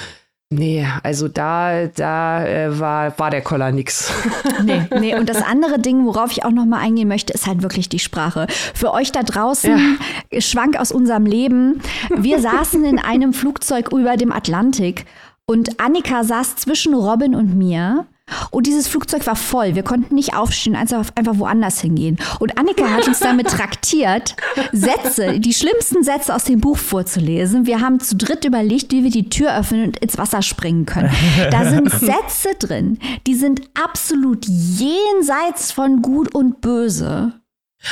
Nee, 0.51 0.87
also 1.03 1.27
da, 1.27 1.85
da 1.85 2.43
äh, 2.43 2.79
war, 2.79 3.19
war 3.19 3.29
der 3.29 3.41
Koller 3.41 3.71
nix. 3.71 4.11
Nee, 4.63 4.81
nee. 4.99 5.15
Und 5.15 5.29
das 5.29 5.41
andere 5.41 5.79
Ding, 5.79 6.05
worauf 6.05 6.31
ich 6.31 6.43
auch 6.43 6.51
noch 6.51 6.65
mal 6.65 6.79
eingehen 6.79 7.07
möchte, 7.07 7.31
ist 7.31 7.47
halt 7.47 7.61
wirklich 7.61 7.87
die 7.87 7.99
Sprache. 7.99 8.47
Für 8.73 8.91
euch 8.93 9.11
da 9.11 9.23
draußen, 9.23 9.97
ja. 10.31 10.41
Schwank 10.41 10.77
aus 10.77 10.91
unserem 10.91 11.25
Leben. 11.25 11.81
Wir 12.13 12.39
saßen 12.41 12.83
in 12.83 12.99
einem 12.99 13.31
Flugzeug 13.31 13.93
über 13.93 14.17
dem 14.17 14.31
Atlantik 14.31 15.05
und 15.45 15.79
Annika 15.79 16.23
saß 16.23 16.57
zwischen 16.57 16.93
Robin 16.93 17.35
und 17.35 17.55
mir. 17.55 18.05
Und 18.51 18.67
dieses 18.67 18.87
Flugzeug 18.87 19.25
war 19.27 19.35
voll. 19.35 19.75
Wir 19.75 19.83
konnten 19.83 20.15
nicht 20.15 20.35
aufstehen, 20.35 20.75
einfach, 20.75 21.05
einfach 21.15 21.37
woanders 21.37 21.81
hingehen. 21.81 22.17
Und 22.39 22.57
Annika 22.57 22.89
hat 22.89 23.07
uns 23.07 23.19
damit 23.19 23.47
traktiert, 23.49 24.35
Sätze, 24.71 25.39
die 25.39 25.53
schlimmsten 25.53 26.03
Sätze 26.03 26.33
aus 26.33 26.43
dem 26.43 26.61
Buch 26.61 26.77
vorzulesen. 26.77 27.65
Wir 27.65 27.81
haben 27.81 27.99
zu 27.99 28.15
dritt 28.15 28.45
überlegt, 28.45 28.91
wie 28.91 29.03
wir 29.03 29.11
die 29.11 29.29
Tür 29.29 29.57
öffnen 29.57 29.85
und 29.85 29.99
ins 29.99 30.17
Wasser 30.17 30.41
springen 30.41 30.85
können. 30.85 31.11
Da 31.51 31.69
sind 31.69 31.89
Sätze 31.99 32.49
drin, 32.59 32.99
die 33.27 33.35
sind 33.35 33.61
absolut 33.81 34.45
jenseits 34.47 35.71
von 35.71 36.01
Gut 36.01 36.33
und 36.33 36.61
Böse. 36.61 37.33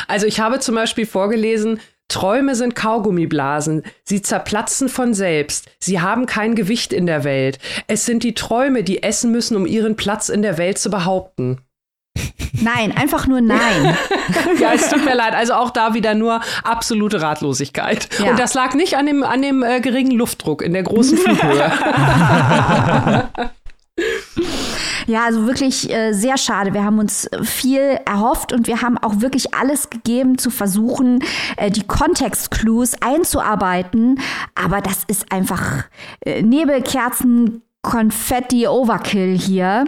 Also 0.07 0.25
ich 0.25 0.39
habe 0.39 0.59
zum 0.59 0.75
Beispiel 0.75 1.05
vorgelesen, 1.05 1.79
Träume 2.07 2.55
sind 2.55 2.75
Kaugummiblasen. 2.75 3.83
Sie 4.03 4.21
zerplatzen 4.21 4.89
von 4.89 5.13
selbst. 5.13 5.69
Sie 5.79 5.99
haben 5.99 6.25
kein 6.25 6.55
Gewicht 6.55 6.93
in 6.93 7.05
der 7.05 7.23
Welt. 7.23 7.59
Es 7.87 8.05
sind 8.05 8.23
die 8.23 8.33
Träume, 8.33 8.83
die 8.83 9.03
essen 9.03 9.31
müssen, 9.31 9.57
um 9.57 9.65
ihren 9.65 9.95
Platz 9.95 10.29
in 10.29 10.41
der 10.41 10.57
Welt 10.57 10.77
zu 10.77 10.89
behaupten. 10.89 11.59
Nein, 12.53 12.95
einfach 12.95 13.27
nur 13.27 13.41
nein. 13.41 13.97
ja, 14.59 14.73
es 14.73 14.89
tut 14.89 15.05
mir 15.05 15.15
leid. 15.15 15.35
Also 15.35 15.53
auch 15.53 15.69
da 15.69 15.93
wieder 15.93 16.15
nur 16.15 16.41
absolute 16.63 17.21
Ratlosigkeit. 17.21 18.09
Ja. 18.19 18.31
Und 18.31 18.39
das 18.39 18.53
lag 18.53 18.73
nicht 18.73 18.97
an 18.97 19.05
dem, 19.05 19.23
an 19.23 19.41
dem 19.41 19.63
äh, 19.63 19.79
geringen 19.81 20.11
Luftdruck 20.11 20.61
in 20.61 20.73
der 20.73 20.83
großen 20.83 21.17
Flughöhe. 21.19 21.71
Ja, 25.07 25.23
also 25.23 25.47
wirklich 25.47 25.89
äh, 25.89 26.11
sehr 26.11 26.37
schade. 26.37 26.73
Wir 26.73 26.83
haben 26.83 26.99
uns 26.99 27.29
viel 27.41 27.97
erhofft 28.05 28.51
und 28.51 28.67
wir 28.67 28.81
haben 28.81 28.97
auch 28.97 29.21
wirklich 29.21 29.53
alles 29.53 29.89
gegeben, 29.89 30.37
zu 30.37 30.49
versuchen, 30.49 31.23
äh, 31.55 31.71
die 31.71 31.87
Kontextclues 31.87 33.01
einzuarbeiten. 33.01 34.19
Aber 34.53 34.81
das 34.81 35.05
ist 35.07 35.31
einfach 35.31 35.85
äh, 36.25 36.41
Nebelkerzen, 36.41 37.61
Konfetti, 37.81 38.67
Overkill 38.67 39.37
hier. 39.37 39.85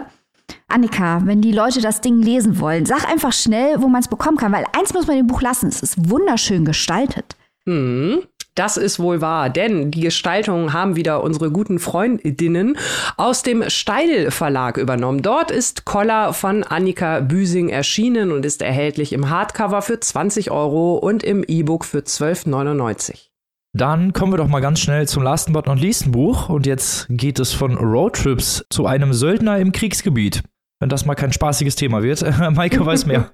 Annika, 0.68 1.20
wenn 1.24 1.42
die 1.42 1.52
Leute 1.52 1.82
das 1.82 2.00
Ding 2.00 2.22
lesen 2.22 2.58
wollen, 2.58 2.86
sag 2.86 3.08
einfach 3.08 3.32
schnell, 3.32 3.82
wo 3.82 3.88
man 3.88 4.00
es 4.00 4.08
bekommen 4.08 4.38
kann, 4.38 4.52
weil 4.52 4.64
eins 4.76 4.94
muss 4.94 5.06
man 5.06 5.18
im 5.18 5.26
Buch 5.26 5.42
lassen, 5.42 5.68
es 5.68 5.82
ist 5.82 6.10
wunderschön 6.10 6.64
gestaltet. 6.64 7.36
Mhm. 7.66 8.22
Das 8.54 8.76
ist 8.76 8.98
wohl 8.98 9.20
wahr, 9.20 9.48
denn 9.48 9.90
die 9.90 10.00
Gestaltung 10.00 10.72
haben 10.72 10.96
wieder 10.96 11.22
unsere 11.22 11.50
guten 11.50 11.78
Freundinnen 11.78 12.76
aus 13.16 13.42
dem 13.42 13.68
Steidel 13.68 14.30
Verlag 14.30 14.76
übernommen. 14.76 15.22
Dort 15.22 15.50
ist 15.50 15.84
Koller 15.84 16.32
von 16.32 16.64
Annika 16.64 17.20
Büsing 17.20 17.68
erschienen 17.68 18.32
und 18.32 18.44
ist 18.44 18.62
erhältlich 18.62 19.12
im 19.12 19.30
Hardcover 19.30 19.82
für 19.82 20.00
20 20.00 20.50
Euro 20.50 20.96
und 20.96 21.22
im 21.22 21.44
E-Book 21.44 21.84
für 21.84 22.00
12,99. 22.00 23.30
Dann 23.72 24.12
kommen 24.12 24.32
wir 24.32 24.38
doch 24.38 24.48
mal 24.48 24.60
ganz 24.60 24.80
schnell 24.80 25.06
zum 25.06 25.22
Last 25.22 25.52
but 25.52 25.66
not 25.66 25.78
least 25.78 26.10
Buch. 26.10 26.48
Und 26.48 26.66
jetzt 26.66 27.06
geht 27.08 27.38
es 27.38 27.52
von 27.52 27.76
Roadtrips 27.76 28.64
zu 28.68 28.86
einem 28.86 29.12
Söldner 29.12 29.58
im 29.58 29.70
Kriegsgebiet. 29.70 30.42
Wenn 30.80 30.88
das 30.88 31.06
mal 31.06 31.14
kein 31.14 31.32
spaßiges 31.32 31.76
Thema 31.76 32.02
wird. 32.02 32.24
Maike 32.54 32.84
weiß 32.84 33.06
mehr. 33.06 33.30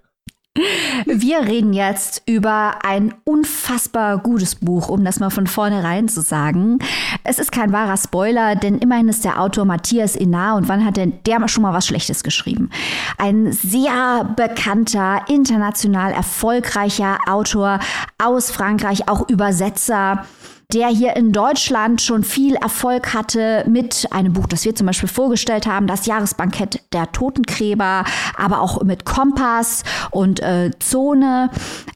Wir 1.04 1.40
reden 1.40 1.72
jetzt 1.72 2.22
über 2.26 2.84
ein 2.84 3.14
unfassbar 3.24 4.18
gutes 4.18 4.54
Buch, 4.54 4.88
um 4.88 5.04
das 5.04 5.20
mal 5.20 5.30
von 5.30 5.46
vornherein 5.46 6.08
zu 6.08 6.22
sagen. 6.22 6.78
Es 7.24 7.38
ist 7.38 7.52
kein 7.52 7.72
wahrer 7.72 7.96
Spoiler, 7.96 8.56
denn 8.56 8.78
immerhin 8.78 9.08
ist 9.08 9.24
der 9.24 9.40
Autor 9.40 9.64
Matthias 9.64 10.16
Enar 10.16 10.56
und 10.56 10.68
wann 10.68 10.84
hat 10.84 10.96
denn 10.96 11.14
der 11.26 11.46
schon 11.48 11.62
mal 11.62 11.74
was 11.74 11.86
Schlechtes 11.86 12.22
geschrieben? 12.22 12.70
Ein 13.18 13.52
sehr 13.52 14.24
bekannter, 14.36 15.22
international 15.28 16.12
erfolgreicher 16.12 17.18
Autor 17.26 17.78
aus 18.18 18.50
Frankreich, 18.50 19.08
auch 19.08 19.28
Übersetzer 19.28 20.24
der 20.72 20.88
hier 20.88 21.16
in 21.16 21.32
Deutschland 21.32 22.00
schon 22.00 22.24
viel 22.24 22.54
Erfolg 22.56 23.14
hatte 23.14 23.64
mit 23.68 24.08
einem 24.10 24.32
Buch, 24.32 24.46
das 24.46 24.64
wir 24.64 24.74
zum 24.74 24.86
Beispiel 24.86 25.08
vorgestellt 25.08 25.66
haben, 25.66 25.86
das 25.86 26.06
Jahresbankett 26.06 26.82
der 26.92 27.12
Totengräber, 27.12 28.04
aber 28.36 28.60
auch 28.60 28.82
mit 28.82 29.04
Kompass 29.04 29.84
und 30.10 30.40
äh, 30.40 30.70
Zone 30.80 31.50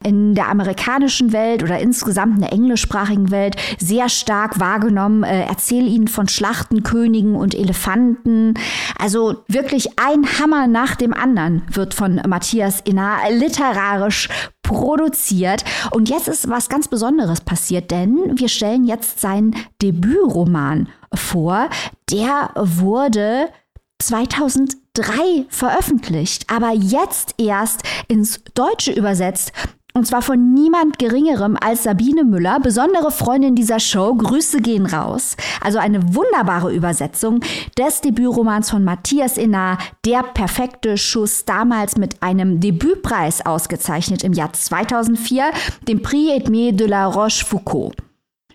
in 0.05 0.35
der 0.35 0.49
amerikanischen 0.49 1.33
Welt 1.33 1.63
oder 1.63 1.79
insgesamt 1.81 2.37
in 2.37 2.41
der 2.43 2.53
englischsprachigen 2.53 3.31
Welt 3.31 3.57
sehr 3.79 4.09
stark 4.09 4.61
wahrgenommen. 4.61 5.25
Äh, 5.25 5.47
erzähl 5.47 5.87
ihnen 5.87 6.09
von 6.09 6.29
Schlachten, 6.29 6.83
Königen 6.83 7.35
und 7.35 7.55
Elefanten. 7.55 8.55
Also 8.99 9.43
wirklich 9.49 9.99
ein 9.99 10.27
Hammer 10.39 10.67
nach 10.69 10.95
dem 10.95 11.13
anderen 11.13 11.63
wird 11.73 11.95
von 11.95 12.21
Matthias 12.27 12.81
Innar 12.81 13.31
literarisch 13.31 14.29
produziert. 14.71 15.65
Und 15.91 16.09
jetzt 16.09 16.29
ist 16.29 16.49
was 16.49 16.69
ganz 16.69 16.87
Besonderes 16.87 17.41
passiert, 17.41 17.91
denn 17.91 18.39
wir 18.39 18.49
stellen 18.61 18.85
jetzt 18.85 19.21
seinen 19.21 19.57
Debütroman 19.81 20.91
vor. 21.15 21.71
Der 22.11 22.51
wurde 22.55 23.49
2003 24.03 25.47
veröffentlicht, 25.49 26.45
aber 26.53 26.73
jetzt 26.75 27.37
erst 27.39 27.85
ins 28.09 28.45
Deutsche 28.53 28.93
übersetzt 28.93 29.53
und 29.95 30.07
zwar 30.07 30.21
von 30.21 30.53
niemand 30.53 30.99
Geringerem 30.99 31.57
als 31.59 31.85
Sabine 31.85 32.23
Müller, 32.23 32.61
besondere 32.61 33.11
Freundin 33.11 33.57
dieser 33.57 33.81
Show. 33.81 34.15
Grüße 34.15 34.61
gehen 34.61 34.87
raus. 34.87 35.37
Also 35.63 35.79
eine 35.79 36.15
wunderbare 36.15 36.73
Übersetzung 36.73 37.41
des 37.77 38.03
Debütromans 38.03 38.71
von 38.71 38.85
Matthias 38.85 39.37
Innar, 39.37 39.79
Der 40.05 40.23
perfekte 40.23 40.97
Schuss, 40.97 41.45
damals 41.45 41.97
mit 41.97 42.23
einem 42.23 42.61
Debütpreis 42.61 43.45
ausgezeichnet 43.45 44.23
im 44.23 44.33
Jahr 44.33 44.53
2004, 44.53 45.51
dem 45.89 46.03
Prix 46.03 46.31
Edmé 46.31 46.71
de 46.71 46.87
la 46.87 47.07
Rochefoucauld. 47.07 47.97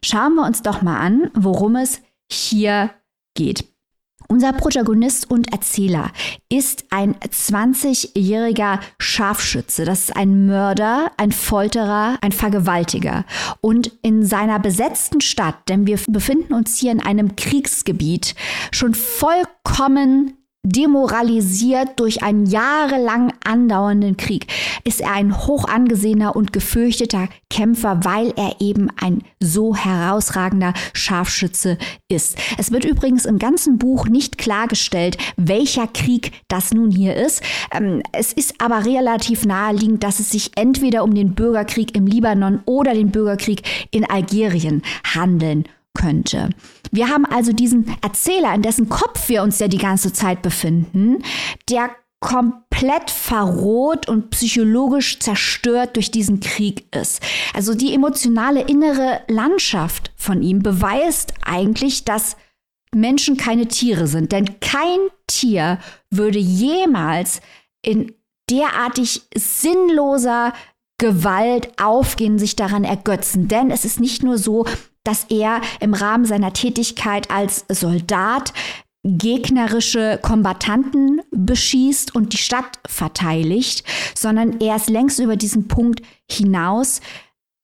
Schauen 0.06 0.36
wir 0.36 0.46
uns 0.46 0.62
doch 0.62 0.84
mal 0.84 1.00
an, 1.00 1.32
worum 1.34 1.76
es 1.76 2.00
hier 2.32 2.92
geht. 3.34 3.66
Unser 4.28 4.54
Protagonist 4.54 5.32
und 5.32 5.52
Erzähler 5.52 6.12
ist 6.48 6.86
ein 6.92 7.16
20-jähriger 7.16 8.82
Scharfschütze. 9.00 9.84
Das 9.84 10.02
ist 10.02 10.16
ein 10.16 10.46
Mörder, 10.46 11.12
ein 11.18 11.32
Folterer, 11.32 12.20
ein 12.22 12.32
Vergewaltiger. 12.32 13.26
Und 13.62 13.94
in 14.04 14.24
seiner 14.24 14.60
besetzten 14.60 15.22
Stadt, 15.22 15.70
denn 15.70 15.88
wir 15.88 15.98
befinden 16.08 16.54
uns 16.54 16.78
hier 16.78 16.92
in 16.92 17.02
einem 17.02 17.36
Kriegsgebiet, 17.36 18.36
schon 18.72 18.94
vollkommen 18.94 20.38
demoralisiert 20.66 22.00
durch 22.00 22.24
einen 22.24 22.46
jahrelang 22.46 23.32
andauernden 23.44 24.18
Krieg, 24.18 24.48
ist 24.84 25.02
er 25.02 25.14
ein 25.14 25.46
hoch 25.48 25.66
angesehener 25.66 26.36
und 26.36 26.52
gefürchteter 26.52 27.30
Kämpfer, 27.50 28.04
weil 28.04 28.34
er 28.36 28.56
eben 28.60 28.90
ein 29.00 29.22
so 29.40 29.76
herausragender 29.76 30.74
Scharfschütze 30.94 31.78
ist. 32.10 32.38
Es 32.58 32.72
wird 32.72 32.86
übrigens 32.86 33.26
im 33.26 33.40
ganzen 33.40 33.78
Buch 33.78 34.08
nicht 34.08 34.38
klargestellt, 34.38 35.18
welcher 35.38 35.88
Krieg 35.88 36.32
das 36.48 36.74
nun 36.74 36.92
hier 36.92 37.16
ist. 37.16 37.42
Ähm, 37.72 38.02
es 38.12 38.34
ist 38.34 38.56
aber 38.60 38.86
relativ 38.86 39.46
naheliegend, 39.46 40.04
dass 40.04 40.20
es 40.20 40.32
sich 40.32 40.52
entweder 40.56 41.04
um 41.04 41.14
den 41.14 41.36
Bürgerkrieg 41.36 41.96
im 41.96 42.08
Libanon 42.08 42.62
oder 42.66 42.94
den 42.94 43.12
Bürgerkrieg 43.12 43.62
in 43.92 44.10
Algerien 44.10 44.82
handeln 45.04 45.66
könnte. 45.96 46.50
Wir 46.92 47.10
haben 47.10 47.26
also 47.26 47.52
diesen 47.52 47.96
Erzähler, 48.04 48.54
in 48.54 48.62
dessen 48.62 48.90
Kopf 48.90 49.28
wir 49.28 49.42
uns 49.42 49.58
ja 49.58 49.68
die 49.68 49.80
ganze 49.80 50.14
Zeit 50.14 50.44
befinden, 50.44 51.24
der 51.70 51.90
komplett 52.20 53.12
verroht 53.12 54.08
und 54.08 54.30
psychologisch 54.32 55.20
zerstört 55.20 55.96
durch 55.96 56.12
diesen 56.12 56.40
Krieg 56.40 56.86
ist. 56.96 57.22
Also 57.54 57.74
die 57.74 57.94
emotionale 57.94 58.62
innere 58.62 59.22
Landschaft 59.28 60.12
von 60.16 60.42
ihm 60.42 60.64
beweist 60.64 61.34
eigentlich, 61.44 62.06
dass 62.06 62.38
Menschen 62.96 63.38
keine 63.38 63.68
Tiere 63.68 64.08
sind. 64.08 64.32
Denn 64.32 64.60
kein 64.60 65.00
Tier 65.28 65.80
würde 66.10 66.40
jemals 66.40 67.42
in 67.82 68.14
derartig 68.50 69.24
sinnloser 69.36 70.54
Gewalt 70.98 71.80
aufgehen, 71.80 72.40
sich 72.40 72.56
daran 72.56 72.86
ergötzen. 72.86 73.48
Denn 73.48 73.70
es 73.70 73.86
ist 73.86 74.00
nicht 74.00 74.24
nur 74.24 74.38
so, 74.38 74.66
dass 75.06 75.26
er 75.30 75.62
im 75.80 75.94
Rahmen 75.94 76.26
seiner 76.26 76.52
Tätigkeit 76.54 77.32
als 77.32 77.66
Soldat 77.70 78.54
gegnerische 79.06 80.20
Kombattanten 80.22 81.22
beschießt 81.32 82.16
und 82.16 82.34
die 82.34 82.38
Stadt 82.38 82.80
verteidigt, 82.88 83.84
sondern 84.16 84.60
er 84.60 84.76
ist 84.76 84.90
längst 84.90 85.20
über 85.20 85.38
diesen 85.38 85.68
Punkt 85.68 86.02
hinaus. 86.30 87.02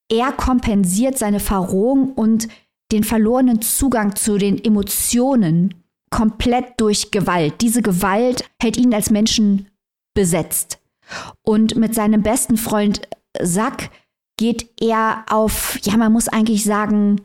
Er 0.09 0.31
kompensiert 0.31 1.17
seine 1.17 1.39
Verrohung 1.39 2.13
und 2.13 2.47
den 2.91 3.03
verlorenen 3.03 3.61
Zugang 3.61 4.15
zu 4.15 4.37
den 4.37 4.63
Emotionen 4.63 5.73
komplett 6.11 6.79
durch 6.79 7.09
Gewalt. 7.09 7.61
Diese 7.61 7.81
Gewalt 7.81 8.45
hält 8.61 8.77
ihn 8.77 8.93
als 8.93 9.09
Menschen 9.09 9.67
besetzt. 10.13 10.79
Und 11.41 11.75
mit 11.75 11.95
seinem 11.95 12.21
besten 12.21 12.57
Freund 12.57 13.01
Sack 13.41 13.89
geht 14.37 14.69
er 14.79 15.25
auf, 15.29 15.79
ja, 15.83 15.97
man 15.97 16.11
muss 16.11 16.27
eigentlich 16.27 16.63
sagen, 16.63 17.21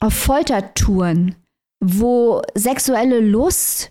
auf 0.00 0.14
Foltertouren, 0.14 1.36
wo 1.84 2.42
sexuelle 2.54 3.20
Lust 3.20 3.90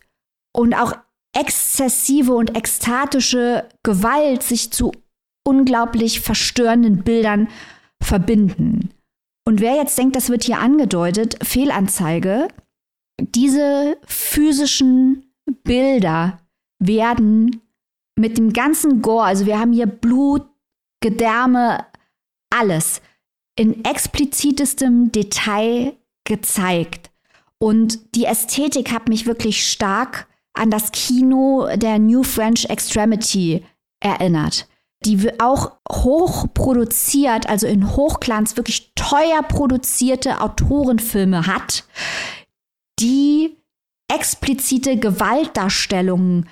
und 0.55 0.73
auch 0.73 0.93
exzessive 1.35 2.33
und 2.33 2.57
ekstatische 2.57 3.67
Gewalt 3.83 4.43
sich 4.43 4.71
zu 4.71 4.91
unglaublich 5.45 6.21
verstörenden 6.21 7.03
Bildern 7.03 7.47
verbinden. 8.01 8.89
Und 9.47 9.61
wer 9.61 9.75
jetzt 9.75 9.97
denkt, 9.97 10.15
das 10.15 10.29
wird 10.29 10.43
hier 10.43 10.59
angedeutet, 10.59 11.37
Fehlanzeige, 11.45 12.49
diese 13.19 13.97
physischen 14.05 15.31
Bilder 15.63 16.39
werden 16.79 17.61
mit 18.19 18.37
dem 18.37 18.51
ganzen 18.51 19.01
Gore, 19.01 19.25
also 19.25 19.45
wir 19.45 19.59
haben 19.59 19.71
hier 19.71 19.87
Blut, 19.87 20.45
Gedärme, 21.01 21.85
alles 22.53 23.01
in 23.57 23.83
explizitestem 23.83 25.11
Detail 25.11 25.93
gezeigt. 26.23 27.11
Und 27.59 28.15
die 28.15 28.25
Ästhetik 28.25 28.91
hat 28.91 29.09
mich 29.09 29.25
wirklich 29.25 29.69
stark 29.69 30.27
an 30.53 30.71
das 30.71 30.91
Kino 30.91 31.67
der 31.75 31.99
New 31.99 32.23
French 32.23 32.65
Extremity 32.69 33.65
erinnert, 33.99 34.67
die 35.05 35.39
auch 35.39 35.73
hoch 35.91 36.47
produziert, 36.53 37.49
also 37.49 37.67
in 37.67 37.95
Hochglanz 37.95 38.57
wirklich 38.57 38.91
teuer 38.95 39.41
produzierte 39.43 40.41
Autorenfilme 40.41 41.47
hat, 41.47 41.83
die 42.99 43.57
explizite 44.11 44.97
Gewaltdarstellungen 44.97 46.47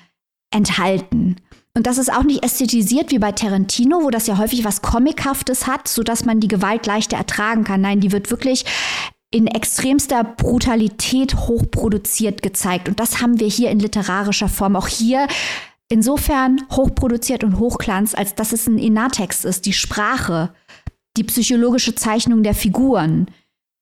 enthalten. 0.52 1.36
Und 1.76 1.86
das 1.86 1.98
ist 1.98 2.10
auch 2.10 2.22
nicht 2.22 2.42
ästhetisiert 2.42 3.10
wie 3.10 3.18
bei 3.18 3.32
Tarantino, 3.32 4.02
wo 4.02 4.08
das 4.08 4.26
ja 4.26 4.38
häufig 4.38 4.64
was 4.64 4.80
Comichaftes 4.80 5.66
hat, 5.66 5.88
sodass 5.88 6.24
man 6.24 6.40
die 6.40 6.48
Gewalt 6.48 6.86
leichter 6.86 7.18
ertragen 7.18 7.64
kann. 7.64 7.82
Nein, 7.82 8.00
die 8.00 8.12
wird 8.12 8.30
wirklich 8.30 8.64
in 9.30 9.46
extremster 9.46 10.24
Brutalität 10.24 11.34
hochproduziert 11.34 12.40
gezeigt. 12.40 12.88
Und 12.88 12.98
das 12.98 13.20
haben 13.20 13.40
wir 13.40 13.46
hier 13.46 13.70
in 13.70 13.78
literarischer 13.78 14.48
Form. 14.48 14.74
Auch 14.74 14.88
hier 14.88 15.28
insofern 15.90 16.62
hochproduziert 16.72 17.44
und 17.44 17.58
hochglanz, 17.58 18.14
als 18.14 18.34
dass 18.34 18.52
es 18.52 18.66
ein 18.66 18.78
Inartext 18.78 19.44
ist, 19.44 19.66
die 19.66 19.74
Sprache, 19.74 20.54
die 21.18 21.24
psychologische 21.24 21.94
Zeichnung 21.94 22.42
der 22.42 22.54
Figuren, 22.54 23.26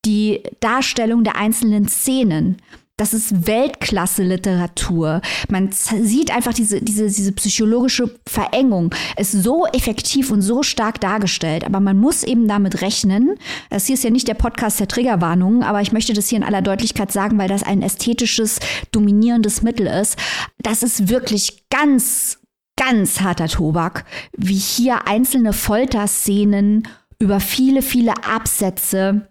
die 0.05 0.43
Darstellung 0.59 1.23
der 1.23 1.37
einzelnen 1.37 1.87
Szenen. 1.87 2.57
Das 2.97 3.13
ist 3.13 3.49
Weltklasse-Literatur. 3.49 5.21
Man 5.51 5.73
sieht 5.73 6.31
einfach 6.31 6.55
diese, 6.55 6.81
diese, 6.81 7.07
diese 7.07 7.33
psychologische 7.33 8.15
Verengung, 8.25 8.95
ist 9.17 9.33
so 9.33 9.67
effektiv 9.67 10.31
und 10.31 10.43
so 10.43 10.63
stark 10.63 11.01
dargestellt. 11.01 11.65
Aber 11.65 11.81
man 11.81 11.99
muss 11.99 12.23
eben 12.23 12.47
damit 12.47 12.83
rechnen. 12.83 13.35
Das 13.69 13.87
hier 13.87 13.95
ist 13.95 14.05
ja 14.05 14.11
nicht 14.11 14.29
der 14.29 14.35
Podcast 14.35 14.79
der 14.79 14.87
Triggerwarnungen, 14.87 15.65
aber 15.65 15.81
ich 15.81 15.91
möchte 15.91 16.13
das 16.13 16.29
hier 16.29 16.39
in 16.39 16.45
aller 16.45 16.63
Deutlichkeit 16.63 17.11
sagen, 17.11 17.37
weil 17.37 17.49
das 17.49 17.65
ein 17.65 17.83
ästhetisches, 17.83 18.61
dominierendes 18.93 19.63
Mittel 19.63 19.89
ist. 19.89 20.17
Das 20.59 20.85
ist 20.85 21.09
wirklich 21.09 21.65
ganz, 21.71 22.39
ganz 22.77 23.21
harter 23.21 23.49
Tobak, 23.49 24.05
wie 24.37 24.55
hier 24.55 25.09
einzelne 25.09 25.53
Folterszenen 25.53 26.87
über 27.19 27.41
viele, 27.41 27.83
viele 27.83 28.13
Absätze 28.25 29.29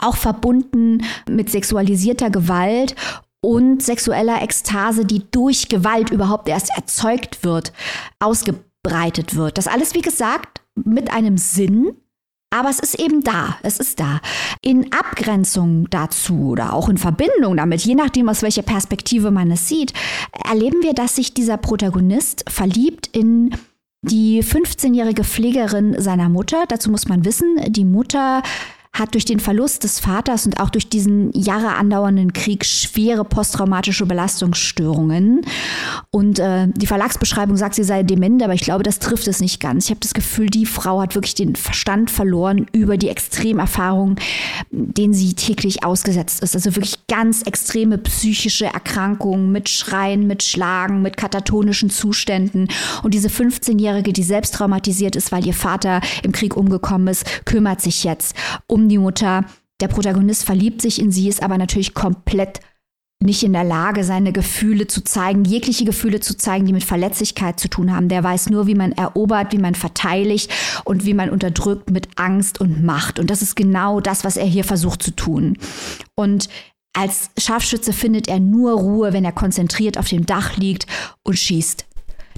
auch 0.00 0.16
verbunden 0.16 1.04
mit 1.28 1.50
sexualisierter 1.50 2.30
Gewalt 2.30 2.94
und 3.40 3.82
sexueller 3.82 4.42
Ekstase, 4.42 5.04
die 5.04 5.30
durch 5.30 5.68
Gewalt 5.68 6.10
überhaupt 6.10 6.48
erst 6.48 6.70
erzeugt 6.76 7.44
wird, 7.44 7.72
ausgebreitet 8.18 9.36
wird. 9.36 9.58
Das 9.58 9.66
alles, 9.66 9.94
wie 9.94 10.00
gesagt, 10.00 10.62
mit 10.74 11.12
einem 11.12 11.36
Sinn, 11.36 11.92
aber 12.50 12.70
es 12.70 12.78
ist 12.78 12.98
eben 13.00 13.22
da, 13.22 13.56
es 13.62 13.78
ist 13.78 13.98
da. 14.00 14.20
In 14.62 14.92
Abgrenzung 14.92 15.90
dazu 15.90 16.50
oder 16.50 16.72
auch 16.72 16.88
in 16.88 16.98
Verbindung 16.98 17.56
damit, 17.56 17.84
je 17.84 17.96
nachdem, 17.96 18.28
aus 18.28 18.42
welcher 18.42 18.62
Perspektive 18.62 19.30
man 19.30 19.50
es 19.50 19.68
sieht, 19.68 19.92
erleben 20.48 20.82
wir, 20.82 20.94
dass 20.94 21.16
sich 21.16 21.34
dieser 21.34 21.56
Protagonist 21.56 22.44
verliebt 22.48 23.08
in 23.12 23.54
die 24.02 24.42
15-jährige 24.42 25.24
Pflegerin 25.24 26.00
seiner 26.00 26.28
Mutter. 26.28 26.64
Dazu 26.68 26.90
muss 26.90 27.08
man 27.08 27.24
wissen, 27.24 27.56
die 27.68 27.84
Mutter 27.84 28.42
hat 28.94 29.14
durch 29.14 29.24
den 29.24 29.40
Verlust 29.40 29.82
des 29.82 29.98
Vaters 29.98 30.46
und 30.46 30.60
auch 30.60 30.70
durch 30.70 30.88
diesen 30.88 31.32
Jahre 31.32 31.74
andauernden 31.74 32.32
Krieg 32.32 32.64
schwere 32.64 33.24
posttraumatische 33.24 34.06
Belastungsstörungen. 34.06 35.42
Und 36.12 36.38
äh, 36.38 36.68
die 36.68 36.86
Verlagsbeschreibung 36.86 37.56
sagt, 37.56 37.74
sie 37.74 37.82
sei 37.82 38.04
dement, 38.04 38.40
aber 38.42 38.54
ich 38.54 38.62
glaube, 38.62 38.84
das 38.84 39.00
trifft 39.00 39.26
es 39.26 39.40
nicht 39.40 39.60
ganz. 39.60 39.86
Ich 39.86 39.90
habe 39.90 40.00
das 40.00 40.14
Gefühl, 40.14 40.46
die 40.46 40.64
Frau 40.64 41.00
hat 41.00 41.16
wirklich 41.16 41.34
den 41.34 41.56
Verstand 41.56 42.08
verloren 42.08 42.66
über 42.72 42.96
die 42.96 43.08
Extremerfahrungen, 43.08 44.16
denen 44.70 45.12
sie 45.12 45.34
täglich 45.34 45.84
ausgesetzt 45.84 46.40
ist. 46.44 46.54
Also 46.54 46.76
wirklich 46.76 47.08
ganz 47.08 47.42
extreme 47.42 47.98
psychische 47.98 48.66
Erkrankungen 48.66 49.50
mit 49.50 49.68
Schreien, 49.68 50.28
mit 50.28 50.44
Schlagen, 50.44 51.02
mit 51.02 51.16
katatonischen 51.16 51.90
Zuständen. 51.90 52.68
Und 53.02 53.12
diese 53.12 53.28
15-Jährige, 53.28 54.12
die 54.12 54.22
selbst 54.22 54.54
traumatisiert 54.54 55.16
ist, 55.16 55.32
weil 55.32 55.44
ihr 55.44 55.54
Vater 55.54 56.00
im 56.22 56.30
Krieg 56.30 56.56
umgekommen 56.56 57.08
ist, 57.08 57.44
kümmert 57.44 57.80
sich 57.80 58.04
jetzt 58.04 58.36
um 58.68 58.83
die 58.88 58.98
Mutter. 58.98 59.44
Der 59.80 59.88
Protagonist 59.88 60.44
verliebt 60.44 60.80
sich 60.80 61.00
in 61.00 61.10
sie, 61.10 61.28
ist 61.28 61.42
aber 61.42 61.58
natürlich 61.58 61.94
komplett 61.94 62.60
nicht 63.24 63.42
in 63.42 63.52
der 63.52 63.64
Lage, 63.64 64.04
seine 64.04 64.32
Gefühle 64.32 64.86
zu 64.86 65.02
zeigen, 65.02 65.44
jegliche 65.44 65.84
Gefühle 65.84 66.20
zu 66.20 66.36
zeigen, 66.36 66.66
die 66.66 66.72
mit 66.72 66.84
Verletzlichkeit 66.84 67.58
zu 67.58 67.68
tun 67.68 67.94
haben. 67.94 68.08
Der 68.08 68.22
weiß 68.22 68.50
nur, 68.50 68.66
wie 68.66 68.74
man 68.74 68.92
erobert, 68.92 69.52
wie 69.52 69.58
man 69.58 69.74
verteidigt 69.74 70.52
und 70.84 71.04
wie 71.04 71.14
man 71.14 71.30
unterdrückt 71.30 71.90
mit 71.90 72.08
Angst 72.16 72.60
und 72.60 72.84
Macht. 72.84 73.18
Und 73.18 73.30
das 73.30 73.40
ist 73.40 73.56
genau 73.56 74.00
das, 74.00 74.24
was 74.24 74.36
er 74.36 74.46
hier 74.46 74.64
versucht 74.64 75.02
zu 75.02 75.10
tun. 75.12 75.56
Und 76.14 76.48
als 76.92 77.30
Scharfschütze 77.38 77.92
findet 77.92 78.28
er 78.28 78.40
nur 78.40 78.72
Ruhe, 78.72 79.12
wenn 79.12 79.24
er 79.24 79.32
konzentriert 79.32 79.98
auf 79.98 80.08
dem 80.08 80.26
Dach 80.26 80.56
liegt 80.56 80.86
und 81.22 81.38
schießt. 81.38 81.86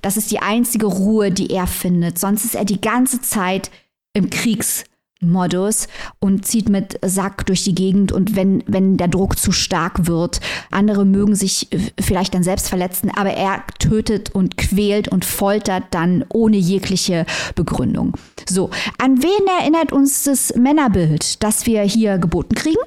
Das 0.03 0.17
ist 0.17 0.31
die 0.31 0.39
einzige 0.39 0.87
Ruhe, 0.87 1.33
die 1.33 1.51
er 1.51 1.67
findet. 1.67 2.19
Sonst 2.19 2.45
ist 2.45 2.55
er 2.55 2.65
die 2.65 2.81
ganze 2.81 3.21
Zeit 3.21 3.71
im 4.15 4.31
Kriegs 4.31 4.85
Modus 5.21 5.89
und 6.19 6.47
zieht 6.47 6.69
mit 6.69 6.99
Sack 7.05 7.47
durch 7.47 7.65
die 7.65 7.75
Gegend 7.75 8.13
und 8.13 8.37
wenn, 8.37 8.63
wenn 8.67 8.97
der 8.97 9.09
Druck 9.09 9.39
zu 9.39 9.53
stark 9.53 10.07
wird, 10.07 10.41
andere 10.71 11.05
mögen 11.05 11.35
sich 11.35 11.69
vielleicht 11.99 12.35
dann 12.35 12.43
selbst 12.43 12.69
verletzen, 12.69 13.11
aber 13.15 13.31
er 13.31 13.63
tötet 13.79 14.35
und 14.35 14.57
quält 14.57 15.09
und 15.09 15.25
foltert 15.25 15.85
dann 15.93 16.25
ohne 16.29 16.57
jegliche 16.57 17.25
Begründung. 17.55 18.13
So, 18.49 18.71
an 18.99 19.23
wen 19.23 19.47
erinnert 19.61 19.93
uns 19.93 20.25
das 20.25 20.55
Männerbild, 20.55 21.43
das 21.43 21.67
wir 21.67 21.83
hier 21.83 22.19
geboten 22.19 22.55
kriegen? 22.55 22.79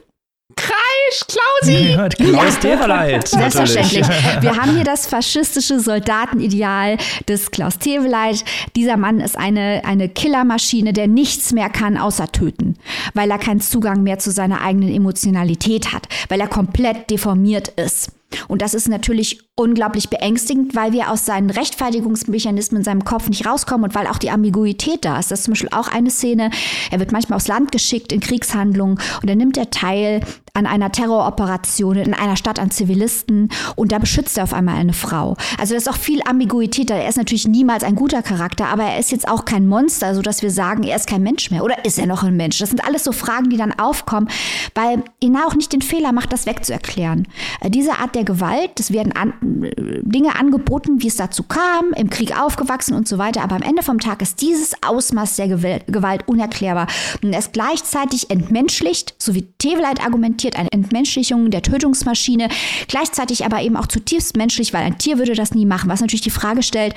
Kreisch, 0.60 1.26
Klausi! 1.28 1.94
Ja, 1.94 2.10
Klaus 2.10 2.60
Teveleit. 2.60 3.28
Selbstverständlich. 3.28 4.08
Wir 4.42 4.58
haben 4.58 4.76
hier 4.76 4.84
das 4.84 5.08
faschistische 5.08 5.80
Soldatenideal 5.80 6.98
des 7.28 7.52
Klaus 7.52 7.78
Teveleit. 7.80 8.44
Dieser 8.76 8.98
Mann 8.98 9.20
ist 9.22 9.38
eine, 9.38 9.82
eine 9.86 10.10
Killermaschine, 10.10 10.94
der 10.94 11.08
nichts 11.08 11.54
mehr 11.54 11.70
kann 11.70 11.98
außer 11.98 12.32
töten, 12.32 12.76
weil 13.14 13.32
er 13.32 13.38
keinen 13.38 13.62
Zugang 13.62 14.04
mehr 14.04 14.20
zu 14.20 14.32
seiner 14.32 14.62
eigenen 14.62 14.94
Emotionalität 14.94 15.94
hat, 15.94 16.08
weil 16.28 16.42
er 16.42 16.48
komplett 16.48 17.10
deformiert 17.10 17.70
ist. 17.70 18.12
Und 18.48 18.62
das 18.62 18.74
ist 18.74 18.88
natürlich 18.88 19.42
unglaublich 19.56 20.10
beängstigend, 20.10 20.76
weil 20.76 20.94
wir 20.94 21.12
aus 21.12 21.26
seinen 21.26 21.50
Rechtfertigungsmechanismen 21.50 22.82
in 22.82 22.84
seinem 22.84 23.04
Kopf 23.04 23.28
nicht 23.30 23.46
rauskommen 23.46 23.86
und 23.86 23.96
weil 23.96 24.08
auch 24.08 24.18
die 24.18 24.32
Ambiguität 24.32 25.04
da 25.04 25.20
ist. 25.20 25.32
Das 25.32 25.40
ist 25.40 25.46
zum 25.46 25.54
Beispiel 25.54 25.70
auch 25.72 25.88
eine 25.88 26.10
Szene. 26.10 26.52
Er 26.92 27.00
wird 27.00 27.12
manchmal 27.12 27.38
aufs 27.38 27.48
Land 27.48 27.72
geschickt 27.72 28.12
in 28.12 28.20
Kriegshandlungen 28.20 29.00
und 29.22 29.30
dann 29.30 29.38
nimmt 29.38 29.58
er 29.58 29.70
teil 29.70 30.22
an 30.54 30.66
einer 30.66 30.92
Terroroperation 30.92 31.98
in 31.98 32.14
einer 32.14 32.36
Stadt 32.36 32.60
an 32.60 32.72
Zivilisten 32.72 33.50
und 33.76 33.92
da 33.92 34.00
beschützt 34.00 34.38
er 34.38 34.44
auf 34.44 34.54
einmal 34.54 34.76
eine 34.76 34.94
Frau. 34.94 35.36
Also 35.58 35.74
da 35.74 35.78
ist 35.78 35.90
auch 35.90 35.98
viel 35.98 36.22
Ambiguität 36.24 36.90
da. 36.90 36.96
Er 36.96 37.10
ist 37.10 37.18
natürlich 37.18 37.48
niemals 37.48 37.84
ein 37.84 37.96
guter 37.96 38.22
Charakter, 38.22 38.68
aber 38.68 38.84
er 38.84 39.00
ist 39.00 39.12
jetzt 39.12 39.28
auch 39.28 39.46
kein 39.46 39.68
Monster, 39.68 40.16
sodass 40.16 40.42
wir 40.42 40.52
sagen, 40.52 40.84
er 40.84 40.96
ist 40.96 41.08
kein 41.08 41.24
Mensch 41.24 41.52
mehr. 41.52 41.64
Oder 41.64 41.86
ist 41.86 41.98
er 42.00 42.08
noch 42.08 42.24
ein 42.24 42.36
Mensch? 42.36 42.60
Das 42.60 42.70
sind 42.70 42.84
alles 42.86 43.04
so 43.04 43.12
Fragen, 43.12 43.50
die 43.50 43.58
dann 43.58 43.78
aufkommen, 43.78 44.30
weil 44.76 45.04
Ina 45.24 45.46
auch 45.46 45.56
nicht 45.56 45.74
den 45.74 45.82
Fehler 45.82 46.12
macht, 46.12 46.34
das 46.34 46.46
wegzuerklären. 46.46 47.28
Äh, 47.62 47.70
diese 47.70 48.00
Art 48.00 48.16
der 48.16 48.19
Gewalt, 48.24 48.80
es 48.80 48.92
werden 48.92 49.12
an, 49.14 49.34
äh, 49.64 50.02
Dinge 50.02 50.36
angeboten, 50.36 51.02
wie 51.02 51.08
es 51.08 51.16
dazu 51.16 51.44
kam, 51.44 51.94
im 51.96 52.10
Krieg 52.10 52.40
aufgewachsen 52.40 52.94
und 52.94 53.08
so 53.08 53.18
weiter, 53.18 53.42
aber 53.42 53.56
am 53.56 53.62
Ende 53.62 53.84
vom 53.84 54.00
Tag 54.00 54.22
ist 54.22 54.42
dieses 54.42 54.74
Ausmaß 54.86 55.36
der 55.36 55.48
Gewalt 55.48 56.28
unerklärbar. 56.28 56.88
Und 57.24 57.34
ist 57.34 57.54
gleichzeitig 57.54 58.30
entmenschlicht, 58.30 59.16
so 59.18 59.34
wie 59.34 59.48
Teveleit 59.58 60.04
argumentiert, 60.04 60.58
eine 60.58 60.72
Entmenschlichung 60.72 61.50
der 61.50 61.62
Tötungsmaschine, 61.62 62.50
gleichzeitig 62.88 63.46
aber 63.46 63.62
eben 63.62 63.78
auch 63.78 63.88
zutiefst 63.88 64.38
menschlich, 64.38 64.74
weil 64.74 64.84
ein 64.84 64.98
Tier 64.98 65.18
würde 65.18 65.34
das 65.34 65.54
nie 65.54 65.66
machen, 65.66 65.90
was 65.90 66.02
natürlich 66.02 66.22
die 66.22 66.30
Frage 66.30 66.64
stellt, 66.64 66.94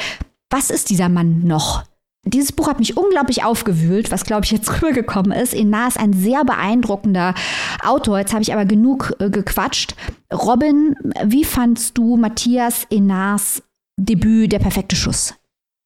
was 0.50 0.70
ist 0.70 0.90
dieser 0.90 1.08
Mann 1.08 1.46
noch? 1.46 1.84
Dieses 2.24 2.52
Buch 2.52 2.68
hat 2.68 2.78
mich 2.78 2.96
unglaublich 2.96 3.42
aufgewühlt, 3.42 4.12
was 4.12 4.24
glaube 4.24 4.44
ich 4.44 4.52
jetzt 4.52 4.70
rübergekommen 4.82 5.32
ist. 5.32 5.54
Enar 5.54 5.88
ist 5.88 5.98
ein 5.98 6.12
sehr 6.12 6.44
beeindruckender 6.44 7.34
Autor. 7.82 8.18
Jetzt 8.18 8.32
habe 8.32 8.42
ich 8.42 8.52
aber 8.52 8.64
genug 8.64 9.14
äh, 9.18 9.28
gequatscht. 9.28 9.96
Robin, 10.32 10.94
wie 11.24 11.44
fandst 11.44 11.98
du 11.98 12.16
Matthias 12.16 12.86
Enars 12.90 13.62
Debüt 13.98 14.52
Der 14.52 14.58
perfekte 14.58 14.96
Schuss? 14.96 15.34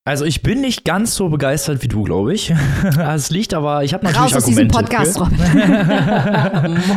Also 0.07 0.25
ich 0.25 0.41
bin 0.41 0.61
nicht 0.61 0.85
ganz 0.85 1.17
so 1.17 1.29
begeistert 1.31 1.83
wie 1.83 1.89
du, 1.89 2.05
glaube 2.05 2.33
ich. 2.33 2.55
Es 3.17 3.31
liegt 3.31 3.53
aber, 3.53 3.83
ich 3.83 3.93
habe 3.93 4.05
natürlich 4.05 4.35
Raus 4.35 4.45
Argumente. 4.45 4.77
Aus 4.79 4.87
diesem 4.87 5.17
Podcast, 5.17 5.21
Robin. 5.21 5.39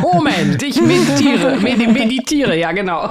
Moment, 0.00 0.62
ich 0.62 0.80
meditiere, 0.80 1.56
meditiere, 1.58 2.56
ja 2.56 2.70
genau. 2.70 3.10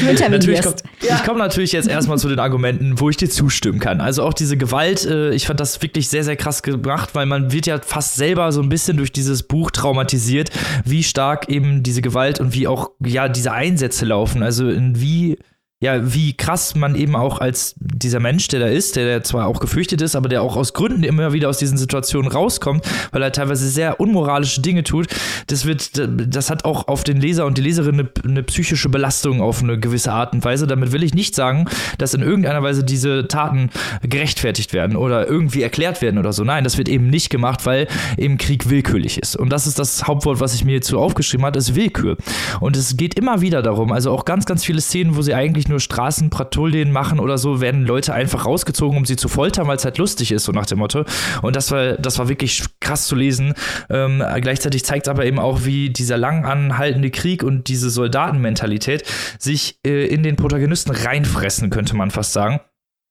Du 0.00 0.30
natürlich 0.30 0.62
kommt, 0.62 0.82
ja. 1.02 1.16
Ich 1.16 1.24
komme 1.24 1.38
natürlich 1.38 1.72
jetzt 1.72 1.88
erstmal 1.88 2.16
zu 2.16 2.28
den 2.28 2.38
Argumenten, 2.38 2.98
wo 3.00 3.10
ich 3.10 3.18
dir 3.18 3.28
zustimmen 3.28 3.80
kann. 3.80 4.00
Also 4.00 4.22
auch 4.22 4.32
diese 4.32 4.56
Gewalt, 4.56 5.04
äh, 5.04 5.32
ich 5.34 5.46
fand 5.46 5.60
das 5.60 5.82
wirklich 5.82 6.08
sehr, 6.08 6.24
sehr 6.24 6.36
krass 6.36 6.62
gemacht, 6.62 7.10
weil 7.12 7.26
man 7.26 7.52
wird 7.52 7.66
ja 7.66 7.78
fast 7.80 8.16
selber 8.16 8.50
so 8.52 8.62
ein 8.62 8.70
bisschen 8.70 8.96
durch 8.96 9.12
dieses 9.12 9.42
Buch 9.42 9.70
traumatisiert, 9.70 10.50
wie 10.86 11.02
stark 11.02 11.50
eben 11.50 11.82
diese 11.82 12.00
Gewalt 12.00 12.40
und 12.40 12.54
wie 12.54 12.66
auch 12.66 12.92
ja 13.04 13.28
diese 13.28 13.52
Einsätze 13.52 14.06
laufen. 14.06 14.42
Also 14.42 14.70
in 14.70 15.00
wie 15.00 15.38
ja, 15.82 16.12
wie 16.12 16.34
krass 16.34 16.74
man 16.74 16.94
eben 16.94 17.16
auch 17.16 17.40
als 17.40 17.74
dieser 17.78 18.20
Mensch, 18.20 18.48
der 18.48 18.60
da 18.60 18.66
ist, 18.66 18.96
der, 18.96 19.06
der 19.06 19.22
zwar 19.22 19.46
auch 19.46 19.60
gefürchtet 19.60 20.02
ist, 20.02 20.14
aber 20.14 20.28
der 20.28 20.42
auch 20.42 20.56
aus 20.56 20.74
Gründen 20.74 21.04
immer 21.04 21.32
wieder 21.32 21.48
aus 21.48 21.56
diesen 21.56 21.78
Situationen 21.78 22.30
rauskommt, 22.30 22.86
weil 23.12 23.22
er 23.22 23.32
teilweise 23.32 23.66
sehr 23.66 23.98
unmoralische 23.98 24.60
Dinge 24.60 24.84
tut, 24.84 25.06
das 25.46 25.64
wird, 25.64 25.92
das 25.94 26.50
hat 26.50 26.66
auch 26.66 26.88
auf 26.88 27.02
den 27.02 27.18
Leser 27.18 27.46
und 27.46 27.56
die 27.56 27.62
Leserin 27.62 27.94
eine, 27.94 28.10
eine 28.22 28.42
psychische 28.42 28.90
Belastung 28.90 29.40
auf 29.40 29.62
eine 29.62 29.80
gewisse 29.80 30.12
Art 30.12 30.34
und 30.34 30.44
Weise. 30.44 30.66
Damit 30.66 30.92
will 30.92 31.02
ich 31.02 31.14
nicht 31.14 31.34
sagen, 31.34 31.64
dass 31.96 32.12
in 32.12 32.20
irgendeiner 32.20 32.62
Weise 32.62 32.84
diese 32.84 33.26
Taten 33.26 33.70
gerechtfertigt 34.02 34.74
werden 34.74 34.96
oder 34.96 35.26
irgendwie 35.26 35.62
erklärt 35.62 36.02
werden 36.02 36.18
oder 36.18 36.34
so. 36.34 36.44
Nein, 36.44 36.62
das 36.62 36.76
wird 36.76 36.90
eben 36.90 37.08
nicht 37.08 37.30
gemacht, 37.30 37.64
weil 37.64 37.88
eben 38.18 38.36
Krieg 38.36 38.68
willkürlich 38.68 39.16
ist. 39.16 39.34
Und 39.34 39.48
das 39.48 39.66
ist 39.66 39.78
das 39.78 40.06
Hauptwort, 40.06 40.40
was 40.40 40.52
ich 40.52 40.62
mir 40.62 40.72
hierzu 40.72 40.98
aufgeschrieben 40.98 41.46
habe, 41.46 41.58
ist 41.58 41.74
Willkür. 41.74 42.18
Und 42.60 42.76
es 42.76 42.98
geht 42.98 43.18
immer 43.18 43.40
wieder 43.40 43.62
darum, 43.62 43.92
also 43.92 44.10
auch 44.10 44.26
ganz, 44.26 44.44
ganz 44.44 44.62
viele 44.62 44.82
Szenen, 44.82 45.16
wo 45.16 45.22
sie 45.22 45.32
eigentlich 45.32 45.69
nur 45.70 45.80
Straßenpatrouillen 45.80 46.92
machen 46.92 47.18
oder 47.20 47.38
so, 47.38 47.60
werden 47.60 47.86
Leute 47.86 48.12
einfach 48.12 48.44
rausgezogen, 48.44 48.98
um 48.98 49.04
sie 49.04 49.16
zu 49.16 49.28
foltern, 49.28 49.66
weil 49.66 49.76
es 49.76 49.84
halt 49.84 49.98
lustig 49.98 50.32
ist, 50.32 50.44
so 50.44 50.52
nach 50.52 50.66
dem 50.66 50.78
Motto. 50.78 51.04
Und 51.42 51.56
das 51.56 51.70
war, 51.70 51.94
das 51.94 52.18
war 52.18 52.28
wirklich 52.28 52.62
krass 52.80 53.06
zu 53.06 53.16
lesen. 53.16 53.54
Ähm, 53.88 54.22
gleichzeitig 54.40 54.84
zeigt 54.84 55.06
es 55.06 55.10
aber 55.10 55.24
eben 55.24 55.38
auch, 55.38 55.64
wie 55.64 55.90
dieser 55.90 56.18
lang 56.18 56.44
anhaltende 56.44 57.10
Krieg 57.10 57.42
und 57.42 57.68
diese 57.68 57.90
Soldatenmentalität 57.90 59.04
sich 59.38 59.78
äh, 59.86 60.06
in 60.06 60.22
den 60.22 60.36
Protagonisten 60.36 60.90
reinfressen, 60.90 61.70
könnte 61.70 61.96
man 61.96 62.10
fast 62.10 62.32
sagen 62.32 62.60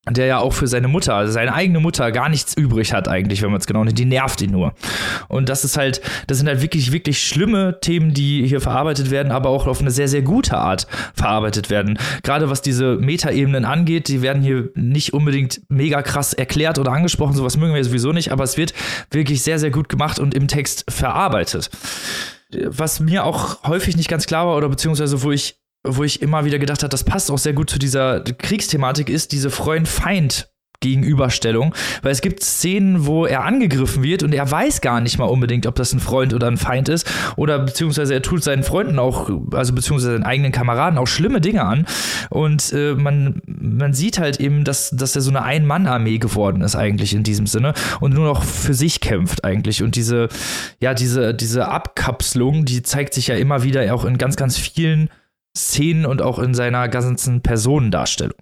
der 0.07 0.25
ja 0.25 0.39
auch 0.39 0.53
für 0.53 0.67
seine 0.67 0.87
Mutter, 0.87 1.15
also 1.15 1.31
seine 1.31 1.53
eigene 1.53 1.79
Mutter, 1.79 2.11
gar 2.11 2.29
nichts 2.29 2.55
übrig 2.55 2.93
hat 2.93 3.07
eigentlich, 3.07 3.41
wenn 3.41 3.51
man 3.51 3.59
es 3.59 3.67
genau 3.67 3.83
nimmt. 3.83 3.99
Die 3.99 4.05
nervt 4.05 4.41
ihn 4.41 4.51
nur. 4.51 4.73
Und 5.27 5.49
das 5.49 5.65
ist 5.65 5.77
halt, 5.77 6.01
das 6.27 6.37
sind 6.37 6.47
halt 6.47 6.61
wirklich, 6.61 6.91
wirklich 6.91 7.21
schlimme 7.21 7.79
Themen, 7.81 8.13
die 8.13 8.47
hier 8.47 8.61
verarbeitet 8.61 9.11
werden, 9.11 9.31
aber 9.31 9.49
auch 9.49 9.67
auf 9.67 9.81
eine 9.81 9.91
sehr, 9.91 10.07
sehr 10.07 10.21
gute 10.21 10.57
Art 10.57 10.87
verarbeitet 11.13 11.69
werden. 11.69 11.99
Gerade 12.23 12.49
was 12.49 12.61
diese 12.61 12.95
Metaebenen 12.95 13.65
angeht, 13.65 14.07
die 14.07 14.21
werden 14.21 14.41
hier 14.41 14.69
nicht 14.73 15.13
unbedingt 15.13 15.61
mega 15.67 16.01
krass 16.01 16.33
erklärt 16.33 16.79
oder 16.79 16.91
angesprochen, 16.91 17.35
sowas 17.35 17.57
mögen 17.57 17.75
wir 17.75 17.83
sowieso 17.83 18.13
nicht, 18.13 18.31
aber 18.31 18.43
es 18.43 18.57
wird 18.57 18.73
wirklich 19.11 19.41
sehr, 19.43 19.59
sehr 19.59 19.71
gut 19.71 19.89
gemacht 19.89 20.17
und 20.17 20.33
im 20.33 20.47
Text 20.47 20.85
verarbeitet. 20.89 21.69
Was 22.51 22.99
mir 22.99 23.25
auch 23.25 23.63
häufig 23.63 23.95
nicht 23.95 24.09
ganz 24.09 24.25
klar 24.25 24.47
war 24.47 24.57
oder 24.57 24.69
beziehungsweise 24.69 25.21
wo 25.21 25.31
ich 25.31 25.58
wo 25.83 26.03
ich 26.03 26.21
immer 26.21 26.45
wieder 26.45 26.59
gedacht 26.59 26.83
habe, 26.83 26.89
das 26.89 27.03
passt 27.03 27.31
auch 27.31 27.37
sehr 27.37 27.53
gut 27.53 27.69
zu 27.69 27.79
dieser 27.79 28.21
Kriegsthematik, 28.21 29.09
ist 29.09 29.31
diese 29.31 29.49
Freund-Feind- 29.49 30.47
Gegenüberstellung, 30.81 31.75
weil 32.03 32.13
es 32.13 32.21
gibt 32.21 32.41
Szenen, 32.41 33.05
wo 33.05 33.25
er 33.25 33.43
angegriffen 33.43 34.01
wird 34.01 34.23
und 34.23 34.33
er 34.33 34.49
weiß 34.49 34.79
gar 34.79 35.01
nicht 35.01 35.17
mal 35.17 35.25
unbedingt, 35.25 35.67
ob 35.67 35.75
das 35.75 35.91
ein 35.91 35.99
Freund 35.99 36.33
oder 36.33 36.47
ein 36.47 36.55
Feind 36.57 36.87
ist. 36.87 37.09
Oder 37.35 37.59
beziehungsweise 37.59 38.13
er 38.13 38.21
tut 38.21 38.43
seinen 38.43 38.63
Freunden 38.63 38.97
auch, 38.97 39.29
also 39.51 39.73
beziehungsweise 39.73 40.13
seinen 40.13 40.23
eigenen 40.23 40.53
Kameraden 40.53 40.97
auch 40.97 41.07
schlimme 41.07 41.41
Dinge 41.41 41.65
an. 41.65 41.85
Und 42.29 42.71
äh, 42.71 42.93
man, 42.93 43.41
man 43.45 43.93
sieht 43.93 44.19
halt 44.19 44.39
eben, 44.39 44.63
dass, 44.63 44.91
dass 44.91 45.15
er 45.15 45.21
so 45.21 45.31
eine 45.31 45.43
Ein-Mann-Armee 45.43 46.17
geworden 46.17 46.61
ist 46.61 46.77
eigentlich 46.77 47.13
in 47.13 47.23
diesem 47.23 47.45
Sinne 47.45 47.73
und 47.99 48.13
nur 48.13 48.25
noch 48.25 48.43
für 48.43 48.73
sich 48.73 49.01
kämpft 49.01 49.43
eigentlich. 49.43 49.83
Und 49.83 49.97
diese, 49.97 50.29
ja, 50.79 50.93
diese, 50.93 51.33
diese 51.33 51.67
Abkapselung, 51.67 52.63
die 52.63 52.83
zeigt 52.83 53.13
sich 53.13 53.27
ja 53.27 53.35
immer 53.35 53.63
wieder 53.63 53.93
auch 53.93 54.05
in 54.05 54.17
ganz, 54.17 54.37
ganz 54.37 54.57
vielen 54.57 55.09
Szenen 55.57 56.05
und 56.05 56.21
auch 56.21 56.39
in 56.39 56.53
seiner 56.53 56.87
ganzen 56.87 57.41
Personendarstellung. 57.41 58.37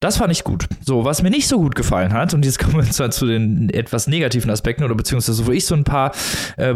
Das 0.00 0.18
fand 0.18 0.32
ich 0.32 0.44
gut. 0.44 0.68
So, 0.84 1.04
was 1.04 1.22
mir 1.22 1.30
nicht 1.30 1.48
so 1.48 1.58
gut 1.58 1.74
gefallen 1.74 2.12
hat, 2.12 2.34
und 2.34 2.44
jetzt 2.44 2.58
kommen 2.58 2.76
wir 2.76 2.90
zwar 2.90 3.10
zu 3.10 3.26
den 3.26 3.70
etwas 3.70 4.06
negativen 4.06 4.50
Aspekten, 4.50 4.84
oder 4.84 4.94
beziehungsweise 4.94 5.46
wo 5.46 5.50
ich 5.50 5.64
so 5.64 5.74
ein 5.74 5.84
paar 5.84 6.12
äh, 6.58 6.74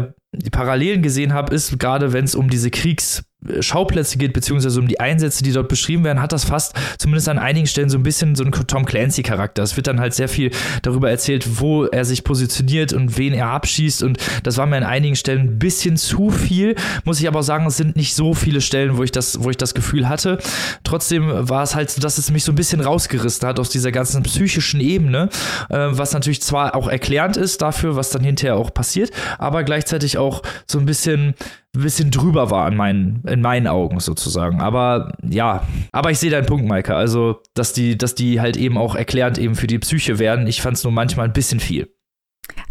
Parallelen 0.51 1.01
gesehen 1.01 1.33
habe, 1.33 1.53
ist 1.55 1.79
gerade, 1.79 2.13
wenn 2.13 2.25
es 2.25 2.35
um 2.35 2.49
diese 2.49 2.69
Kriegs- 2.69 3.23
Schauplätze 3.61 4.17
geht, 4.17 4.33
beziehungsweise 4.33 4.79
um 4.81 4.87
die 4.89 4.99
Einsätze, 4.99 5.43
die 5.43 5.53
dort 5.53 5.69
beschrieben 5.69 6.03
werden, 6.03 6.21
hat 6.21 6.33
das 6.33 6.43
fast 6.43 6.75
zumindest 6.97 7.29
an 7.29 7.39
einigen 7.39 7.67
Stellen 7.67 7.89
so 7.89 7.97
ein 7.97 8.03
bisschen 8.03 8.35
so 8.35 8.43
einen 8.43 8.51
Tom 8.51 8.85
Clancy-Charakter. 8.85 9.63
Es 9.63 9.77
wird 9.77 9.87
dann 9.87 10.01
halt 10.01 10.13
sehr 10.13 10.27
viel 10.27 10.51
darüber 10.81 11.09
erzählt, 11.09 11.61
wo 11.61 11.85
er 11.85 12.03
sich 12.03 12.25
positioniert 12.25 12.91
und 12.91 13.17
wen 13.17 13.33
er 13.33 13.47
abschießt. 13.47 14.03
Und 14.03 14.17
das 14.43 14.57
war 14.57 14.65
mir 14.65 14.75
an 14.75 14.83
einigen 14.83 15.15
Stellen 15.15 15.41
ein 15.41 15.59
bisschen 15.59 15.95
zu 15.95 16.31
viel. 16.31 16.75
Muss 17.05 17.21
ich 17.21 17.29
aber 17.29 17.39
auch 17.39 17.43
sagen, 17.43 17.65
es 17.65 17.77
sind 17.77 17.95
nicht 17.95 18.13
so 18.13 18.33
viele 18.33 18.59
Stellen, 18.59 18.97
wo 18.97 19.03
ich 19.03 19.11
das, 19.11 19.41
wo 19.41 19.49
ich 19.49 19.57
das 19.57 19.73
Gefühl 19.73 20.09
hatte. 20.09 20.39
Trotzdem 20.83 21.29
war 21.49 21.63
es 21.63 21.75
halt 21.75 21.89
so, 21.91 22.01
dass 22.01 22.17
es 22.17 22.31
mich 22.31 22.43
so 22.43 22.51
ein 22.51 22.55
bisschen 22.55 22.81
rausgerissen 22.81 23.47
hat 23.47 23.57
aus 23.57 23.69
dieser 23.69 23.93
ganzen 23.93 24.21
psychischen 24.23 24.81
Ebene, 24.81 25.29
äh, 25.69 25.77
was 25.91 26.11
natürlich 26.11 26.41
zwar 26.41 26.75
auch 26.75 26.89
erklärend 26.89 27.37
ist 27.37 27.61
dafür, 27.61 27.95
was 27.95 28.09
dann 28.09 28.23
hinterher 28.23 28.57
auch 28.57 28.73
passiert, 28.73 29.11
aber 29.37 29.63
gleichzeitig 29.63 30.17
auch 30.19 30.43
so 30.67 30.79
ein 30.79 30.85
bisschen 30.85 31.33
bisschen 31.73 32.11
drüber 32.11 32.49
war 32.49 32.67
in 32.67 32.75
meinen, 32.75 33.23
in 33.27 33.41
meinen 33.41 33.67
Augen 33.67 33.99
sozusagen. 33.99 34.61
Aber 34.61 35.13
ja, 35.27 35.67
aber 35.91 36.11
ich 36.11 36.19
sehe 36.19 36.31
deinen 36.31 36.45
Punkt, 36.45 36.67
Maike. 36.67 36.95
Also, 36.95 37.41
dass 37.53 37.73
die, 37.73 37.97
dass 37.97 38.15
die 38.15 38.41
halt 38.41 38.57
eben 38.57 38.77
auch 38.77 38.95
erklärend 38.95 39.37
eben 39.37 39.55
für 39.55 39.67
die 39.67 39.79
Psyche 39.79 40.19
werden. 40.19 40.47
Ich 40.47 40.61
fand 40.61 40.77
es 40.77 40.83
nur 40.83 40.93
manchmal 40.93 41.27
ein 41.27 41.33
bisschen 41.33 41.59
viel. 41.59 41.93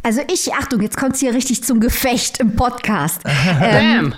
Also 0.02 0.20
ich, 0.32 0.52
Achtung, 0.54 0.82
jetzt 0.82 0.96
kommt 0.96 1.14
es 1.14 1.20
hier 1.20 1.34
richtig 1.34 1.62
zum 1.62 1.80
Gefecht 1.80 2.40
im 2.40 2.56
Podcast. 2.56 3.22
ähm, 3.62 4.14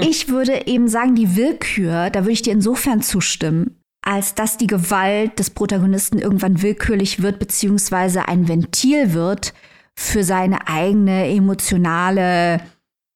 ich 0.00 0.28
würde 0.28 0.66
eben 0.66 0.88
sagen, 0.88 1.14
die 1.14 1.36
Willkür, 1.36 2.10
da 2.10 2.20
würde 2.20 2.32
ich 2.32 2.42
dir 2.42 2.52
insofern 2.52 3.02
zustimmen, 3.02 3.82
als 4.02 4.34
dass 4.34 4.56
die 4.56 4.66
Gewalt 4.66 5.38
des 5.38 5.50
Protagonisten 5.50 6.18
irgendwann 6.18 6.62
willkürlich 6.62 7.22
wird, 7.22 7.38
beziehungsweise 7.38 8.28
ein 8.28 8.48
Ventil 8.48 9.12
wird 9.12 9.52
für 10.00 10.22
seine 10.22 10.68
eigene 10.68 11.28
emotionale 11.28 12.60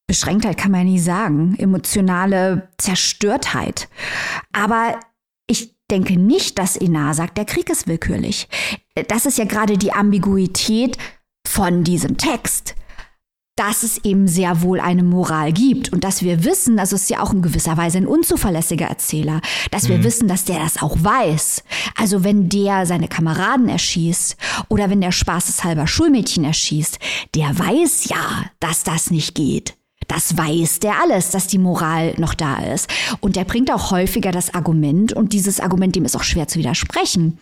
Beschränktheit 0.09 0.59
kann 0.59 0.73
man 0.73 0.81
ja 0.81 0.93
nie 0.93 0.99
sagen, 0.99 1.55
emotionale 1.57 2.71
Zerstörtheit. 2.77 3.89
Aber 4.53 4.99
ich 5.47 5.77
denke 5.93 6.19
nicht, 6.19 6.59
dass 6.59 6.75
Inar 6.75 7.15
sagt, 7.15 7.39
der 7.39 7.45
Krieg 7.45 7.71
ist 7.71 7.87
willkürlich. 7.87 8.49
Das 9.07 9.27
ist 9.27 9.39
ja 9.39 9.45
gerade 9.45 9.79
die 9.79 9.93
Ambiguität 9.93 10.99
von 11.47 11.85
diesem 11.85 12.17
Text 12.17 12.75
dass 13.57 13.83
es 13.83 13.99
eben 14.05 14.29
sehr 14.29 14.63
wohl 14.63 14.81
eine 14.81 15.03
Moral 15.03 15.53
gibt 15.53 15.93
und 15.93 16.05
dass 16.05 16.23
wir 16.23 16.45
wissen, 16.45 16.79
also 16.79 16.97
es 16.97 17.03
ist 17.03 17.11
ja 17.11 17.21
auch 17.21 17.33
in 17.33 17.43
gewisser 17.43 17.77
Weise 17.77 17.99
ein 17.99 18.07
unzuverlässiger 18.07 18.87
Erzähler, 18.87 19.41
dass 19.71 19.89
wir 19.89 19.99
mhm. 19.99 20.05
wissen, 20.05 20.29
dass 20.29 20.45
der 20.45 20.59
das 20.59 20.81
auch 20.81 20.97
weiß. 20.99 21.63
Also 21.95 22.25
wenn 22.25 22.49
der 22.49 22.87
seine 22.87 23.09
Kameraden 23.09 23.69
erschießt 23.69 24.37
oder 24.69 24.89
wenn 24.89 25.03
der 25.03 25.13
spaßeshalber 25.13 25.87
Schulmädchen 25.87 26.45
erschießt, 26.45 26.99
der 27.35 27.59
weiß 27.59 28.09
ja, 28.09 28.47
dass 28.61 28.85
das 28.85 29.11
nicht 29.11 29.35
geht. 29.35 29.75
Das 30.09 30.37
weiß 30.37 30.81
der 30.81 31.01
alles, 31.01 31.31
dass 31.31 31.47
die 31.47 31.59
Moral 31.59 32.15
noch 32.19 32.35
da 32.35 32.57
ist. 32.57 32.89
Und 33.21 33.37
der 33.37 33.45
bringt 33.45 33.71
auch 33.71 33.91
häufiger 33.91 34.33
das 34.33 34.53
Argument, 34.53 35.13
und 35.13 35.33
dieses 35.33 35.61
Argument, 35.61 35.95
dem 35.95 36.05
ist 36.05 36.17
auch 36.17 36.25
schwer 36.25 36.49
zu 36.49 36.59
widersprechen. 36.59 37.39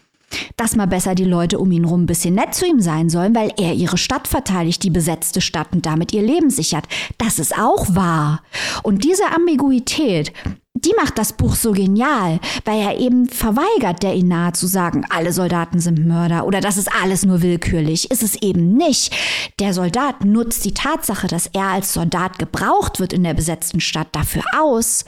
Dass 0.57 0.77
mal 0.77 0.87
besser 0.87 1.15
die 1.15 1.25
Leute 1.25 1.59
um 1.59 1.73
ihn 1.73 1.85
rum 1.85 2.03
ein 2.03 2.07
bisschen 2.07 2.35
nett 2.35 2.55
zu 2.55 2.67
ihm 2.67 2.81
sein 2.81 3.09
sollen, 3.11 3.35
weil 3.35 3.53
er 3.59 3.75
ihre 3.75 3.99
Stadt 3.99 4.29
verteidigt, 4.29 4.83
die 4.83 4.91
besetzte 4.91 5.41
Stadt 5.41 5.69
und 5.73 5.87
damit 5.87 6.13
ihr 6.13 6.23
Leben 6.23 6.51
sichert. 6.51 6.85
Das 7.19 7.39
ist 7.39 7.57
auch 7.57 7.95
wahr. 7.95 8.43
Und 8.83 9.05
diese 9.05 9.25
Ambiguität, 9.35 10.33
die 10.75 10.95
macht 10.97 11.19
das 11.19 11.33
Buch 11.33 11.57
so 11.57 11.73
genial, 11.73 12.39
weil 12.65 12.81
er 12.81 12.99
eben 12.99 13.29
verweigert, 13.29 14.03
der 14.03 14.15
Inar 14.15 14.55
zu 14.55 14.67
sagen, 14.67 15.05
alle 15.11 15.33
Soldaten 15.33 15.81
sind 15.81 16.07
Mörder 16.07 16.47
oder 16.47 16.61
das 16.61 16.77
ist 16.77 16.91
alles 17.03 17.25
nur 17.25 17.43
willkürlich. 17.43 18.11
Ist 18.11 18.23
es 18.23 18.41
eben 18.41 18.75
nicht. 18.75 19.15
Der 19.59 19.75
Soldat 19.75 20.25
nutzt 20.25 20.65
die 20.65 20.75
Tatsache, 20.75 21.27
dass 21.27 21.49
er 21.49 21.67
als 21.67 21.93
Soldat 21.93 22.39
gebraucht 22.39 23.01
wird 23.01 23.13
in 23.13 23.25
der 23.25 23.35
besetzten 23.35 23.81
Stadt 23.81 24.09
dafür 24.13 24.43
aus, 24.59 25.05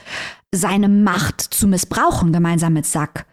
seine 0.53 0.89
Macht 0.89 1.41
zu 1.41 1.67
missbrauchen, 1.67 2.31
gemeinsam 2.31 2.73
mit 2.73 2.85
Sack. 2.85 3.25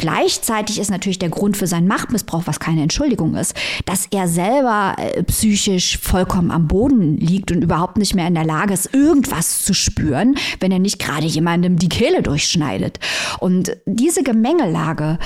Gleichzeitig 0.00 0.80
ist 0.80 0.90
natürlich 0.90 1.18
der 1.18 1.28
Grund 1.28 1.58
für 1.58 1.66
seinen 1.66 1.86
Machtmissbrauch, 1.86 2.44
was 2.46 2.58
keine 2.58 2.80
Entschuldigung 2.80 3.34
ist, 3.34 3.54
dass 3.84 4.06
er 4.10 4.28
selber 4.28 4.96
äh, 4.96 5.22
psychisch 5.24 5.98
vollkommen 5.98 6.50
am 6.50 6.68
Boden 6.68 7.18
liegt 7.18 7.52
und 7.52 7.60
überhaupt 7.60 7.98
nicht 7.98 8.14
mehr 8.14 8.26
in 8.26 8.34
der 8.34 8.46
Lage 8.46 8.72
ist, 8.72 8.94
irgendwas 8.94 9.62
zu 9.62 9.74
spüren, 9.74 10.36
wenn 10.58 10.72
er 10.72 10.78
nicht 10.78 11.00
gerade 11.00 11.26
jemandem 11.26 11.76
die 11.78 11.90
Kehle 11.90 12.22
durchschneidet. 12.22 12.98
Und 13.40 13.76
diese 13.84 14.22
Gemengelage, 14.22 15.18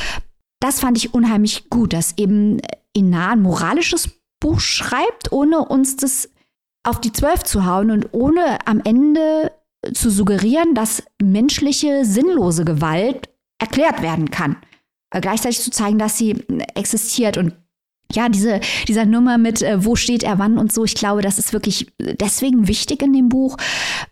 das 0.58 0.80
fand 0.80 0.98
ich 0.98 1.14
unheimlich 1.14 1.70
gut, 1.70 1.92
dass 1.92 2.18
eben 2.18 2.60
Inar 2.92 3.34
ein 3.34 3.42
moralisches 3.42 4.08
Buch 4.40 4.58
schreibt, 4.58 5.30
ohne 5.30 5.60
uns 5.60 5.94
das 5.94 6.30
auf 6.82 7.00
die 7.00 7.12
Zwölf 7.12 7.44
zu 7.44 7.64
hauen 7.64 7.92
und 7.92 8.08
ohne 8.10 8.58
am 8.66 8.80
Ende 8.82 9.52
zu 9.94 10.10
suggerieren, 10.10 10.74
dass 10.74 11.04
menschliche 11.22 12.04
sinnlose 12.04 12.64
Gewalt 12.64 13.28
erklärt 13.58 14.02
werden 14.02 14.30
kann. 14.30 14.56
Äh, 15.10 15.20
gleichzeitig 15.20 15.60
zu 15.60 15.70
zeigen, 15.70 15.98
dass 15.98 16.18
sie 16.18 16.32
äh, 16.32 16.64
existiert 16.74 17.36
und 17.38 17.54
ja, 18.12 18.28
diese, 18.28 18.60
dieser 18.86 19.06
Nummer 19.06 19.38
mit, 19.38 19.62
äh, 19.62 19.84
wo 19.84 19.96
steht 19.96 20.22
er 20.22 20.38
wann 20.38 20.58
und 20.58 20.72
so, 20.72 20.84
ich 20.84 20.94
glaube, 20.94 21.22
das 21.22 21.38
ist 21.38 21.52
wirklich 21.52 21.92
deswegen 21.98 22.68
wichtig 22.68 23.02
in 23.02 23.12
dem 23.12 23.28
Buch, 23.28 23.56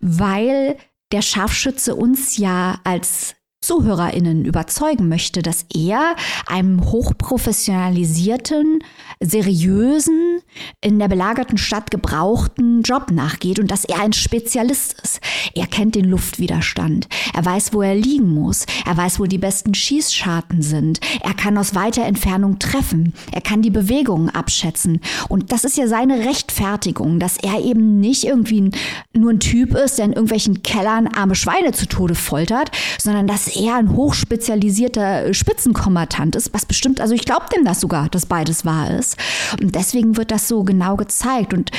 weil 0.00 0.76
der 1.12 1.22
Scharfschütze 1.22 1.94
uns 1.94 2.38
ja 2.38 2.80
als 2.84 3.34
ZuhörerInnen 3.62 4.44
überzeugen 4.44 5.08
möchte, 5.08 5.40
dass 5.40 5.64
er 5.74 6.16
einem 6.46 6.90
hochprofessionalisierten, 6.90 8.80
seriösen, 9.20 10.40
in 10.80 10.98
der 10.98 11.08
belagerten 11.08 11.56
Stadt 11.58 11.90
gebrauchten 11.90 12.82
Job 12.82 13.10
nachgeht 13.10 13.58
und 13.58 13.70
dass 13.70 13.84
er 13.84 14.00
ein 14.00 14.12
Spezialist 14.12 14.96
ist. 15.02 15.20
Er 15.54 15.66
kennt 15.66 15.94
den 15.94 16.06
Luftwiderstand. 16.06 17.08
Er 17.32 17.44
weiß, 17.44 17.72
wo 17.72 17.82
er 17.82 17.94
liegen 17.94 18.34
muss. 18.34 18.66
Er 18.84 18.96
weiß, 18.96 19.20
wo 19.20 19.24
die 19.24 19.38
besten 19.38 19.74
Schießscharten 19.74 20.62
sind. 20.62 21.00
Er 21.22 21.34
kann 21.34 21.56
aus 21.56 21.74
weiter 21.74 22.04
Entfernung 22.04 22.58
treffen. 22.58 23.14
Er 23.30 23.40
kann 23.40 23.62
die 23.62 23.70
Bewegungen 23.70 24.28
abschätzen. 24.28 25.00
Und 25.28 25.52
das 25.52 25.64
ist 25.64 25.76
ja 25.76 25.86
seine 25.86 26.26
Rechtfertigung, 26.26 27.20
dass 27.20 27.36
er 27.36 27.60
eben 27.60 28.00
nicht 28.00 28.24
irgendwie 28.24 28.70
nur 29.14 29.30
ein 29.30 29.40
Typ 29.40 29.74
ist, 29.74 29.98
der 29.98 30.06
in 30.06 30.12
irgendwelchen 30.12 30.62
Kellern 30.62 31.06
arme 31.06 31.34
Schweine 31.34 31.72
zu 31.72 31.86
Tode 31.86 32.14
foltert, 32.14 32.70
sondern 32.98 33.26
dass 33.26 33.51
er 33.54 33.76
ein 33.76 33.94
hochspezialisierter 33.94 35.32
Spitzenkombatant 35.34 36.36
ist, 36.36 36.52
was 36.52 36.66
bestimmt, 36.66 37.00
also 37.00 37.14
ich 37.14 37.24
glaube 37.24 37.46
dem 37.54 37.64
das 37.64 37.80
sogar, 37.80 38.08
dass 38.08 38.26
beides 38.26 38.64
wahr 38.64 38.90
ist. 38.90 39.16
Und 39.60 39.74
deswegen 39.74 40.16
wird 40.16 40.30
das 40.30 40.48
so 40.48 40.64
genau 40.64 40.96
gezeigt. 40.96 41.54
Und 41.54 41.70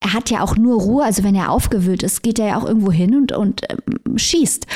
er 0.00 0.12
hat 0.12 0.30
ja 0.30 0.42
auch 0.42 0.56
nur 0.56 0.80
Ruhe, 0.80 1.04
also 1.04 1.24
wenn 1.24 1.34
er 1.34 1.50
aufgewühlt 1.50 2.02
ist, 2.02 2.22
geht 2.22 2.38
er 2.38 2.46
ja 2.48 2.58
auch 2.58 2.64
irgendwo 2.64 2.92
hin 2.92 3.14
und, 3.14 3.32
und 3.32 3.62
ähm, 3.68 4.18
schießt. 4.18 4.66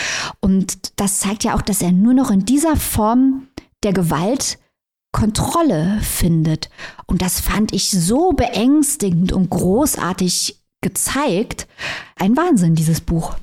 Und 0.40 1.01
das 1.01 1.20
zeigt 1.20 1.44
ja 1.44 1.55
auch, 1.55 1.62
dass 1.62 1.82
er 1.82 1.92
nur 1.92 2.14
noch 2.14 2.30
in 2.30 2.44
dieser 2.44 2.76
Form 2.76 3.48
der 3.82 3.92
Gewalt 3.92 4.59
Kontrolle 5.12 5.98
findet. 6.03 6.70
Und 7.07 7.20
das 7.20 7.40
fand 7.40 7.72
ich 7.72 7.90
so 7.90 8.32
beängstigend 8.32 9.32
und 9.32 9.51
großartig 9.51 10.61
gezeigt. 10.80 11.66
Ein 12.16 12.36
Wahnsinn, 12.36 12.74
dieses 12.74 13.01
Buch. 13.01 13.34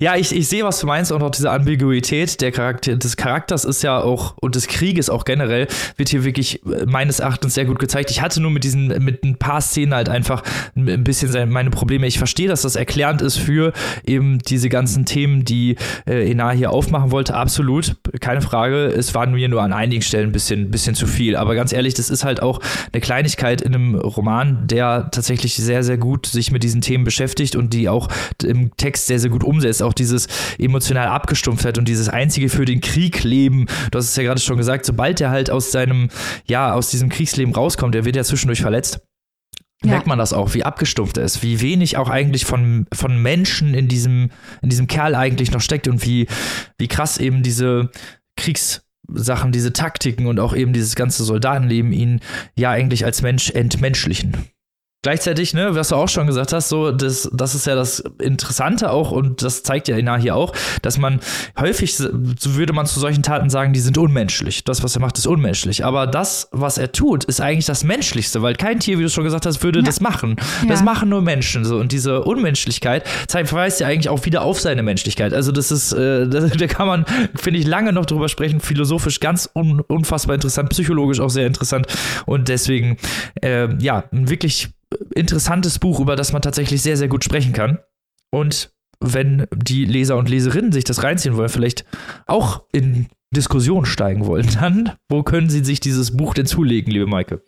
Ja, 0.00 0.16
ich, 0.16 0.34
ich 0.34 0.48
sehe, 0.48 0.64
was 0.64 0.80
du 0.80 0.86
meinst 0.86 1.12
und 1.12 1.22
auch 1.22 1.30
diese 1.30 1.50
Ambiguität 1.50 2.40
der 2.40 2.50
Charakter, 2.50 2.96
des 2.96 3.16
Charakters 3.16 3.64
ist 3.64 3.82
ja 3.82 4.00
auch 4.00 4.34
und 4.40 4.56
des 4.56 4.66
Krieges 4.66 5.08
auch 5.08 5.24
generell 5.24 5.68
wird 5.96 6.08
hier 6.08 6.24
wirklich 6.24 6.66
äh, 6.66 6.84
meines 6.84 7.20
Erachtens 7.20 7.54
sehr 7.54 7.64
gut 7.64 7.78
gezeigt. 7.78 8.10
Ich 8.10 8.20
hatte 8.20 8.40
nur 8.40 8.50
mit 8.50 8.64
diesen 8.64 8.88
mit 9.04 9.22
ein 9.22 9.38
paar 9.38 9.60
Szenen 9.60 9.94
halt 9.94 10.08
einfach 10.08 10.42
ein 10.74 11.04
bisschen 11.04 11.50
meine 11.50 11.70
Probleme. 11.70 12.08
Ich 12.08 12.18
verstehe, 12.18 12.48
dass 12.48 12.62
das 12.62 12.74
erklärend 12.74 13.22
ist 13.22 13.38
für 13.38 13.72
eben 14.04 14.38
diese 14.40 14.68
ganzen 14.68 15.04
Themen, 15.04 15.44
die 15.44 15.76
äh, 16.08 16.28
Enar 16.30 16.54
hier 16.54 16.72
aufmachen 16.72 17.12
wollte. 17.12 17.34
Absolut, 17.34 17.96
keine 18.20 18.40
Frage. 18.40 18.86
Es 18.86 19.14
war 19.14 19.26
mir 19.26 19.48
nur 19.48 19.62
an 19.62 19.72
einigen 19.72 20.02
Stellen 20.02 20.30
ein 20.30 20.32
bisschen, 20.32 20.72
bisschen 20.72 20.96
zu 20.96 21.06
viel. 21.06 21.36
Aber 21.36 21.54
ganz 21.54 21.72
ehrlich, 21.72 21.94
das 21.94 22.10
ist 22.10 22.24
halt 22.24 22.42
auch 22.42 22.60
eine 22.92 23.00
Kleinigkeit 23.00 23.60
in 23.62 23.74
einem 23.74 23.94
Roman, 23.94 24.66
der 24.66 25.08
tatsächlich 25.12 25.54
sehr, 25.54 25.84
sehr 25.84 25.98
gut 25.98 26.26
sich 26.26 26.50
mit 26.50 26.64
diesen 26.64 26.80
Themen 26.80 27.04
beschäftigt 27.04 27.54
und 27.54 27.72
die 27.72 27.88
auch 27.88 28.08
im 28.42 28.76
Text 28.76 29.06
sehr, 29.06 29.20
sehr 29.20 29.30
gut 29.30 29.35
umsetzt. 29.44 29.82
Auch 29.82 29.92
dieses 29.92 30.28
emotional 30.58 31.08
Abgestumpftheit 31.08 31.78
und 31.78 31.88
dieses 31.88 32.08
einzige 32.08 32.48
für 32.48 32.64
den 32.64 32.80
Krieg 32.80 33.22
leben. 33.24 33.66
Du 33.90 33.98
hast 33.98 34.10
es 34.10 34.16
ja 34.16 34.22
gerade 34.22 34.40
schon 34.40 34.56
gesagt, 34.56 34.84
sobald 34.84 35.20
er 35.20 35.30
halt 35.30 35.50
aus 35.50 35.72
seinem, 35.72 36.08
ja, 36.46 36.72
aus 36.72 36.90
diesem 36.90 37.08
Kriegsleben 37.08 37.54
rauskommt, 37.54 37.94
er 37.94 38.04
wird 38.04 38.16
ja 38.16 38.24
zwischendurch 38.24 38.60
verletzt. 38.60 39.00
Ja. 39.84 39.90
merkt 39.90 40.06
man 40.06 40.18
das 40.18 40.32
auch, 40.32 40.54
wie 40.54 40.64
abgestumpft 40.64 41.18
er 41.18 41.24
ist, 41.24 41.42
wie 41.42 41.60
wenig 41.60 41.98
auch 41.98 42.08
eigentlich 42.08 42.46
von, 42.46 42.86
von 42.94 43.20
Menschen 43.20 43.74
in 43.74 43.88
diesem, 43.88 44.30
in 44.62 44.70
diesem 44.70 44.86
Kerl 44.86 45.14
eigentlich 45.14 45.52
noch 45.52 45.60
steckt 45.60 45.86
und 45.86 46.04
wie, 46.04 46.28
wie 46.78 46.88
krass 46.88 47.18
eben 47.18 47.42
diese 47.42 47.90
Kriegssachen, 48.36 49.52
diese 49.52 49.74
Taktiken 49.74 50.26
und 50.26 50.40
auch 50.40 50.56
eben 50.56 50.72
dieses 50.72 50.94
ganze 50.94 51.24
Soldatenleben 51.24 51.92
ihn 51.92 52.20
ja 52.58 52.70
eigentlich 52.70 53.04
als 53.04 53.20
Mensch 53.20 53.50
entmenschlichen. 53.50 54.46
Gleichzeitig, 55.06 55.54
ne, 55.54 55.76
was 55.76 55.90
du 55.90 55.94
auch 55.94 56.08
schon 56.08 56.26
gesagt 56.26 56.52
hast, 56.52 56.68
so, 56.68 56.90
das, 56.90 57.30
das 57.32 57.54
ist 57.54 57.64
ja 57.64 57.76
das 57.76 58.02
Interessante 58.20 58.90
auch 58.90 59.12
und 59.12 59.40
das 59.40 59.62
zeigt 59.62 59.86
ja 59.86 59.96
Ina 59.96 60.16
hier 60.16 60.34
auch, 60.34 60.52
dass 60.82 60.98
man 60.98 61.20
häufig, 61.56 61.96
so 61.96 62.08
würde 62.56 62.72
man 62.72 62.86
zu 62.86 62.98
solchen 62.98 63.22
Taten 63.22 63.48
sagen, 63.48 63.72
die 63.72 63.78
sind 63.78 63.98
unmenschlich. 63.98 64.64
Das, 64.64 64.82
was 64.82 64.96
er 64.96 65.00
macht, 65.00 65.16
ist 65.16 65.28
unmenschlich. 65.28 65.84
Aber 65.84 66.08
das, 66.08 66.48
was 66.50 66.76
er 66.76 66.90
tut, 66.90 67.22
ist 67.22 67.40
eigentlich 67.40 67.66
das 67.66 67.84
Menschlichste, 67.84 68.42
weil 68.42 68.56
kein 68.56 68.80
Tier, 68.80 68.98
wie 68.98 69.04
du 69.04 69.08
schon 69.08 69.22
gesagt 69.22 69.46
hast, 69.46 69.62
würde 69.62 69.78
ja. 69.78 69.84
das 69.84 70.00
machen. 70.00 70.34
Ja. 70.62 70.70
Das 70.70 70.82
machen 70.82 71.08
nur 71.08 71.22
Menschen. 71.22 71.64
So. 71.64 71.76
Und 71.76 71.92
diese 71.92 72.24
Unmenschlichkeit 72.24 73.06
zeigt, 73.28 73.50
verweist 73.50 73.78
ja 73.78 73.86
eigentlich 73.86 74.08
auch 74.08 74.24
wieder 74.24 74.42
auf 74.42 74.60
seine 74.60 74.82
Menschlichkeit. 74.82 75.32
Also, 75.32 75.52
das 75.52 75.70
ist, 75.70 75.92
äh, 75.92 76.26
das, 76.28 76.50
da 76.50 76.66
kann 76.66 76.88
man, 76.88 77.04
finde 77.36 77.60
ich, 77.60 77.66
lange 77.68 77.92
noch 77.92 78.06
drüber 78.06 78.28
sprechen. 78.28 78.58
Philosophisch 78.58 79.20
ganz 79.20 79.48
un, 79.54 79.82
unfassbar 79.82 80.34
interessant, 80.34 80.70
psychologisch 80.70 81.20
auch 81.20 81.30
sehr 81.30 81.46
interessant. 81.46 81.86
Und 82.26 82.48
deswegen, 82.48 82.96
äh, 83.40 83.68
ja, 83.78 84.02
wirklich 84.10 84.70
interessantes 85.14 85.78
Buch, 85.78 86.00
über 86.00 86.16
das 86.16 86.32
man 86.32 86.42
tatsächlich 86.42 86.82
sehr, 86.82 86.96
sehr 86.96 87.08
gut 87.08 87.24
sprechen 87.24 87.52
kann. 87.52 87.78
Und 88.30 88.72
wenn 89.00 89.46
die 89.54 89.84
Leser 89.84 90.16
und 90.16 90.28
Leserinnen 90.28 90.72
sich 90.72 90.84
das 90.84 91.02
reinziehen 91.02 91.36
wollen, 91.36 91.48
vielleicht 91.48 91.84
auch 92.26 92.64
in 92.72 93.06
Diskussion 93.34 93.84
steigen 93.84 94.26
wollen, 94.26 94.48
dann 94.60 94.92
wo 95.08 95.22
können 95.22 95.50
sie 95.50 95.64
sich 95.64 95.80
dieses 95.80 96.16
Buch 96.16 96.34
denn 96.34 96.46
zulegen, 96.46 96.92
liebe 96.92 97.06
Maike? 97.06 97.42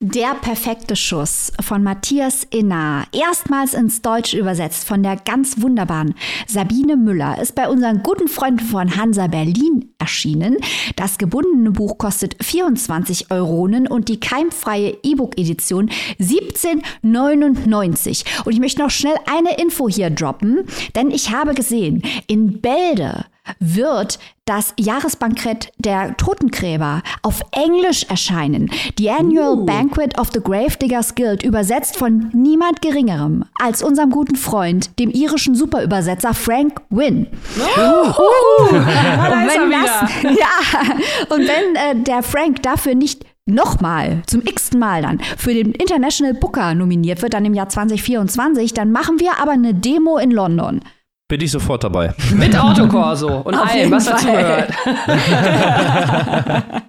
Der 0.00 0.34
perfekte 0.34 0.96
Schuss 0.96 1.52
von 1.60 1.82
Matthias 1.82 2.46
Innar, 2.50 3.06
erstmals 3.12 3.74
ins 3.74 4.00
Deutsch 4.00 4.32
übersetzt 4.32 4.86
von 4.86 5.02
der 5.02 5.16
ganz 5.16 5.60
wunderbaren 5.60 6.14
Sabine 6.46 6.96
Müller, 6.96 7.38
ist 7.40 7.54
bei 7.54 7.68
unseren 7.68 8.02
guten 8.02 8.28
Freunden 8.28 8.60
von 8.60 8.96
Hansa 8.96 9.26
Berlin 9.26 9.92
erschienen. 9.98 10.56
Das 10.96 11.18
gebundene 11.18 11.70
Buch 11.70 11.98
kostet 11.98 12.42
24 12.42 13.30
Euronen 13.30 13.86
und 13.86 14.08
die 14.08 14.18
keimfreie 14.18 14.96
E-Book-Edition 15.02 15.90
17,99. 16.18 18.24
Und 18.44 18.52
ich 18.52 18.60
möchte 18.60 18.82
noch 18.82 18.90
schnell 18.90 19.16
eine 19.26 19.60
Info 19.60 19.88
hier 19.88 20.08
droppen, 20.08 20.64
denn 20.94 21.10
ich 21.10 21.30
habe 21.30 21.54
gesehen, 21.54 22.02
in 22.26 22.60
Bälde 22.60 23.26
wird 23.58 24.18
das 24.44 24.74
Jahresbankett 24.78 25.72
der 25.78 26.16
Totengräber 26.16 27.02
auf 27.22 27.40
Englisch 27.52 28.04
erscheinen. 28.04 28.70
Die 28.98 29.10
Annual 29.10 29.58
uh. 29.58 29.64
Banquet 29.64 30.18
of 30.18 30.30
the 30.32 30.40
Gravediggers 30.40 31.14
Guild, 31.14 31.42
übersetzt 31.42 31.96
von 31.96 32.30
niemand 32.32 32.82
Geringerem 32.82 33.44
als 33.60 33.82
unserem 33.82 34.10
guten 34.10 34.36
Freund, 34.36 34.98
dem 34.98 35.10
irischen 35.10 35.54
Superübersetzer 35.54 36.34
Frank 36.34 36.80
Wynne. 36.90 37.28
Oh. 37.58 38.08
Uh. 38.08 38.74
und, 38.74 38.82
wenn 38.82 39.70
das, 39.70 40.22
ja, 40.22 41.34
und 41.34 41.40
wenn 41.40 41.76
äh, 41.76 42.02
der 42.02 42.22
Frank 42.22 42.62
dafür 42.62 42.94
nicht 42.94 43.24
nochmal, 43.46 44.22
zum 44.26 44.42
x-ten 44.42 44.80
Mal 44.80 45.02
dann, 45.02 45.20
für 45.36 45.54
den 45.54 45.72
International 45.72 46.34
Booker 46.34 46.74
nominiert 46.74 47.22
wird, 47.22 47.34
dann 47.34 47.44
im 47.44 47.54
Jahr 47.54 47.68
2024, 47.68 48.74
dann 48.74 48.92
machen 48.92 49.20
wir 49.20 49.40
aber 49.40 49.52
eine 49.52 49.74
Demo 49.74 50.18
in 50.18 50.30
London. 50.30 50.80
Bin 51.30 51.40
ich 51.40 51.52
sofort 51.52 51.84
dabei. 51.84 52.12
Mit 52.34 52.58
Autokorso 52.58 53.28
und 53.44 53.54
allem, 53.54 53.92
was 53.92 54.04
dazugehört. 54.04 54.72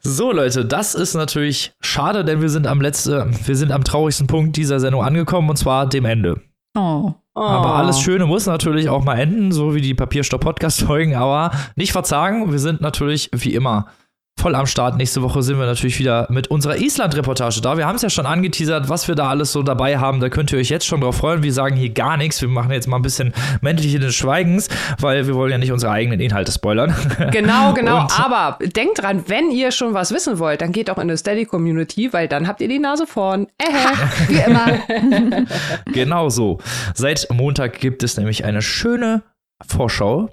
So, 0.00 0.32
Leute, 0.32 0.66
das 0.66 0.94
ist 0.94 1.14
natürlich 1.14 1.72
schade, 1.80 2.24
denn 2.24 2.42
wir 2.42 2.50
sind 2.50 2.66
am 2.66 2.80
letzten, 2.80 3.34
wir 3.46 3.56
sind 3.56 3.72
am 3.72 3.84
traurigsten 3.84 4.26
Punkt 4.26 4.56
dieser 4.56 4.78
Sendung 4.78 5.02
angekommen 5.02 5.48
und 5.48 5.56
zwar 5.56 5.88
dem 5.88 6.04
Ende. 6.04 6.42
Oh. 6.76 7.12
Oh. 7.34 7.40
Aber 7.40 7.74
alles 7.74 8.00
Schöne 8.00 8.26
muss 8.26 8.46
natürlich 8.46 8.88
auch 8.88 9.02
mal 9.02 9.18
enden, 9.18 9.50
so 9.50 9.74
wie 9.74 9.80
die 9.80 9.94
Papierstopp-Podcast-Folgen. 9.94 11.14
Aber 11.14 11.52
nicht 11.76 11.92
verzagen, 11.92 12.52
wir 12.52 12.58
sind 12.58 12.82
natürlich 12.82 13.30
wie 13.32 13.54
immer 13.54 13.86
voll 14.38 14.54
am 14.54 14.66
Start. 14.66 14.96
Nächste 14.96 15.22
Woche 15.22 15.42
sind 15.42 15.58
wir 15.58 15.64
natürlich 15.66 15.98
wieder 15.98 16.26
mit 16.28 16.48
unserer 16.48 16.76
Island-Reportage 16.76 17.60
da. 17.62 17.78
Wir 17.78 17.86
haben 17.86 17.96
es 17.96 18.02
ja 18.02 18.10
schon 18.10 18.26
angeteasert, 18.26 18.88
was 18.88 19.08
wir 19.08 19.14
da 19.14 19.28
alles 19.28 19.52
so 19.52 19.62
dabei 19.62 19.98
haben. 19.98 20.20
Da 20.20 20.28
könnt 20.28 20.52
ihr 20.52 20.58
euch 20.58 20.68
jetzt 20.68 20.86
schon 20.86 21.00
drauf 21.00 21.16
freuen. 21.16 21.42
Wir 21.42 21.52
sagen 21.52 21.76
hier 21.76 21.90
gar 21.90 22.16
nichts. 22.16 22.40
Wir 22.42 22.48
machen 22.48 22.70
jetzt 22.72 22.86
mal 22.86 22.96
ein 22.96 23.02
bisschen 23.02 23.32
männliche 23.62 23.98
des 23.98 24.14
Schweigens, 24.14 24.68
weil 24.98 25.26
wir 25.26 25.34
wollen 25.34 25.52
ja 25.52 25.58
nicht 25.58 25.72
unsere 25.72 25.92
eigenen 25.92 26.20
Inhalte 26.20 26.52
spoilern. 26.52 26.94
Genau, 27.30 27.72
genau. 27.72 28.02
Und- 28.02 28.20
Aber 28.20 28.58
denkt 28.64 29.00
dran, 29.02 29.24
wenn 29.28 29.50
ihr 29.50 29.70
schon 29.72 29.94
was 29.94 30.12
wissen 30.12 30.38
wollt, 30.38 30.60
dann 30.60 30.72
geht 30.72 30.90
auch 30.90 30.96
in 30.96 31.02
eine 31.02 31.16
Steady-Community, 31.16 32.12
weil 32.12 32.28
dann 32.28 32.46
habt 32.46 32.60
ihr 32.60 32.68
die 32.68 32.78
Nase 32.78 33.06
vorn. 33.06 33.46
Ähä. 33.58 34.28
Wie 34.28 34.40
immer. 34.40 35.44
Genau 35.92 36.28
so. 36.28 36.58
Seit 36.94 37.28
Montag 37.32 37.78
gibt 37.80 38.02
es 38.02 38.16
nämlich 38.16 38.44
eine 38.44 38.62
schöne 38.62 39.22
Vorschau, 39.66 40.30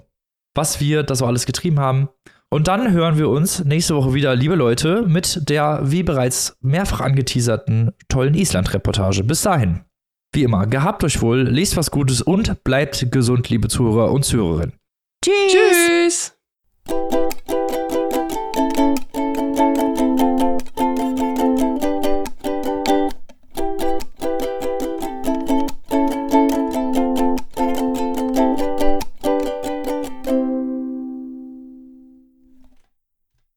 was 0.54 0.80
wir 0.80 1.02
da 1.02 1.14
so 1.14 1.24
alles 1.26 1.46
getrieben 1.46 1.80
haben. 1.80 2.08
Und 2.52 2.68
dann 2.68 2.92
hören 2.92 3.16
wir 3.16 3.30
uns 3.30 3.64
nächste 3.64 3.96
Woche 3.96 4.12
wieder, 4.12 4.36
liebe 4.36 4.56
Leute, 4.56 5.06
mit 5.06 5.48
der, 5.48 5.80
wie 5.84 6.02
bereits 6.02 6.54
mehrfach 6.60 7.00
angeteaserten, 7.00 7.92
tollen 8.10 8.34
Island-Reportage. 8.34 9.24
Bis 9.24 9.40
dahin. 9.40 9.86
Wie 10.34 10.42
immer, 10.42 10.66
gehabt 10.66 11.02
euch 11.02 11.22
wohl, 11.22 11.44
lest 11.48 11.78
was 11.78 11.90
Gutes 11.90 12.20
und 12.20 12.62
bleibt 12.62 13.10
gesund, 13.10 13.48
liebe 13.48 13.68
Zuhörer 13.68 14.12
und 14.12 14.26
Zuhörerinnen. 14.26 14.74
Tschüss. 15.24 16.34
Tschüss. 16.86 17.21